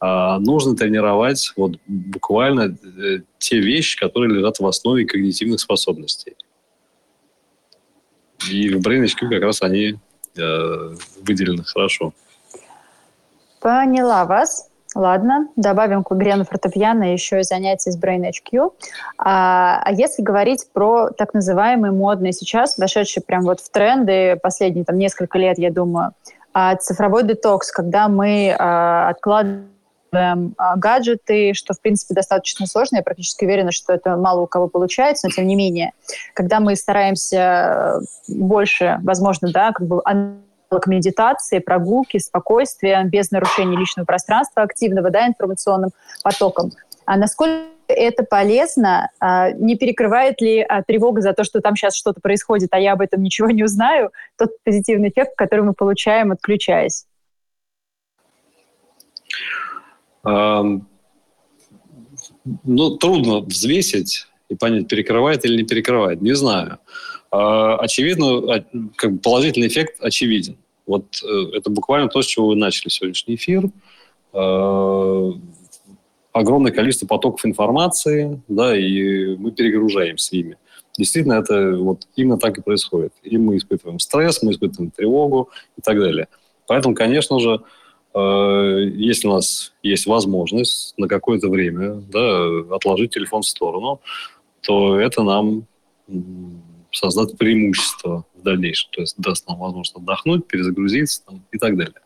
э, 0.00 0.36
нужно 0.38 0.76
тренировать 0.76 1.52
вот 1.56 1.78
буквально 1.86 2.76
э, 2.82 3.20
те 3.38 3.60
вещи, 3.60 3.98
которые 3.98 4.34
лежат 4.34 4.58
в 4.58 4.66
основе 4.66 5.06
когнитивных 5.06 5.60
способностей. 5.60 6.36
И 8.50 8.70
в 8.70 8.80
Brain 8.80 9.04
HQ 9.04 9.28
как 9.28 9.42
раз 9.42 9.62
они 9.62 9.98
э, 10.36 10.96
выделены 11.20 11.62
хорошо. 11.64 12.12
Поняла 13.60 14.24
вас. 14.24 14.71
Ладно, 14.94 15.48
добавим 15.56 16.04
к 16.04 16.12
игре 16.12 16.36
на 16.36 16.44
фортепиано 16.44 17.12
еще 17.12 17.40
и 17.40 17.44
занятия 17.44 17.90
с 17.90 17.98
Brain 17.98 18.28
HQ. 18.28 18.72
А, 19.16 19.80
а 19.82 19.92
если 19.92 20.22
говорить 20.22 20.66
про 20.72 21.08
так 21.10 21.32
называемые 21.32 21.92
модные 21.92 22.32
сейчас, 22.32 22.76
вошедшие 22.76 23.22
прям 23.22 23.42
вот 23.42 23.60
в 23.60 23.70
тренды 23.70 24.38
последние 24.42 24.84
там 24.84 24.98
несколько 24.98 25.38
лет, 25.38 25.58
я 25.58 25.70
думаю, 25.70 26.12
а, 26.52 26.76
цифровой 26.76 27.22
детокс, 27.22 27.72
когда 27.72 28.08
мы 28.08 28.54
а, 28.58 29.08
откладываем 29.08 30.54
а, 30.58 30.76
гаджеты, 30.76 31.54
что, 31.54 31.72
в 31.72 31.80
принципе, 31.80 32.14
достаточно 32.14 32.66
сложно. 32.66 32.96
Я 32.96 33.02
практически 33.02 33.46
уверена, 33.46 33.72
что 33.72 33.94
это 33.94 34.16
мало 34.16 34.42
у 34.42 34.46
кого 34.46 34.68
получается, 34.68 35.28
но 35.28 35.32
тем 35.32 35.46
не 35.46 35.56
менее, 35.56 35.92
когда 36.34 36.60
мы 36.60 36.76
стараемся 36.76 38.00
больше, 38.28 38.98
возможно, 39.02 39.50
да, 39.50 39.72
как 39.72 39.86
бы 39.86 40.02
к 40.80 40.86
медитации, 40.86 41.58
прогулки, 41.58 42.18
спокойствия, 42.18 43.02
без 43.04 43.30
нарушения 43.30 43.76
личного 43.76 44.06
пространства 44.06 44.62
активного, 44.62 45.10
да, 45.10 45.26
информационным 45.26 45.90
потоком. 46.22 46.70
А 47.04 47.16
насколько 47.16 47.72
это 47.88 48.24
полезно? 48.24 49.10
А, 49.20 49.50
не 49.52 49.76
перекрывает 49.76 50.40
ли 50.40 50.60
а, 50.60 50.82
тревога 50.82 51.20
за 51.20 51.32
то, 51.32 51.44
что 51.44 51.60
там 51.60 51.76
сейчас 51.76 51.96
что-то 51.96 52.20
происходит, 52.20 52.70
а 52.72 52.78
я 52.78 52.92
об 52.92 53.00
этом 53.00 53.22
ничего 53.22 53.50
не 53.50 53.64
узнаю, 53.64 54.10
тот 54.38 54.50
позитивный 54.64 55.10
эффект, 55.10 55.32
который 55.36 55.64
мы 55.64 55.74
получаем, 55.74 56.32
отключаясь? 56.32 57.06
Ну, 60.24 60.86
трудно 62.96 63.40
взвесить 63.40 64.26
и 64.48 64.54
понять, 64.54 64.88
перекрывает 64.88 65.44
или 65.44 65.56
не 65.56 65.64
перекрывает. 65.64 66.20
Не 66.20 66.34
знаю. 66.34 66.78
А, 67.30 67.76
очевидно, 67.76 68.64
как 68.96 69.12
бы 69.12 69.18
положительный 69.18 69.68
эффект 69.68 69.96
очевиден. 70.00 70.58
Вот 70.86 71.04
э, 71.22 71.56
это 71.56 71.70
буквально 71.70 72.08
то, 72.08 72.22
с 72.22 72.26
чего 72.26 72.48
вы 72.48 72.56
начали 72.56 72.88
сегодняшний 72.88 73.36
эфир. 73.36 73.70
А, 74.32 75.32
огромное 76.32 76.72
количество 76.72 77.06
потоков 77.06 77.44
информации, 77.44 78.40
да, 78.48 78.76
и 78.76 79.36
мы 79.36 79.52
перегружаемся 79.52 80.36
ими. 80.36 80.56
Действительно, 80.98 81.34
это 81.34 81.76
вот 81.76 82.06
именно 82.16 82.38
так 82.38 82.58
и 82.58 82.62
происходит. 82.62 83.12
И 83.22 83.38
мы 83.38 83.56
испытываем 83.56 83.98
стресс, 83.98 84.42
мы 84.42 84.52
испытываем 84.52 84.90
тревогу 84.90 85.50
и 85.76 85.80
так 85.82 85.98
далее. 85.98 86.28
Поэтому, 86.66 86.94
конечно 86.94 87.38
же, 87.40 87.62
Э, 88.14 88.90
если 88.94 89.28
у 89.28 89.32
нас 89.32 89.72
есть 89.82 90.06
возможность 90.06 90.94
на 90.98 91.08
какое-то 91.08 91.48
время 91.48 91.94
да, 92.12 92.74
отложить 92.74 93.12
телефон 93.12 93.42
в 93.42 93.46
сторону, 93.46 94.00
то 94.60 94.98
это 94.98 95.22
нам 95.22 95.66
создаст 96.90 97.38
преимущество 97.38 98.26
дальнейшем. 98.42 98.90
То 98.92 99.00
есть 99.02 99.14
даст 99.18 99.46
нам 99.48 99.58
возможность 99.58 99.96
отдохнуть, 99.96 100.46
перезагрузиться 100.46 101.24
там, 101.24 101.44
и 101.52 101.58
так 101.58 101.76
далее. 101.76 102.00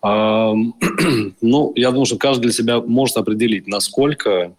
Ну, 1.40 1.72
я 1.74 1.90
думаю, 1.90 2.06
что 2.06 2.16
каждый 2.16 2.42
для 2.42 2.52
себя 2.52 2.80
может 2.80 3.16
определить, 3.16 3.66
насколько 3.66 4.54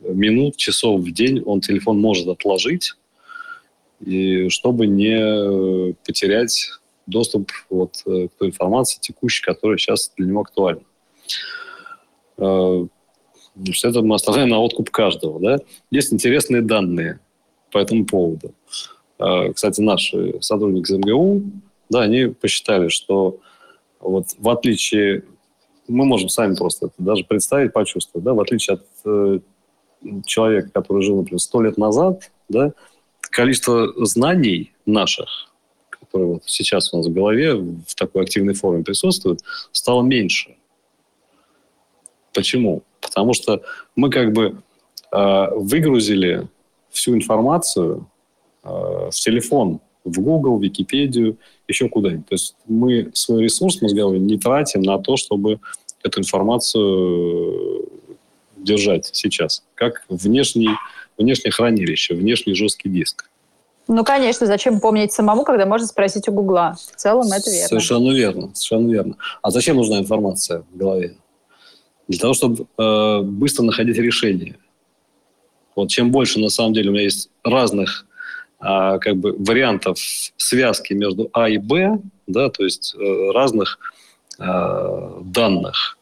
минут, 0.00 0.56
часов 0.56 1.00
в 1.00 1.10
день 1.12 1.42
он 1.44 1.60
телефон 1.60 2.00
может 2.00 2.28
отложить, 2.28 2.94
и 4.00 4.48
чтобы 4.48 4.86
не 4.86 5.94
потерять 6.06 6.70
доступ 7.06 7.50
вот, 7.68 8.02
э, 8.06 8.28
к 8.28 8.38
той 8.38 8.48
информации 8.48 8.98
текущей, 9.00 9.42
которая 9.42 9.76
сейчас 9.76 10.12
для 10.16 10.26
него 10.26 10.40
актуальна. 10.40 10.82
Э, 12.38 12.86
значит, 13.56 13.84
это 13.84 14.02
мы 14.02 14.14
оставляем 14.14 14.48
на 14.48 14.60
откуп 14.60 14.90
каждого. 14.90 15.40
Да? 15.40 15.58
Есть 15.90 16.12
интересные 16.12 16.62
данные 16.62 17.20
по 17.70 17.78
этому 17.78 18.06
поводу. 18.06 18.54
Э, 19.20 19.52
кстати, 19.52 19.80
наши 19.80 20.38
сотрудники 20.40 20.90
из 20.90 20.98
МГУ, 20.98 21.42
да, 21.88 22.02
они 22.02 22.26
посчитали, 22.26 22.88
что 22.88 23.38
вот 24.00 24.28
в 24.38 24.48
отличие, 24.48 25.24
мы 25.88 26.04
можем 26.04 26.28
сами 26.28 26.54
просто 26.54 26.86
это 26.86 26.94
даже 26.98 27.24
представить, 27.24 27.72
почувствовать, 27.72 28.24
да, 28.24 28.34
в 28.34 28.40
отличие 28.40 28.74
от 28.74 28.86
э, 29.04 29.40
человека, 30.24 30.70
который 30.72 31.02
жил, 31.02 31.16
например, 31.16 31.40
сто 31.40 31.60
лет 31.60 31.76
назад, 31.76 32.30
да, 32.48 32.72
количество 33.20 33.92
знаний 34.06 34.72
наших 34.86 35.50
которые 36.10 36.34
вот 36.34 36.42
сейчас 36.46 36.92
у 36.92 36.96
нас 36.96 37.06
в 37.06 37.12
голове 37.12 37.54
в 37.54 37.94
такой 37.94 38.22
активной 38.22 38.54
форме 38.54 38.82
присутствуют, 38.82 39.40
стало 39.70 40.02
меньше. 40.02 40.56
Почему? 42.34 42.82
Потому 43.00 43.32
что 43.32 43.62
мы 43.94 44.10
как 44.10 44.32
бы 44.32 44.62
э, 45.12 45.46
выгрузили 45.54 46.48
всю 46.90 47.14
информацию 47.14 47.98
э, 47.98 48.09
в 48.62 49.10
телефон, 49.12 49.80
в 50.04 50.20
Google, 50.20 50.58
в 50.58 50.62
Википедию, 50.62 51.36
еще 51.68 51.88
куда-нибудь. 51.88 52.26
То 52.26 52.34
есть 52.34 52.56
мы 52.66 53.10
свой 53.14 53.44
ресурс 53.44 53.80
мозговой 53.82 54.18
не 54.18 54.38
тратим 54.38 54.82
на 54.82 54.98
то, 54.98 55.16
чтобы 55.16 55.60
эту 56.02 56.20
информацию 56.20 57.88
держать 58.56 59.10
сейчас, 59.12 59.62
как 59.74 60.04
внешний, 60.08 60.70
внешнее 61.18 61.52
хранилище, 61.52 62.14
внешний 62.14 62.54
жесткий 62.54 62.88
диск. 62.88 63.30
Ну, 63.88 64.04
конечно, 64.04 64.46
зачем 64.46 64.80
помнить 64.80 65.12
самому, 65.12 65.44
когда 65.44 65.66
можно 65.66 65.86
спросить 65.86 66.28
у 66.28 66.32
Гугла? 66.32 66.76
В 66.92 66.96
целом 66.96 67.26
это 67.32 67.50
верно. 67.50 67.68
Совершенно 67.68 68.10
верно, 68.12 68.50
совершенно 68.54 68.92
верно. 68.92 69.16
А 69.42 69.50
зачем 69.50 69.76
нужна 69.76 69.98
информация 69.98 70.64
в 70.72 70.76
голове? 70.76 71.16
Для 72.06 72.18
того, 72.18 72.34
чтобы 72.34 72.66
э, 72.78 73.20
быстро 73.22 73.64
находить 73.64 73.96
решения. 73.96 74.58
Вот 75.74 75.88
чем 75.88 76.12
больше, 76.12 76.38
на 76.38 76.50
самом 76.50 76.72
деле, 76.72 76.90
у 76.90 76.92
меня 76.92 77.04
есть 77.04 77.30
разных 77.42 78.06
э, 78.60 78.98
как 78.98 79.16
бы 79.16 79.34
вариантов 79.38 79.98
связки 80.36 80.92
между 80.92 81.30
А 81.32 81.48
и 81.48 81.58
Б, 81.58 81.98
да, 82.26 82.48
то 82.50 82.64
есть 82.64 82.94
э, 82.98 83.30
разных 83.32 83.78
э, 84.38 85.20
данных, 85.22 85.98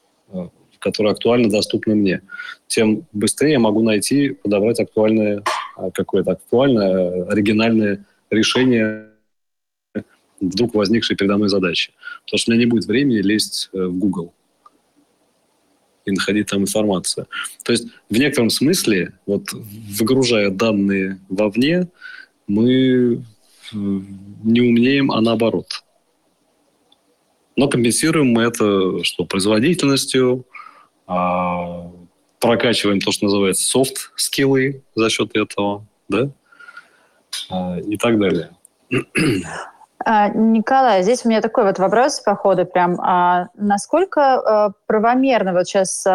которые 0.79 1.13
актуально 1.13 1.51
доступны 1.51 1.95
мне, 1.95 2.23
тем 2.67 3.07
быстрее 3.13 3.53
я 3.53 3.59
могу 3.59 3.83
найти, 3.83 4.31
подобрать 4.31 4.81
актуальные 4.81 5.43
а, 5.77 5.91
какое-то 5.91 6.33
актуальное, 6.33 7.25
оригинальное 7.25 8.05
решение 8.31 9.09
вдруг 10.41 10.75
возникшей 10.75 11.17
передо 11.17 11.37
мной 11.37 11.49
задачи. 11.49 11.93
Потому 12.25 12.39
что 12.39 12.51
у 12.51 12.55
меня 12.55 12.65
не 12.65 12.71
будет 12.71 12.87
времени 12.87 13.19
лезть 13.19 13.71
э, 13.73 13.85
в 13.85 13.99
Google 13.99 14.33
и 16.05 16.11
находить 16.11 16.49
там 16.49 16.63
информацию. 16.63 17.27
То 17.65 17.73
есть 17.73 17.89
в 18.09 18.19
некотором 18.19 18.51
смысле, 18.51 19.15
вот 19.27 19.53
выгружая 19.53 20.51
данные 20.51 21.21
вовне, 21.29 21.89
мы 22.49 23.15
э, 23.15 23.21
не 23.73 24.61
умнеем, 24.61 25.13
а 25.13 25.21
наоборот. 25.21 25.85
Но 27.57 27.69
компенсируем 27.69 28.29
мы 28.29 28.43
это 28.43 29.03
что? 29.05 29.25
Производительностью, 29.25 30.47
а, 31.09 31.91
прокачиваем 32.39 33.01
то, 33.01 33.11
что 33.11 33.25
называется 33.25 33.67
софт-скиллы 33.67 34.83
за 34.95 35.11
счет 35.11 35.37
этого, 35.37 35.87
да, 36.09 36.31
а, 37.51 37.79
и 37.81 37.97
так 37.97 38.19
далее. 38.19 38.51
А, 40.05 40.29
Николай, 40.29 41.03
здесь 41.03 41.25
у 41.25 41.29
меня 41.29 41.41
такой 41.41 41.65
вот 41.65 41.79
вопрос 41.79 42.21
по 42.21 42.37
ходу 42.37 42.65
прям. 42.67 43.01
А 43.01 43.49
насколько 43.55 44.21
а, 44.21 44.73
правомерно 44.87 45.53
вот 45.53 45.67
сейчас 45.67 46.07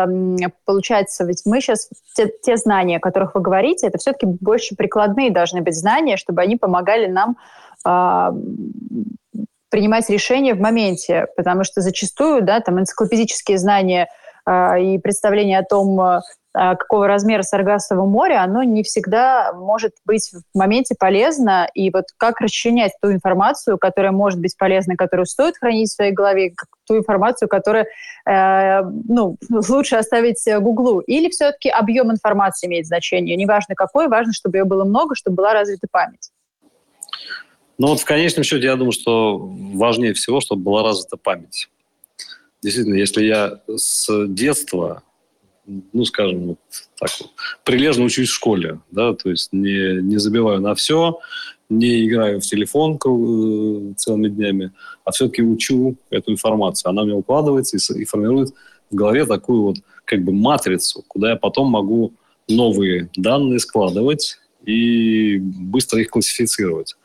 получается, 0.66 1.26
ведь 1.26 1.44
мы 1.46 1.62
сейчас, 1.62 1.90
те, 2.16 2.32
те 2.42 2.58
знания, 2.58 2.98
о 2.98 3.02
которых 3.02 3.36
вы 3.36 3.42
говорите, 3.42 3.88
это 3.88 3.98
все-таки 3.98 4.26
больше 4.26 4.76
прикладные 4.76 5.32
должны 5.32 5.62
быть 5.62 5.76
знания, 5.76 6.18
чтобы 6.18 6.42
они 6.42 6.56
помогали 6.56 7.08
нам 7.08 7.38
а, 7.84 8.34
принимать 9.74 10.08
решения 10.10 10.54
в 10.54 10.60
моменте, 10.60 11.26
потому 11.36 11.64
что 11.64 11.82
зачастую, 11.82 12.44
да, 12.44 12.60
там 12.60 12.80
энциклопедические 12.80 13.58
знания 13.58 14.08
а, 14.46 14.78
и 14.78 15.00
представления 15.00 15.58
о 15.58 15.64
том, 15.64 16.00
а, 16.00 16.22
какого 16.54 17.08
размера 17.08 17.42
Саргассово 17.42 18.06
море, 18.06 18.36
оно 18.36 18.64
не 18.64 18.84
всегда 18.84 19.54
может 19.54 19.94
быть 20.06 20.32
в 20.32 20.58
моменте 20.58 20.96
полезно. 20.98 21.68
И 21.74 21.90
вот 21.90 22.06
как 22.18 22.42
расчленять 22.42 22.94
ту 23.02 23.12
информацию, 23.12 23.78
которая 23.78 24.12
может 24.12 24.40
быть 24.40 24.56
полезной, 24.58 24.96
которую 24.96 25.26
стоит 25.26 25.58
хранить 25.58 25.90
в 25.90 25.96
своей 25.96 26.12
голове, 26.12 26.54
ту 26.86 26.98
информацию, 26.98 27.50
которую 27.50 27.86
э, 28.30 28.82
ну, 28.84 29.38
лучше 29.70 29.96
оставить 29.96 30.44
Гуглу. 30.60 31.00
Или 31.00 31.30
все-таки 31.30 31.70
объем 31.70 32.12
информации 32.12 32.68
имеет 32.68 32.86
значение? 32.86 33.36
Неважно 33.36 33.76
какой, 33.76 34.08
важно, 34.08 34.34
чтобы 34.34 34.58
ее 34.58 34.66
было 34.66 34.84
много, 34.84 35.16
чтобы 35.16 35.38
была 35.38 35.54
развита 35.54 35.88
память. 35.90 36.32
Ну 37.80 37.88
вот 37.88 38.00
в 38.00 38.06
конечном 38.06 38.44
счете 38.44 38.66
я 38.66 38.76
думаю, 38.76 38.92
что 38.92 39.38
важнее 39.40 40.14
всего, 40.14 40.40
чтобы 40.40 40.62
была 40.62 40.84
развита 40.84 41.18
память. 41.18 41.70
Действительно, 42.62 42.96
если 42.96 43.24
я 43.24 43.60
с 43.76 44.08
детства 44.28 45.04
ну, 45.66 46.06
скажем, 46.06 46.48
вот 46.48 46.60
так 47.00 47.10
вот, 47.20 47.32
прилежно 47.64 48.06
учусь 48.06 48.30
в 48.30 48.34
школе, 48.34 48.80
да, 48.92 49.14
то 49.14 49.30
есть 49.30 49.50
не, 49.52 50.02
не 50.02 50.18
забиваю 50.18 50.60
на 50.60 50.76
все, 50.76 51.20
не 51.70 52.06
играю 52.06 52.42
в 52.42 52.44
телефон 52.44 52.96
э, 52.96 53.94
целыми 53.96 54.28
днями, 54.30 54.72
а 55.06 55.12
все-таки 55.12 55.42
учу 55.42 55.96
эту 56.10 56.32
информацию. 56.32 56.90
Она 56.90 57.04
мне 57.04 57.14
укладывается 57.14 57.78
и, 57.78 58.02
и 58.02 58.06
формирует 58.06 58.54
в 58.92 58.96
голове 58.96 59.26
такую 59.26 59.64
вот 59.64 59.78
как 60.06 60.24
бы 60.24 60.32
матрицу, 60.32 61.04
куда 61.08 61.32
я 61.32 61.36
потом 61.36 61.70
могу 61.70 62.14
новые 62.48 63.10
данные 63.16 63.60
складывать 63.60 64.38
и 64.66 65.38
быстро 65.40 66.02
их 66.02 66.10
классифицировать. 66.10 66.96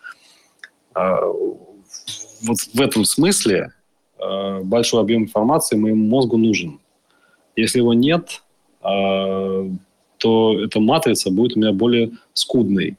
А, 0.95 1.21
вот 2.43 2.59
в 2.73 2.81
этом 2.81 3.05
смысле 3.05 3.73
а, 4.19 4.61
большой 4.63 5.01
объем 5.01 5.23
информации 5.23 5.77
моему 5.77 6.09
мозгу 6.09 6.37
нужен. 6.37 6.81
Если 7.57 7.79
его 7.79 7.95
нет, 7.95 8.43
то 8.81 10.61
эта 10.65 10.81
матрица 10.81 11.31
будет 11.31 11.57
у 11.57 11.61
меня 11.61 11.73
более 11.73 12.13
скудной. 12.33 12.97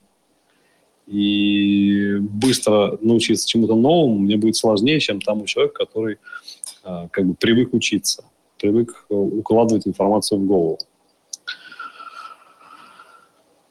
И 1.07 2.17
быстро 2.19 2.97
научиться 3.01 3.47
чему-то 3.47 3.75
новому 3.75 4.19
мне 4.19 4.37
будет 4.37 4.55
сложнее, 4.55 4.99
чем 4.99 5.19
тому 5.21 5.45
человеку, 5.47 5.73
который 5.73 6.17
а, 6.83 7.07
как 7.09 7.25
бы 7.25 7.33
привык 7.33 7.73
учиться, 7.73 8.23
привык 8.59 9.05
э, 9.09 9.13
укладывать 9.15 9.87
информацию 9.87 10.39
в 10.39 10.45
голову. 10.45 10.77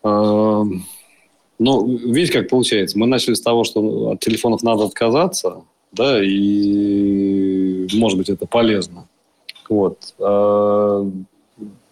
А, 0.02 0.64
ну, 1.60 1.96
видите, 1.96 2.32
как 2.32 2.48
получается. 2.48 2.98
Мы 2.98 3.06
начали 3.06 3.34
с 3.34 3.40
того, 3.40 3.62
что 3.62 4.10
от 4.10 4.20
телефонов 4.20 4.64
надо 4.64 4.84
отказаться, 4.84 5.62
да, 5.92 6.20
и, 6.22 7.86
может 7.94 8.18
быть, 8.18 8.30
это 8.30 8.46
полезно. 8.46 9.08
Вот. 9.68 10.14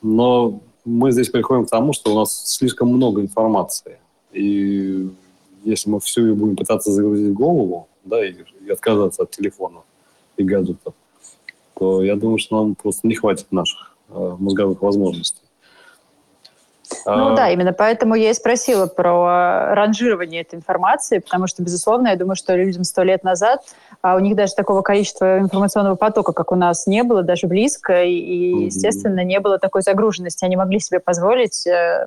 Но 0.07 0.61
мы 0.84 1.11
здесь 1.11 1.30
приходим 1.30 1.66
к 1.66 1.70
тому, 1.70 1.92
что 1.92 2.12
у 2.12 2.14
нас 2.16 2.46
слишком 2.46 2.88
много 2.88 3.20
информации. 3.20 3.98
И 4.32 5.11
если 5.64 5.90
мы 5.90 5.98
всю 5.98 6.26
ее 6.26 6.34
будем 6.34 6.54
пытаться 6.54 6.92
загрузить 6.92 7.32
голову, 7.32 7.88
да, 8.04 8.24
и, 8.24 8.36
и 8.64 8.70
отказаться 8.70 9.24
от 9.24 9.32
телефона 9.32 9.80
и 10.36 10.44
гаджетов, 10.44 10.94
то 11.74 12.04
я 12.04 12.14
думаю, 12.14 12.38
что 12.38 12.62
нам 12.62 12.76
просто 12.76 13.09
не 13.09 13.16
хватит 13.16 13.50
наших 13.50 13.96
э, 14.11 14.36
мозговых 14.38 14.80
возможностей. 14.80 15.42
Ну 17.05 17.32
а... 17.32 17.37
да, 17.37 17.51
именно 17.51 17.72
поэтому 17.72 18.14
я 18.14 18.30
и 18.30 18.34
спросила 18.34 18.87
про 18.87 19.74
ранжирование 19.74 20.43
этой 20.43 20.57
информации, 20.57 21.18
потому 21.18 21.47
что, 21.47 21.62
безусловно, 21.62 22.09
я 22.09 22.16
думаю, 22.16 22.37
что 22.37 22.55
людям 22.55 22.84
сто 22.84 23.03
лет 23.03 23.24
назад 23.24 23.62
а 24.03 24.14
у 24.14 24.20
них 24.20 24.37
даже 24.37 24.55
такого 24.55 24.82
количества 24.82 25.41
информационного 25.41 25.97
потока, 25.97 26.32
как 26.32 26.53
у 26.53 26.55
нас, 26.55 26.87
не 26.87 27.03
было 27.03 27.22
даже 27.22 27.49
близко, 27.49 28.05
и, 28.05 28.12
и 28.12 28.64
естественно, 28.66 29.24
не 29.24 29.41
было 29.41 29.59
такой 29.59 29.82
загруженности. 29.82 30.45
Они 30.45 30.55
могли 30.57 30.78
себе 30.78 31.01
позволить 31.01 31.66
э, 31.66 32.07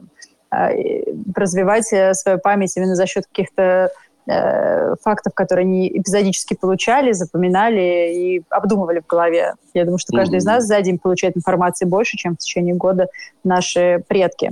э, 0.51 1.03
развивать 1.35 1.91
э, 1.91 2.13
свою 2.13 2.39
память 2.39 2.75
именно 2.77 2.95
за 2.95 3.05
счет 3.05 3.25
каких-то 3.27 3.91
Э, 4.31 4.93
фактов, 5.01 5.33
которые 5.33 5.63
они 5.63 5.87
эпизодически 5.87 6.53
получали, 6.53 7.13
запоминали 7.13 8.13
и 8.13 8.43
обдумывали 8.49 8.99
в 8.99 9.07
голове. 9.07 9.53
Я 9.73 9.85
думаю, 9.85 9.97
что 9.97 10.15
каждый 10.15 10.35
mm-hmm. 10.35 10.37
из 10.37 10.45
нас 10.45 10.65
за 10.65 10.79
день 10.81 10.99
получает 10.99 11.35
информации 11.35 11.85
больше, 11.85 12.15
чем 12.15 12.35
в 12.35 12.37
течение 12.37 12.75
года 12.75 13.07
наши 13.43 14.03
предки. 14.07 14.51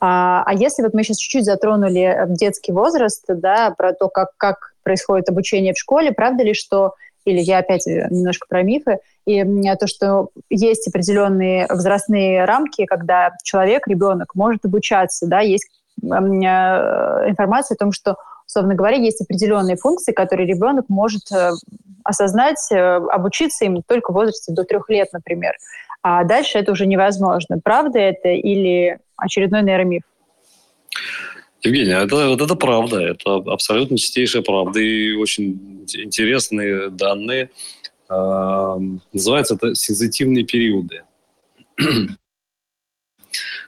А, 0.00 0.42
а 0.46 0.54
если 0.54 0.82
вот 0.82 0.94
мы 0.94 1.02
сейчас 1.02 1.18
чуть-чуть 1.18 1.44
затронули 1.44 2.24
детский 2.28 2.72
возраст, 2.72 3.22
да, 3.28 3.74
про 3.76 3.92
то, 3.92 4.08
как, 4.08 4.30
как 4.38 4.72
происходит 4.84 5.28
обучение 5.28 5.74
в 5.74 5.78
школе, 5.78 6.12
правда 6.12 6.42
ли, 6.42 6.54
что 6.54 6.94
или 7.26 7.40
я 7.40 7.58
опять 7.58 7.84
немножко 7.86 8.46
про 8.48 8.62
мифы, 8.62 9.00
и 9.26 9.44
то, 9.78 9.86
что 9.86 10.28
есть 10.48 10.88
определенные 10.88 11.66
возрастные 11.68 12.46
рамки, 12.46 12.86
когда 12.86 13.32
человек, 13.42 13.86
ребенок 13.86 14.34
может 14.34 14.64
обучаться, 14.64 15.26
да, 15.26 15.40
есть 15.40 15.68
э, 16.02 16.06
информация 16.06 17.74
о 17.74 17.78
том, 17.78 17.92
что 17.92 18.16
условно 18.50 18.74
говоря, 18.74 18.96
есть 18.96 19.20
определенные 19.20 19.76
функции, 19.76 20.12
которые 20.12 20.48
ребенок 20.48 20.86
может 20.88 21.30
э, 21.30 21.52
осознать, 22.02 22.58
э, 22.72 22.96
обучиться 22.96 23.64
им 23.64 23.80
только 23.86 24.10
в 24.10 24.14
возрасте 24.14 24.52
до 24.52 24.64
трех 24.64 24.88
лет, 24.88 25.08
например. 25.12 25.54
А 26.02 26.24
дальше 26.24 26.58
это 26.58 26.72
уже 26.72 26.86
невозможно. 26.86 27.60
Правда 27.62 28.00
это 28.00 28.28
или 28.30 28.98
очередной 29.16 29.62
нейромиф? 29.62 30.02
Евгения, 31.62 31.98
это, 31.98 32.28
вот 32.28 32.40
это 32.40 32.54
правда, 32.56 33.00
это 33.00 33.36
абсолютно 33.36 33.96
чистейшая 33.96 34.42
правда 34.42 34.80
и 34.80 35.12
очень 35.12 35.86
интересные 35.92 36.90
данные. 36.90 37.50
Э, 38.08 38.76
называется 39.12 39.54
это 39.54 39.76
сензитивные 39.76 40.44
периоды. 40.44 41.04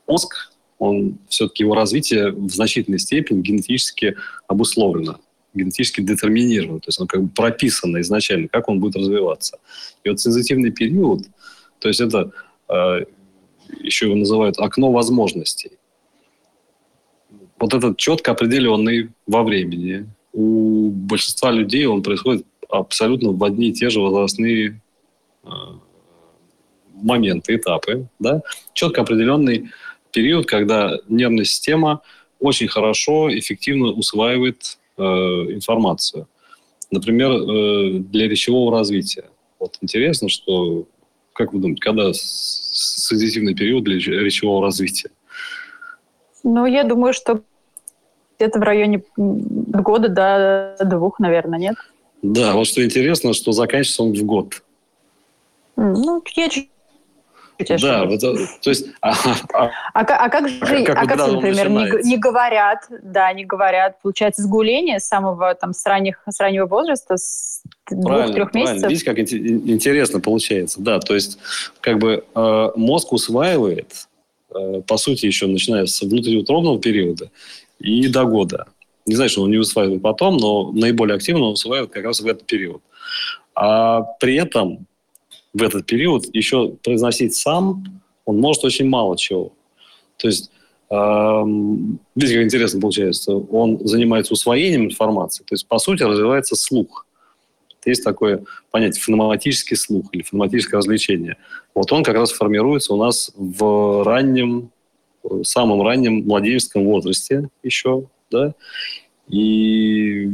Мозг 0.08 0.51
он 0.82 1.18
все-таки 1.28 1.62
его 1.62 1.76
развитие 1.76 2.32
в 2.32 2.50
значительной 2.50 2.98
степени 2.98 3.40
генетически 3.40 4.16
обусловлено, 4.48 5.20
генетически 5.54 6.00
детерминировано, 6.00 6.80
то 6.80 6.88
есть 6.88 7.00
он 7.00 7.06
как 7.06 7.22
бы 7.22 7.28
прописано 7.28 8.00
изначально, 8.00 8.48
как 8.48 8.68
он 8.68 8.80
будет 8.80 8.96
развиваться. 8.96 9.60
И 10.02 10.08
вот 10.08 10.18
сензитивный 10.18 10.72
период, 10.72 11.22
то 11.78 11.86
есть 11.86 12.00
это 12.00 12.32
э, 12.68 13.04
еще 13.80 14.06
его 14.06 14.16
называют 14.16 14.58
окно 14.58 14.90
возможностей. 14.90 15.70
Вот 17.60 17.74
этот 17.74 17.96
четко 17.96 18.32
определенный 18.32 19.10
во 19.28 19.44
времени. 19.44 20.08
У 20.32 20.90
большинства 20.90 21.52
людей 21.52 21.86
он 21.86 22.02
происходит 22.02 22.44
абсолютно 22.68 23.30
в 23.30 23.44
одни 23.44 23.68
и 23.68 23.72
те 23.72 23.88
же 23.88 24.00
возрастные 24.00 24.80
э, 25.44 25.48
моменты, 26.92 27.54
этапы, 27.54 28.08
да, 28.18 28.42
четко 28.74 29.02
определенный 29.02 29.70
период, 30.12 30.46
когда 30.46 30.98
нервная 31.08 31.44
система 31.44 32.02
очень 32.38 32.68
хорошо, 32.68 33.28
эффективно 33.36 33.92
усваивает 33.92 34.78
э, 34.96 35.02
информацию. 35.02 36.28
Например, 36.90 37.30
э, 37.32 37.90
для 37.98 38.28
речевого 38.28 38.76
развития. 38.76 39.24
Вот 39.58 39.78
интересно, 39.80 40.28
что, 40.28 40.86
как 41.32 41.52
вы 41.52 41.60
думаете, 41.60 41.80
когда 41.80 42.10
сенситивный 42.12 43.54
период 43.54 43.84
для 43.84 43.96
речевого 43.96 44.62
развития? 44.62 45.10
Ну, 46.44 46.66
я 46.66 46.84
думаю, 46.84 47.12
что 47.12 47.42
где-то 48.38 48.58
в 48.58 48.62
районе 48.62 49.02
года 49.16 50.08
до 50.08 50.84
двух, 50.84 51.20
наверное, 51.20 51.58
нет? 51.58 51.76
Да, 52.22 52.54
вот 52.54 52.66
что 52.66 52.84
интересно, 52.84 53.32
что 53.34 53.52
заканчивается 53.52 54.02
он 54.02 54.12
в 54.14 54.24
год. 54.24 54.62
Ну, 55.76 56.22
я 56.36 56.48
чуть 56.48 56.71
да, 57.68 58.04
вот, 58.04 58.20
то 58.20 58.70
есть... 58.70 58.86
А, 59.00 59.12
а, 59.52 59.70
а, 59.94 60.00
а 60.00 60.28
как 60.28 60.48
же, 60.48 60.58
как, 60.84 60.96
а 60.96 61.06
как, 61.06 61.18
например, 61.18 61.70
не, 61.70 62.08
не 62.08 62.16
говорят, 62.18 62.86
да, 63.02 63.32
не 63.32 63.44
говорят, 63.44 64.00
получается, 64.02 64.42
сгуление 64.42 65.00
с 65.00 65.06
самого, 65.06 65.54
там, 65.54 65.72
с, 65.72 65.84
ранних, 65.86 66.22
с 66.28 66.40
раннего 66.40 66.66
возраста, 66.66 67.16
с 67.16 67.62
двух-трех 67.90 68.54
месяцев? 68.54 68.88
Видите, 68.88 69.04
как 69.04 69.18
интересно 69.18 70.20
получается, 70.20 70.80
да, 70.80 71.00
то 71.00 71.14
есть, 71.14 71.38
как 71.80 71.98
бы 71.98 72.24
э, 72.34 72.68
мозг 72.76 73.12
усваивает, 73.12 74.08
э, 74.54 74.82
по 74.86 74.96
сути, 74.96 75.26
еще 75.26 75.46
начиная 75.46 75.86
с 75.86 76.00
внутриутробного 76.02 76.80
периода 76.80 77.30
и 77.78 78.08
до 78.08 78.24
года. 78.24 78.66
Не 79.06 79.16
знаю, 79.16 79.30
что 79.30 79.42
он 79.42 79.50
не 79.50 79.58
усваивает 79.58 80.02
потом, 80.02 80.36
но 80.36 80.70
наиболее 80.72 81.16
активно 81.16 81.44
он 81.46 81.52
усваивает 81.52 81.90
как 81.90 82.04
раз 82.04 82.20
в 82.20 82.26
этот 82.26 82.46
период. 82.46 82.82
А 83.54 84.02
при 84.20 84.36
этом 84.36 84.86
в 85.52 85.62
этот 85.62 85.86
период 85.86 86.26
еще 86.34 86.70
произносить 86.82 87.34
сам 87.34 87.84
он 88.24 88.38
может 88.38 88.64
очень 88.64 88.88
мало 88.88 89.16
чего. 89.16 89.52
То 90.16 90.28
есть, 90.28 90.50
э, 90.90 90.94
видите, 92.14 92.36
как 92.36 92.44
интересно 92.44 92.80
получается, 92.80 93.34
он 93.34 93.86
занимается 93.86 94.32
усвоением 94.32 94.84
информации, 94.84 95.44
то 95.44 95.54
есть, 95.54 95.66
по 95.66 95.78
сути, 95.78 96.02
развивается 96.02 96.56
слух. 96.56 97.06
Есть 97.84 98.04
такое 98.04 98.44
понятие 98.70 99.02
фонематический 99.02 99.76
слух 99.76 100.06
или 100.12 100.22
фонематическое 100.22 100.78
развлечение. 100.78 101.36
Вот 101.74 101.90
он 101.90 102.04
как 102.04 102.14
раз 102.14 102.30
формируется 102.30 102.94
у 102.94 102.96
нас 102.96 103.32
в 103.34 104.04
раннем, 104.04 104.70
самом 105.42 105.82
раннем 105.82 106.22
младенческом 106.24 106.84
возрасте 106.84 107.48
еще, 107.64 108.04
да, 108.30 108.54
и 109.28 110.30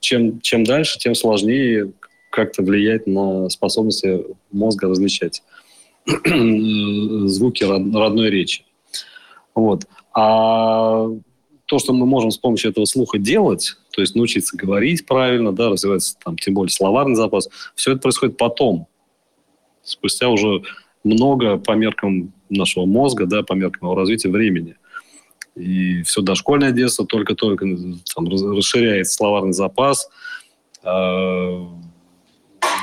чем, 0.00 0.40
чем 0.40 0.64
дальше, 0.64 0.98
тем 0.98 1.14
сложнее 1.14 1.92
как-то 2.32 2.62
влиять 2.62 3.06
на 3.06 3.48
способности 3.50 4.24
мозга 4.50 4.88
различать 4.88 5.42
звуки 6.06 7.62
родной 7.62 8.30
речи. 8.30 8.64
Вот. 9.54 9.86
А 10.14 11.06
то, 11.66 11.78
что 11.78 11.92
мы 11.92 12.06
можем 12.06 12.30
с 12.30 12.38
помощью 12.38 12.70
этого 12.70 12.86
слуха 12.86 13.18
делать, 13.18 13.76
то 13.92 14.00
есть 14.00 14.16
научиться 14.16 14.56
говорить 14.56 15.06
правильно, 15.06 15.52
да, 15.52 15.68
развивается 15.68 16.16
там, 16.24 16.36
тем 16.36 16.54
более 16.54 16.72
словарный 16.72 17.14
запас, 17.14 17.48
все 17.74 17.92
это 17.92 18.00
происходит 18.00 18.36
потом, 18.36 18.86
спустя 19.82 20.28
уже 20.28 20.62
много 21.04 21.58
по 21.58 21.72
меркам 21.72 22.32
нашего 22.48 22.86
мозга, 22.86 23.26
да, 23.26 23.42
по 23.42 23.52
меркам 23.52 23.88
его 23.88 23.94
развития 23.94 24.30
времени. 24.30 24.76
И 25.54 26.02
все 26.02 26.22
дошкольное 26.22 26.72
детство 26.72 27.06
только-только 27.06 27.66
там, 28.14 28.28
расширяет 28.28 29.08
словарный 29.08 29.52
запас. 29.52 30.08
А, 30.82 31.68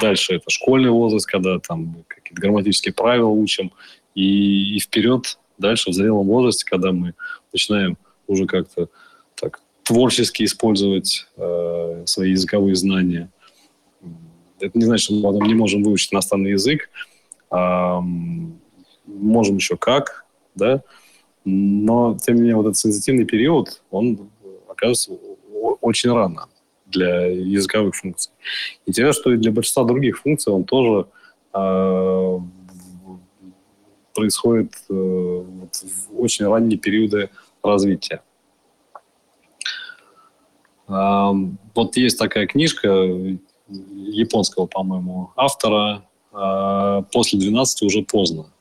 дальше 0.01 0.35
это 0.35 0.49
школьный 0.49 0.89
возраст, 0.89 1.25
когда 1.25 1.59
там 1.59 2.03
какие-то 2.07 2.41
грамматические 2.41 2.93
правила 2.93 3.29
учим. 3.29 3.71
И, 4.15 4.75
и 4.75 4.79
вперед, 4.79 5.37
дальше 5.57 5.91
в 5.91 5.93
зрелом 5.93 6.27
возрасте, 6.27 6.65
когда 6.65 6.91
мы 6.91 7.13
начинаем 7.53 7.97
уже 8.27 8.45
как-то 8.45 8.89
так 9.35 9.61
творчески 9.83 10.43
использовать 10.43 11.27
э, 11.37 12.03
свои 12.05 12.31
языковые 12.31 12.75
знания. 12.75 13.29
Это 14.59 14.77
не 14.77 14.85
значит, 14.85 15.05
что 15.05 15.15
мы 15.15 15.21
потом 15.21 15.47
не 15.47 15.55
можем 15.55 15.83
выучить 15.83 16.13
иностранный 16.13 16.51
язык. 16.51 16.89
А, 17.49 18.01
можем 19.05 19.55
еще 19.55 19.77
как, 19.77 20.25
да, 20.53 20.83
но, 21.45 22.17
тем 22.21 22.35
не 22.35 22.41
менее, 22.41 22.57
вот 22.57 22.67
этот 22.67 22.77
сенситивный 22.77 23.25
период, 23.25 23.81
он 23.89 24.29
оказывается 24.67 25.13
очень 25.81 26.11
рано 26.11 26.47
для 26.89 27.25
языковых 27.27 27.95
функций. 27.95 28.31
Интересно, 28.85 29.21
что 29.21 29.33
и 29.33 29.37
для 29.37 29.51
большинства 29.51 29.83
других 29.83 30.19
функций 30.19 30.51
он 30.51 30.63
тоже 30.63 31.07
э, 31.53 32.39
происходит 34.13 34.73
э, 34.89 34.93
вот, 34.93 35.75
в 35.75 36.21
очень 36.21 36.45
ранние 36.47 36.77
периоды 36.77 37.29
развития. 37.63 38.21
Э, 40.87 41.31
вот 41.75 41.97
есть 41.97 42.17
такая 42.19 42.47
книжка 42.47 43.07
японского, 43.67 44.65
по-моему, 44.65 45.31
автора 45.35 46.03
э, 46.33 47.03
«После 47.11 47.39
12 47.39 47.83
уже 47.83 48.01
поздно». 48.01 48.51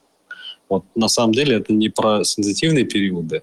Вот 0.68 0.84
на 0.94 1.08
самом 1.08 1.32
деле 1.32 1.56
это 1.56 1.72
не 1.72 1.88
про 1.88 2.24
сензитивные 2.24 2.84
периоды, 2.84 3.42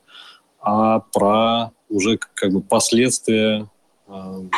а 0.59 0.99
про 0.99 1.71
уже 1.89 2.17
как 2.17 2.51
бы 2.51 2.61
последствия 2.61 3.67
э, 4.07 4.49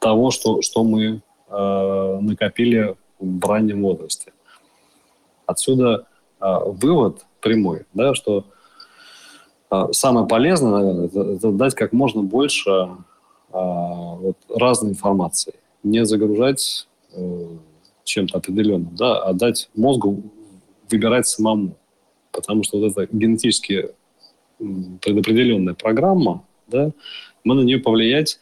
того, 0.00 0.30
что, 0.30 0.62
что 0.62 0.82
мы 0.82 1.22
э, 1.48 2.18
накопили 2.20 2.96
в 3.20 3.46
раннем 3.46 3.82
возрасте. 3.82 4.32
Отсюда 5.46 6.06
э, 6.40 6.46
вывод 6.66 7.26
прямой, 7.40 7.84
да, 7.92 8.14
что 8.14 8.46
э, 9.70 9.86
самое 9.92 10.26
полезное, 10.26 10.72
наверное, 10.72 11.06
это, 11.06 11.20
это 11.20 11.52
дать 11.52 11.74
как 11.74 11.92
можно 11.92 12.22
больше 12.22 12.70
э, 12.70 12.88
вот, 13.52 14.36
разной 14.48 14.92
информации. 14.92 15.54
Не 15.82 16.04
загружать 16.04 16.88
э, 17.12 17.46
чем-то 18.04 18.38
определенным, 18.38 18.96
да, 18.96 19.22
а 19.22 19.32
дать 19.34 19.68
мозгу 19.74 20.22
выбирать 20.90 21.26
самому. 21.28 21.76
Потому 22.32 22.62
что 22.62 22.78
вот 22.78 22.92
эта 22.92 23.06
генетически 23.14 23.90
предопределенная 24.58 25.74
программа, 25.74 26.44
да, 26.68 26.90
мы 27.44 27.54
на 27.54 27.60
нее 27.62 27.78
повлиять 27.78 28.38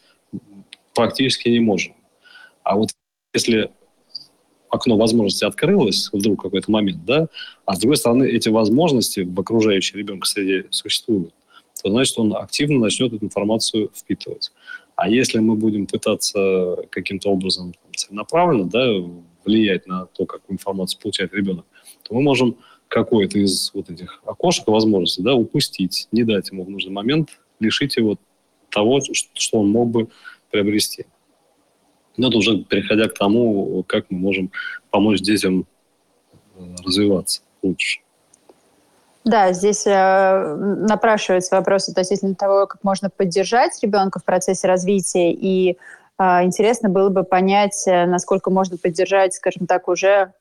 практически 0.99 1.47
не 1.47 1.61
можем. 1.61 1.93
А 2.63 2.75
вот 2.75 2.89
если 3.33 3.71
окно 4.69 4.97
возможностей 4.97 5.45
открылось 5.45 6.09
вдруг 6.11 6.41
какой-то 6.41 6.69
момент, 6.69 7.05
да, 7.05 7.27
а 7.65 7.75
с 7.75 7.79
другой 7.79 7.95
стороны 7.95 8.25
эти 8.25 8.49
возможности 8.49 9.21
в 9.21 9.39
окружающей 9.39 9.97
ребенка 9.97 10.27
среде 10.27 10.67
существуют, 10.71 11.33
то 11.81 11.89
значит 11.89 12.19
он 12.19 12.35
активно 12.35 12.79
начнет 12.79 13.13
эту 13.13 13.23
информацию 13.25 13.89
впитывать. 13.95 14.51
А 14.97 15.07
если 15.07 15.39
мы 15.39 15.55
будем 15.55 15.85
пытаться 15.85 16.75
каким-то 16.89 17.29
образом 17.29 17.73
целенаправленно 17.95 18.65
да, 18.65 18.85
влиять 19.45 19.87
на 19.87 20.05
то, 20.07 20.25
какую 20.25 20.55
информацию 20.55 20.99
получает 21.01 21.33
ребенок, 21.33 21.65
то 22.03 22.13
мы 22.13 22.21
можем 22.21 22.57
какой-то 22.89 23.39
из 23.39 23.71
вот 23.73 23.89
этих 23.89 24.21
окошек 24.25 24.67
возможностей 24.67 25.21
да, 25.21 25.33
упустить, 25.33 26.09
не 26.11 26.25
дать 26.25 26.51
ему 26.51 26.65
в 26.65 26.69
нужный 26.69 26.91
момент, 26.91 27.29
лишить 27.61 27.95
его 27.95 28.17
того, 28.69 28.99
что 29.13 29.59
он 29.59 29.69
мог 29.69 29.89
бы 29.89 30.09
приобрести. 30.51 31.05
Но 32.17 32.27
это 32.29 32.37
уже 32.37 32.63
переходя 32.63 33.07
к 33.07 33.13
тому, 33.13 33.83
как 33.87 34.05
мы 34.09 34.17
можем 34.19 34.51
помочь 34.89 35.21
детям 35.21 35.65
э, 36.55 36.61
развиваться 36.83 37.41
лучше. 37.61 38.01
Да, 39.25 39.53
здесь 39.53 39.85
э, 39.85 40.55
напрашивается 40.55 41.55
вопрос 41.55 41.89
относительно 41.89 42.35
того, 42.35 42.67
как 42.67 42.83
можно 42.83 43.09
поддержать 43.09 43.77
ребенка 43.81 44.19
в 44.19 44.25
процессе 44.25 44.67
развития. 44.67 45.31
И 45.33 45.77
э, 46.17 46.23
интересно 46.43 46.89
было 46.89 47.09
бы 47.09 47.23
понять, 47.23 47.83
э, 47.85 48.05
насколько 48.05 48.49
можно 48.49 48.77
поддержать, 48.77 49.33
скажем 49.33 49.67
так, 49.67 49.87
уже 49.87 50.33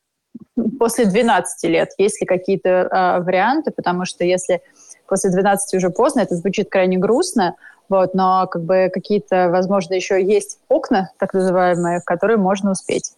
после 0.79 1.07
12 1.07 1.71
лет? 1.71 1.91
Есть 1.99 2.21
ли 2.21 2.27
какие-то 2.27 2.69
э, 2.69 3.21
варианты? 3.23 3.73
Потому 3.73 4.05
что 4.05 4.25
если 4.25 4.63
после 5.07 5.31
12 5.31 5.75
уже 5.75 5.91
поздно, 5.91 6.21
это 6.21 6.37
звучит 6.37 6.71
крайне 6.71 6.99
грустно, 6.99 7.57
вот, 7.89 8.15
но 8.15 8.47
как 8.47 8.65
бы 8.65 8.91
какие-то, 8.93 9.49
возможно, 9.51 9.95
еще 9.95 10.23
есть 10.23 10.59
окна, 10.69 11.11
так 11.19 11.35
называемые, 11.35 12.01
в 12.01 12.05
которые 12.05 12.37
можно 12.37 12.73
успеть. 12.73 13.13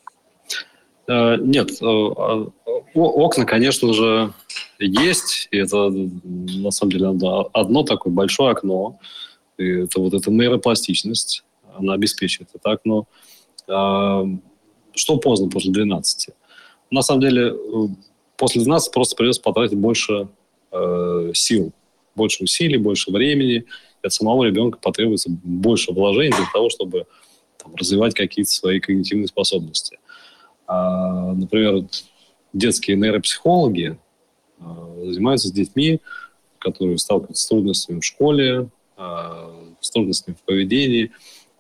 Э, 1.09 1.37
нет, 1.37 1.71
э, 1.81 1.85
окна, 2.95 3.45
конечно 3.45 3.93
же, 3.93 4.33
есть. 4.79 5.49
И 5.51 5.59
это, 5.59 5.91
на 5.91 6.71
самом 6.71 6.93
деле, 6.93 7.09
одно 7.53 7.83
такое 7.83 8.13
большое 8.13 8.53
окно. 8.53 8.99
И 9.59 9.83
это 9.85 10.01
вот 10.01 10.15
эта 10.15 10.31
нейропластичность, 10.31 11.45
она 11.77 11.95
обеспечивает 11.95 12.51
это 12.55 12.71
окно. 12.71 13.07
Что 14.95 15.17
поздно 15.19 15.49
после 15.51 15.73
12? 15.73 16.31
на 16.91 17.03
самом 17.03 17.21
деле 17.21 17.53
э, 17.53 17.87
после 18.37 18.63
12 18.63 18.93
просто 18.93 19.17
придется 19.17 19.41
потратить 19.43 19.79
больше 19.79 20.29
э, 20.73 21.31
сил, 21.35 21.73
больше 22.15 22.45
усилий, 22.45 22.79
больше 22.79 23.11
времени. 23.11 23.65
От 24.03 24.13
самого 24.13 24.45
ребенка 24.45 24.79
потребуется 24.79 25.31
больше 25.31 25.93
вложений 25.93 26.35
для 26.37 26.47
того, 26.53 26.71
чтобы 26.71 27.07
там, 27.59 27.75
развивать 27.75 28.15
какие-то 28.15 28.51
свои 28.51 28.81
когнитивные 28.81 29.29
способности. 29.29 29.99
А, 30.67 31.33
например, 31.33 31.85
детские 32.53 32.97
нейропсихологи 32.97 33.99
э, 34.59 34.65
занимаются 35.13 35.49
с 35.49 35.53
детьми, 35.53 36.01
которые 36.59 36.99
сталкиваются 36.99 37.45
с 37.45 37.49
трудностями 37.49 38.01
в 38.01 38.05
школе, 38.05 38.69
э, 38.97 39.75
с 39.81 39.91
трудностями 39.91 40.37
в 40.37 40.45
поведении. 40.45 41.11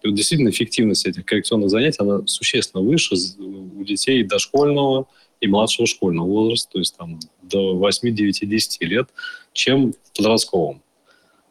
И 0.03 0.09
вот 0.09 0.15
действительно 0.15 0.51
эффективность 0.51 1.07
этих 1.07 1.25
коррекционных 1.25 1.71
занятий, 1.71 1.99
она 2.01 2.27
существенно 2.27 2.83
выше 2.83 3.17
у 3.39 3.85
детей 3.85 4.25
дошкольного 4.25 5.07
и 5.41 5.47
младшего 5.47 5.87
школьного 5.87 6.27
возраста, 6.27 6.73
то 6.73 6.79
есть 6.79 6.97
там 6.97 7.19
до 7.43 7.75
8, 7.77 8.15
9, 8.15 8.49
10 8.49 8.83
лет, 8.83 9.09
чем 9.53 9.93
в 9.93 10.17
подростковом. 10.17 10.83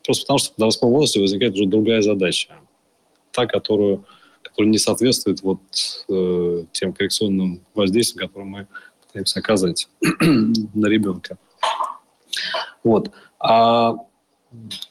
Просто 0.09 0.23
потому 0.23 0.39
что 0.39 0.49
в 0.49 0.55
подростковом 0.55 0.93
возрасте 0.93 1.19
возникает 1.19 1.53
уже 1.53 1.67
другая 1.67 2.01
задача. 2.01 2.55
Та, 3.29 3.45
которую, 3.45 4.05
которая 4.41 4.71
не 4.71 4.79
соответствует 4.79 5.43
вот 5.43 5.59
э, 6.09 6.63
тем 6.71 6.93
коррекционным 6.93 7.63
воздействиям, 7.75 8.27
которые 8.27 8.49
мы 8.49 8.67
пытаемся 9.05 9.37
оказать 9.37 9.87
на 10.73 10.87
ребенка. 10.87 11.37
Вот. 12.83 13.11
А, 13.39 13.97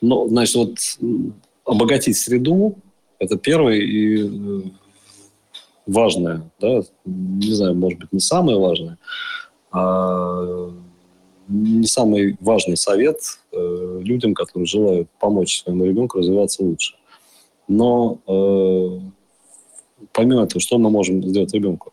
ну, 0.00 0.28
значит, 0.28 0.54
вот 0.54 0.78
обогатить 1.64 2.16
среду– 2.16 2.78
это 3.18 3.36
первый 3.36 3.80
и 3.80 4.22
э, 4.22 4.62
важное, 5.88 6.48
да, 6.60 6.82
не 7.04 7.54
знаю, 7.54 7.74
может 7.74 7.98
быть, 7.98 8.12
не 8.12 8.20
самое 8.20 8.56
важное, 8.56 8.98
а 9.72 10.70
не 11.48 11.86
самый 11.86 12.36
важный 12.40 12.76
совет 12.76 13.18
э, 13.52 14.00
людям, 14.02 14.34
которые 14.34 14.66
желают 14.66 15.08
помочь 15.18 15.62
своему 15.62 15.84
ребенку 15.86 16.18
развиваться 16.18 16.62
лучше. 16.62 16.94
Но 17.66 18.18
э, 18.26 19.00
помимо 20.12 20.42
этого, 20.44 20.60
что 20.60 20.78
мы 20.78 20.90
можем 20.90 21.22
сделать 21.22 21.52
ребенку? 21.52 21.92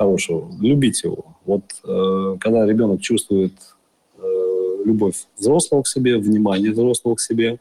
хорошего, 0.00 0.50
любить 0.60 1.04
его. 1.04 1.36
Вот 1.44 1.62
э, 1.84 2.36
когда 2.40 2.64
ребенок 2.64 3.02
чувствует 3.02 3.52
э, 4.16 4.82
любовь 4.86 5.26
взрослого 5.36 5.82
к 5.82 5.88
себе, 5.88 6.16
внимание 6.16 6.72
взрослого 6.72 7.16
к 7.16 7.20
себе, 7.20 7.48
э, 7.50 7.58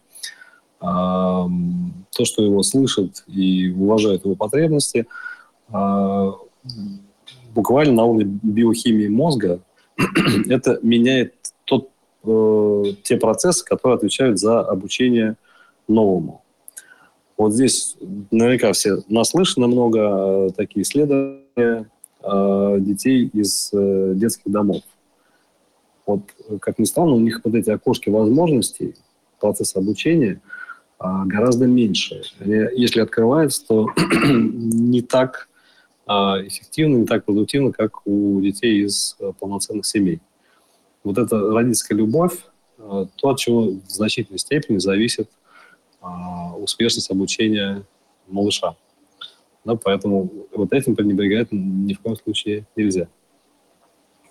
то, 0.81 2.23
что 2.23 2.41
его 2.41 2.63
слышат 2.63 3.25
и 3.27 3.69
уважают 3.69 4.23
его 4.23 4.35
потребности, 4.35 5.05
э, 5.73 6.31
буквально 7.53 7.93
на 7.93 8.05
уровне 8.05 8.39
биохимии 8.41 9.09
мозга 9.09 9.59
это 10.49 10.79
меняет 10.81 11.33
тот, 11.65 11.89
э, 12.23 12.83
те 13.03 13.17
процессы, 13.17 13.65
которые 13.65 13.97
отвечают 13.97 14.39
за 14.39 14.61
обучение 14.61 15.35
новому. 15.87 16.43
Вот 17.37 17.53
здесь 17.53 17.95
наверняка 18.31 18.73
все 18.73 19.01
наслышаны 19.07 19.67
много 19.67 19.99
э, 19.99 20.49
такие 20.55 20.83
исследования 20.83 21.89
э, 22.23 22.77
детей 22.79 23.29
из 23.33 23.71
э, 23.73 24.13
детских 24.15 24.51
домов. 24.51 24.83
Вот, 26.05 26.21
как 26.61 26.79
ни 26.79 26.85
странно, 26.85 27.13
у 27.13 27.19
них 27.19 27.41
вот 27.43 27.53
эти 27.53 27.69
окошки 27.69 28.09
возможностей, 28.09 28.95
процесс 29.39 29.75
обучения 29.75 30.41
э, 30.99 31.05
гораздо 31.25 31.65
меньше. 31.65 32.23
Если 32.39 32.99
открывается, 32.99 33.65
то 33.67 33.87
не 34.29 35.01
так 35.01 35.47
э, 35.47 35.48
эффективно, 36.11 36.97
не 36.97 37.05
так 37.05 37.25
продуктивно, 37.25 37.71
как 37.71 38.05
у 38.07 38.41
детей 38.41 38.83
из 38.83 39.15
э, 39.19 39.31
полноценных 39.39 39.85
семей. 39.85 40.19
Вот 41.03 41.17
эта 41.17 41.39
родительская 41.39 41.97
любовь, 41.97 42.33
э, 42.77 43.05
то, 43.15 43.29
от 43.29 43.37
чего 43.37 43.71
в 43.71 43.89
значительной 43.89 44.39
степени 44.39 44.79
зависит 44.79 45.29
а, 46.01 46.55
успешность 46.55 47.11
обучения 47.11 47.83
малыша. 48.27 48.75
Да, 49.65 49.75
поэтому 49.75 50.31
вот 50.53 50.71
этим 50.73 50.95
пренебрегать 50.95 51.49
ни 51.51 51.93
в 51.93 51.99
коем 51.99 52.15
случае 52.15 52.65
нельзя. 52.75 53.07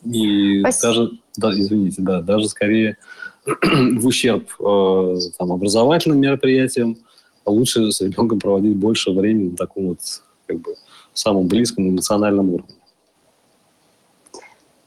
И 0.05 0.61
Спасибо. 0.61 0.89
даже, 0.89 1.11
да, 1.37 1.53
извините, 1.53 2.03
да, 2.03 2.23
даже 2.23 2.49
скорее 2.49 2.97
в 3.45 4.07
ущерб 4.07 4.49
э, 4.59 5.17
там, 5.39 5.53
образовательным 5.53 6.21
мероприятиям 6.21 6.97
лучше 7.45 7.93
с 7.93 8.01
ребенком 8.01 8.41
проводить 8.41 8.77
больше 8.77 9.11
времени 9.11 9.51
на 9.51 9.57
таком 9.57 9.89
вот 9.89 10.01
как 10.47 10.61
бы 10.61 10.75
самом 11.19 11.47
близком 11.47 11.89
эмоциональном 11.89 12.55
уровне. 12.55 12.75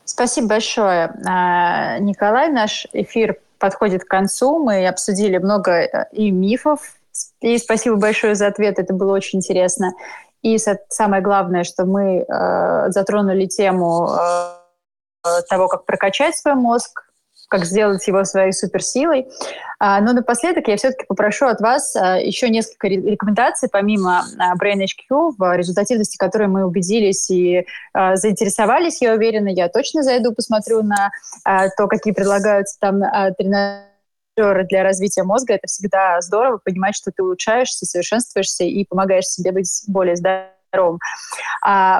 Спасибо 0.06 0.48
большое, 0.48 1.14
а, 1.26 1.98
Николай. 2.00 2.50
Наш 2.50 2.86
эфир 2.92 3.40
подходит 3.60 4.04
к 4.04 4.08
концу. 4.08 4.60
Мы 4.60 4.88
обсудили 4.88 5.38
много 5.38 5.72
э, 5.72 6.08
и 6.12 6.32
мифов. 6.32 6.96
И 7.40 7.58
спасибо 7.58 7.96
большое 7.96 8.36
за 8.36 8.48
ответ. 8.48 8.80
Это 8.80 8.94
было 8.94 9.14
очень 9.14 9.40
интересно. 9.40 9.94
И 10.42 10.58
самое 10.90 11.22
главное, 11.22 11.64
что 11.64 11.86
мы 11.86 12.26
э, 12.28 12.92
затронули 12.92 13.46
тему 13.46 14.10
э, 14.10 15.42
того, 15.48 15.68
как 15.68 15.86
прокачать 15.86 16.36
свой 16.36 16.56
мозг, 16.56 17.11
как 17.52 17.66
сделать 17.66 18.08
его 18.08 18.24
своей 18.24 18.54
суперсилой. 18.54 19.28
А, 19.78 20.00
но 20.00 20.14
напоследок 20.14 20.70
я 20.70 20.78
все-таки 20.78 21.06
попрошу 21.06 21.48
от 21.48 21.60
вас 21.60 21.96
а, 21.98 22.18
еще 22.18 22.50
несколько 22.50 22.88
рекомендаций, 22.88 23.68
помимо 23.70 24.24
а, 24.40 24.56
Brain 24.56 24.82
HQ, 24.86 25.34
в 25.38 25.58
результативности 25.58 26.16
которой 26.18 26.48
мы 26.48 26.66
убедились 26.66 27.30
и 27.30 27.66
заинтересовались, 27.94 29.02
я 29.02 29.14
уверена, 29.14 29.50
я 29.50 29.68
точно 29.68 30.02
зайду, 30.02 30.34
посмотрю 30.34 30.82
на 30.84 31.12
то, 31.76 31.88
какие 31.88 32.14
предлагаются 32.14 32.78
там 32.80 33.02
тренажеры 33.38 34.66
для 34.70 34.84
развития 34.84 35.24
мозга. 35.24 35.56
Это 35.56 35.68
всегда 35.68 36.22
здорово 36.22 36.60
понимать, 36.64 36.96
что 36.96 37.12
ты 37.12 37.22
улучшаешься, 37.22 37.86
совершенствуешься 37.86 38.64
и 38.64 38.86
помогаешь 38.86 39.26
себе 39.26 39.52
быть 39.52 39.70
более 39.88 40.16
здоровым. 40.16 41.00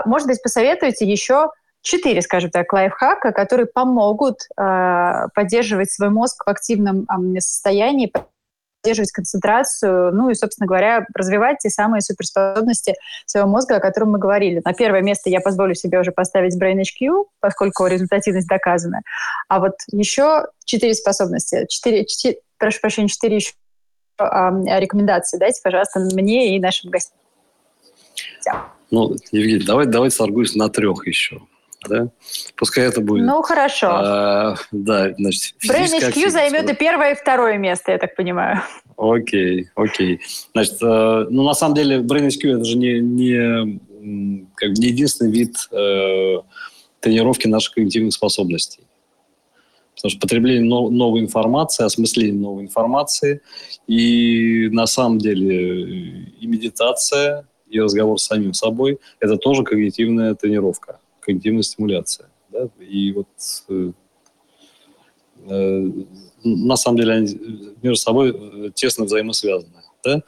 может 0.06 0.28
быть, 0.28 0.42
посоветуете 0.42 1.06
еще 1.06 1.50
четыре, 1.82 2.22
скажем 2.22 2.52
так, 2.52 2.72
лайфхака, 2.72 3.32
которые 3.32 3.66
помогут 3.66 4.42
э, 4.58 5.28
поддерживать 5.34 5.92
свой 5.92 6.10
мозг 6.10 6.46
в 6.46 6.50
активном 6.50 7.08
э, 7.10 7.40
состоянии, 7.40 8.12
поддерживать 8.82 9.12
концентрацию, 9.12 10.14
ну 10.14 10.30
и, 10.30 10.34
собственно 10.34 10.68
говоря, 10.68 11.06
развивать 11.14 11.60
те 11.60 11.70
самые 11.70 12.02
суперспособности 12.02 12.96
своего 13.26 13.50
мозга, 13.50 13.78
о 13.78 13.80
котором 13.80 14.12
мы 14.12 14.20
говорили. 14.20 14.62
На 14.64 14.74
первое 14.74 15.02
место 15.02 15.30
я 15.30 15.40
позволю 15.40 15.76
себе 15.76 16.00
уже 16.00 16.12
поставить 16.12 16.60
Brain 16.60 16.82
HQ, 16.82 17.26
поскольку 17.40 17.88
результативность 17.88 18.48
доказана. 18.48 19.02
А 19.48 19.60
вот 19.60 19.74
еще 19.92 20.48
четыре 20.66 20.94
способности, 20.94 21.66
четыре, 21.68 22.06
четыре 22.06 22.40
прошу 22.58 22.80
прощения, 22.80 23.08
четыре 23.08 23.38
еще 23.38 23.54
э, 24.20 24.24
рекомендации 24.80 25.38
дайте, 25.38 25.62
пожалуйста, 25.64 26.00
мне 26.00 26.56
и 26.56 26.60
нашим 26.60 26.92
гостям. 26.92 27.18
Ну, 28.92 29.16
Евгений, 29.32 29.64
давай, 29.64 29.86
давай 29.86 30.12
соргусь 30.12 30.56
на 30.56 30.70
трех 30.70 31.08
еще 31.08 31.42
да? 31.88 32.08
Пускай 32.56 32.86
это 32.86 33.02
будет. 33.02 33.26
Ну, 33.26 33.42
хорошо. 33.42 33.88
А, 33.90 34.56
да, 34.72 35.14
значит, 35.18 35.56
Brain 35.68 35.88
HQ 36.00 36.30
займет 36.30 36.70
и 36.70 36.74
первое, 36.74 37.14
и 37.14 37.16
второе 37.16 37.58
место, 37.58 37.92
я 37.92 37.98
так 37.98 38.16
понимаю. 38.16 38.62
Окей, 38.98 39.70
окей. 39.76 40.22
Значит, 40.54 40.82
э, 40.82 41.26
ну, 41.30 41.44
на 41.44 41.54
самом 41.54 41.76
деле, 41.76 42.00
Brain 42.00 42.28
HQ 42.28 42.56
это 42.56 42.64
же 42.66 42.78
не, 42.78 43.00
не, 43.00 43.80
как 44.56 44.70
не 44.72 44.88
единственный 44.88 45.32
вид 45.32 45.56
э, 45.72 46.38
тренировки 47.00 47.48
наших 47.48 47.74
когнитивных 47.76 48.14
способностей. 48.14 48.84
Потому 49.96 50.12
что 50.12 50.20
потребление 50.20 50.64
новой 50.64 51.20
информации, 51.20 51.84
осмысление 51.84 52.34
новой 52.34 52.64
информации, 52.64 53.42
и 53.88 54.70
на 54.72 54.88
самом 54.88 55.20
деле 55.20 56.30
и 56.40 56.48
медитация, 56.48 57.46
и 57.70 57.80
разговор 57.80 58.20
с 58.20 58.26
самим 58.26 58.54
собой– 58.54 59.00
это 59.20 59.38
тоже 59.38 59.64
когнитивная 59.64 60.34
тренировка 60.36 61.01
когнитивная 61.22 61.64
стимуляция. 61.64 62.30
Да? 62.50 62.68
И 62.80 63.12
вот 63.14 63.28
э, 63.70 63.92
э, 65.48 65.92
на 66.44 66.76
самом 66.76 66.98
деле 66.98 67.14
они 67.14 67.40
между 67.82 68.02
собой 68.02 68.36
э, 68.36 68.72
тесно 68.74 69.06
взаимосвязаны. 69.06 69.82
Да? 70.04 70.22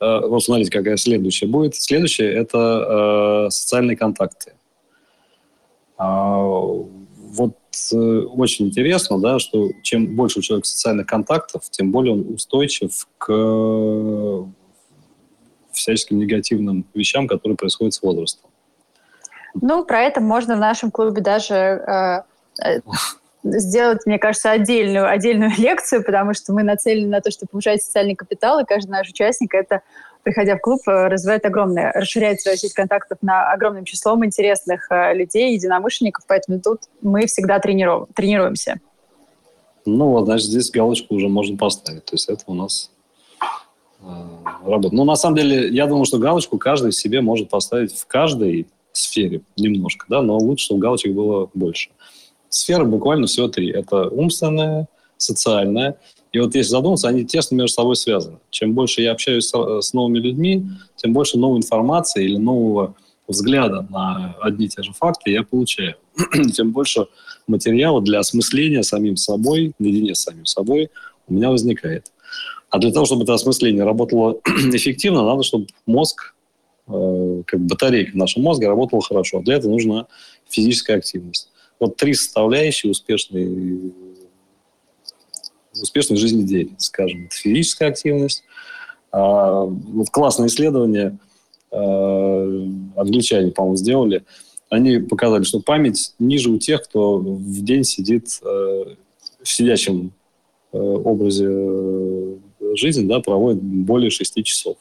Э, 0.00 0.26
вот 0.26 0.42
смотрите, 0.44 0.70
какая 0.70 0.96
следующая 0.96 1.46
будет. 1.46 1.74
Следующее– 1.74 2.32
это 2.34 3.46
э, 3.46 3.50
социальные 3.50 3.96
контакты. 3.96 4.52
А, 5.96 6.36
вот 6.38 7.56
э, 7.92 7.96
очень 7.96 8.66
интересно, 8.66 9.20
да, 9.20 9.38
что 9.38 9.70
чем 9.82 10.14
больше 10.14 10.38
у 10.38 10.42
человека 10.42 10.68
социальных 10.68 11.06
контактов, 11.06 11.68
тем 11.70 11.90
более 11.90 12.14
он 12.14 12.34
устойчив 12.34 13.08
к 13.18 14.46
всяческим 15.72 16.18
негативным 16.18 16.86
вещам, 16.94 17.26
которые 17.26 17.56
происходят 17.56 17.94
с 17.94 18.02
возрастом. 18.02 18.50
Ну, 19.60 19.84
про 19.84 20.02
это 20.02 20.20
можно 20.20 20.56
в 20.56 20.60
нашем 20.60 20.90
клубе 20.90 21.20
даже 21.20 21.54
э, 21.54 22.22
э, 22.64 22.80
сделать, 23.42 24.06
мне 24.06 24.18
кажется, 24.18 24.50
отдельную, 24.50 25.08
отдельную 25.08 25.50
лекцию, 25.58 26.04
потому 26.04 26.34
что 26.34 26.52
мы 26.52 26.62
нацелены 26.62 27.08
на 27.08 27.20
то, 27.20 27.30
чтобы 27.30 27.50
повышать 27.50 27.82
социальный 27.82 28.14
капитал, 28.14 28.58
и 28.60 28.64
каждый 28.64 28.90
наш 28.90 29.08
участник 29.08 29.54
это 29.54 29.82
приходя 30.22 30.56
в 30.56 30.60
клуб, 30.60 30.80
э, 30.86 31.08
развивает 31.08 31.44
огромное, 31.46 31.92
расширяет 31.92 32.40
свою 32.40 32.58
сеть 32.58 32.74
контактов 32.74 33.18
на 33.22 33.50
огромным 33.50 33.84
числом 33.84 34.24
интересных 34.24 34.90
э, 34.90 35.14
людей, 35.14 35.54
единомышленников, 35.54 36.24
поэтому 36.26 36.60
тут 36.60 36.80
мы 37.00 37.26
всегда 37.26 37.58
трениров, 37.58 38.08
тренируемся. 38.14 38.80
Ну 39.86 40.10
вот, 40.10 40.26
значит, 40.26 40.48
здесь 40.48 40.70
галочку 40.70 41.14
уже 41.14 41.28
можно 41.28 41.56
поставить. 41.56 42.04
То 42.04 42.14
есть 42.14 42.28
это 42.28 42.42
у 42.46 42.54
нас 42.54 42.90
э, 44.02 44.04
работа. 44.66 44.94
Но 44.94 45.04
на 45.04 45.16
самом 45.16 45.36
деле, 45.36 45.68
я 45.68 45.86
думаю, 45.86 46.04
что 46.04 46.18
галочку 46.18 46.58
каждый 46.58 46.92
себе 46.92 47.20
может 47.22 47.48
поставить 47.48 47.94
в 47.94 48.06
каждой 48.06 48.66
сфере 48.98 49.42
немножко, 49.56 50.06
да, 50.08 50.22
но 50.22 50.36
лучше, 50.38 50.66
чтобы 50.66 50.80
галочек 50.80 51.12
было 51.12 51.50
больше. 51.54 51.90
Сферы 52.48 52.84
буквально 52.84 53.26
всего 53.26 53.48
три. 53.48 53.70
Это 53.70 54.08
умственная, 54.08 54.88
социальная. 55.16 55.98
И 56.32 56.38
вот 56.40 56.54
если 56.54 56.70
задуматься, 56.70 57.08
они 57.08 57.24
тесно 57.24 57.56
между 57.56 57.74
собой 57.74 57.96
связаны. 57.96 58.38
Чем 58.50 58.74
больше 58.74 59.02
я 59.02 59.12
общаюсь 59.12 59.50
с, 59.50 59.92
новыми 59.92 60.18
людьми, 60.18 60.66
тем 60.96 61.12
больше 61.12 61.38
новой 61.38 61.58
информации 61.58 62.24
или 62.24 62.36
нового 62.36 62.94
взгляда 63.26 63.86
на 63.90 64.34
одни 64.40 64.66
и 64.66 64.68
те 64.68 64.82
же 64.82 64.92
факты 64.92 65.30
я 65.30 65.42
получаю. 65.42 65.96
тем 66.54 66.72
больше 66.72 67.06
материала 67.46 68.00
для 68.00 68.20
осмысления 68.20 68.82
самим 68.82 69.16
собой, 69.16 69.72
наедине 69.78 70.14
с 70.14 70.22
самим 70.22 70.46
собой, 70.46 70.90
у 71.28 71.34
меня 71.34 71.50
возникает. 71.50 72.12
А 72.70 72.78
для 72.78 72.90
того, 72.90 73.06
чтобы 73.06 73.24
это 73.24 73.34
осмысление 73.34 73.84
работало 73.84 74.38
эффективно, 74.72 75.24
надо, 75.24 75.42
чтобы 75.42 75.66
мозг 75.86 76.34
как 76.88 77.60
батарейка 77.60 78.12
в 78.12 78.16
нашем 78.16 78.42
мозге 78.42 78.66
работала 78.68 79.02
хорошо. 79.02 79.40
Для 79.40 79.56
этого 79.56 79.72
нужна 79.72 80.06
физическая 80.48 80.98
активность. 80.98 81.50
Вот 81.78 81.96
три 81.96 82.14
составляющие 82.14 82.90
успешной, 82.90 83.92
успешной 85.80 86.18
жизнедеятельности, 86.18 86.86
скажем. 86.86 87.26
Это 87.26 87.36
физическая 87.36 87.90
активность. 87.90 88.42
А, 89.12 89.62
вот 89.62 90.10
классное 90.10 90.48
исследование 90.48 91.18
а, 91.70 92.42
англичане, 92.96 93.52
по-моему, 93.52 93.76
сделали. 93.76 94.24
Они 94.70 94.98
показали, 94.98 95.44
что 95.44 95.60
память 95.60 96.14
ниже 96.18 96.50
у 96.50 96.58
тех, 96.58 96.82
кто 96.82 97.18
в 97.18 97.64
день 97.64 97.84
сидит 97.84 98.38
э, 98.42 98.84
в 99.42 99.48
сидячем 99.48 100.12
э, 100.72 100.78
образе 100.78 102.38
жизни, 102.74 103.08
да, 103.08 103.20
проводит 103.20 103.62
более 103.62 104.10
6 104.10 104.44
часов. 104.44 104.76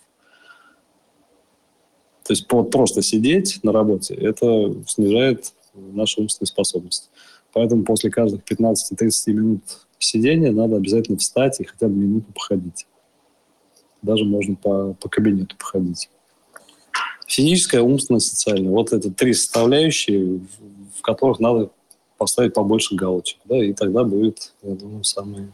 То 2.28 2.34
есть 2.34 2.46
вот 2.52 2.72
просто 2.72 3.02
сидеть 3.02 3.60
на 3.64 3.72
работе, 3.72 4.14
это 4.14 4.76
снижает 4.86 5.54
нашу 5.74 6.24
умственную 6.24 6.48
способность. 6.48 7.10
Поэтому 7.54 7.86
после 7.86 8.12
каждых 8.12 8.42
15-30 8.44 8.74
минут 9.28 9.62
сидения 9.98 10.52
надо 10.52 10.76
обязательно 10.76 11.18
встать 11.18 11.62
и 11.62 11.64
хотя 11.64 11.88
бы 11.88 11.94
минуту 11.94 12.26
походить. 12.34 12.86
Даже 14.02 14.26
можно 14.26 14.56
по, 14.56 14.94
по 14.96 15.08
кабинету 15.08 15.56
походить. 15.58 16.10
Физическая, 17.28 17.82
умственная, 17.82 18.20
социальная. 18.20 18.72
Вот 18.72 18.92
это 18.92 19.10
три 19.10 19.34
составляющие, 19.34 20.42
в 20.98 21.02
которых 21.04 21.40
надо 21.40 21.70
поставить 22.18 22.54
побольше 22.54 22.96
галочек. 22.96 23.40
Да, 23.46 23.64
и 23.64 23.72
тогда 23.72 24.04
будет, 24.04 24.54
я 24.64 24.76
думаю, 24.76 25.06
самый 25.06 25.54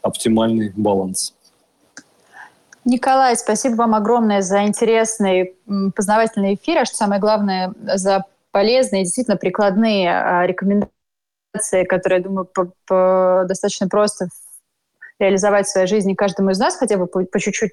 оптимальный 0.00 0.72
баланс. 0.74 1.34
Николай, 2.84 3.36
спасибо 3.36 3.74
вам 3.74 3.94
огромное 3.94 4.40
за 4.40 4.62
интересный 4.62 5.54
познавательный 5.94 6.54
эфир, 6.54 6.78
а 6.78 6.84
что 6.84 6.96
самое 6.96 7.20
главное, 7.20 7.74
за 7.82 8.24
полезные, 8.52 9.04
действительно 9.04 9.36
прикладные 9.36 10.10
а, 10.10 10.46
рекомендации, 10.46 11.84
которые, 11.86 12.18
я 12.18 12.24
думаю, 12.24 12.46
по 12.46 12.72
-по 12.88 13.44
достаточно 13.44 13.88
просто 13.88 14.28
реализовать 15.18 15.66
в 15.66 15.70
своей 15.70 15.86
жизни 15.86 16.14
каждому 16.14 16.50
из 16.50 16.58
нас 16.58 16.76
хотя 16.76 16.96
бы 16.96 17.06
по 17.06 17.38
чуть-чуть. 17.38 17.72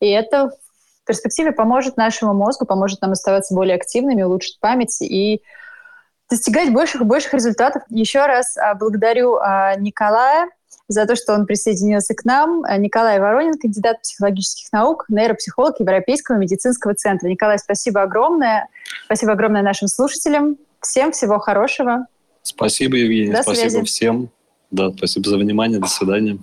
И 0.00 0.08
это 0.08 0.50
в 0.50 1.06
перспективе 1.06 1.52
поможет 1.52 1.96
нашему 1.96 2.32
мозгу, 2.32 2.66
поможет 2.66 3.02
нам 3.02 3.12
оставаться 3.12 3.54
более 3.54 3.74
активными, 3.74 4.22
улучшить 4.22 4.60
память 4.60 5.02
и 5.02 5.42
достигать 6.30 6.72
больших 6.72 7.02
и 7.02 7.04
больших 7.04 7.34
результатов. 7.34 7.82
Еще 7.90 8.24
раз 8.24 8.56
а, 8.56 8.74
благодарю 8.74 9.36
а, 9.36 9.74
Николая 9.74 10.48
за 10.88 11.06
то, 11.06 11.16
что 11.16 11.32
он 11.34 11.46
присоединился 11.46 12.14
к 12.14 12.24
нам. 12.24 12.62
Николай 12.78 13.18
Воронин, 13.18 13.58
кандидат 13.58 14.02
психологических 14.02 14.72
наук, 14.72 15.06
нейропсихолог 15.08 15.80
Европейского 15.80 16.36
медицинского 16.36 16.94
центра. 16.94 17.28
Николай, 17.28 17.58
спасибо 17.58 18.02
огромное. 18.02 18.68
Спасибо 19.06 19.32
огромное 19.32 19.62
нашим 19.62 19.88
слушателям. 19.88 20.58
Всем 20.80 21.12
всего 21.12 21.38
хорошего. 21.38 22.06
Спасибо, 22.42 22.96
Евгений. 22.96 23.32
До 23.32 23.42
спасибо 23.42 23.70
связи. 23.70 23.84
всем. 23.86 24.30
Да, 24.70 24.90
спасибо 24.90 25.28
за 25.28 25.38
внимание. 25.38 25.78
До 25.78 25.86
свидания. 25.86 26.38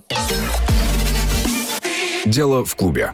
Дело 2.25 2.65
в 2.65 2.75
клубе. 2.75 3.13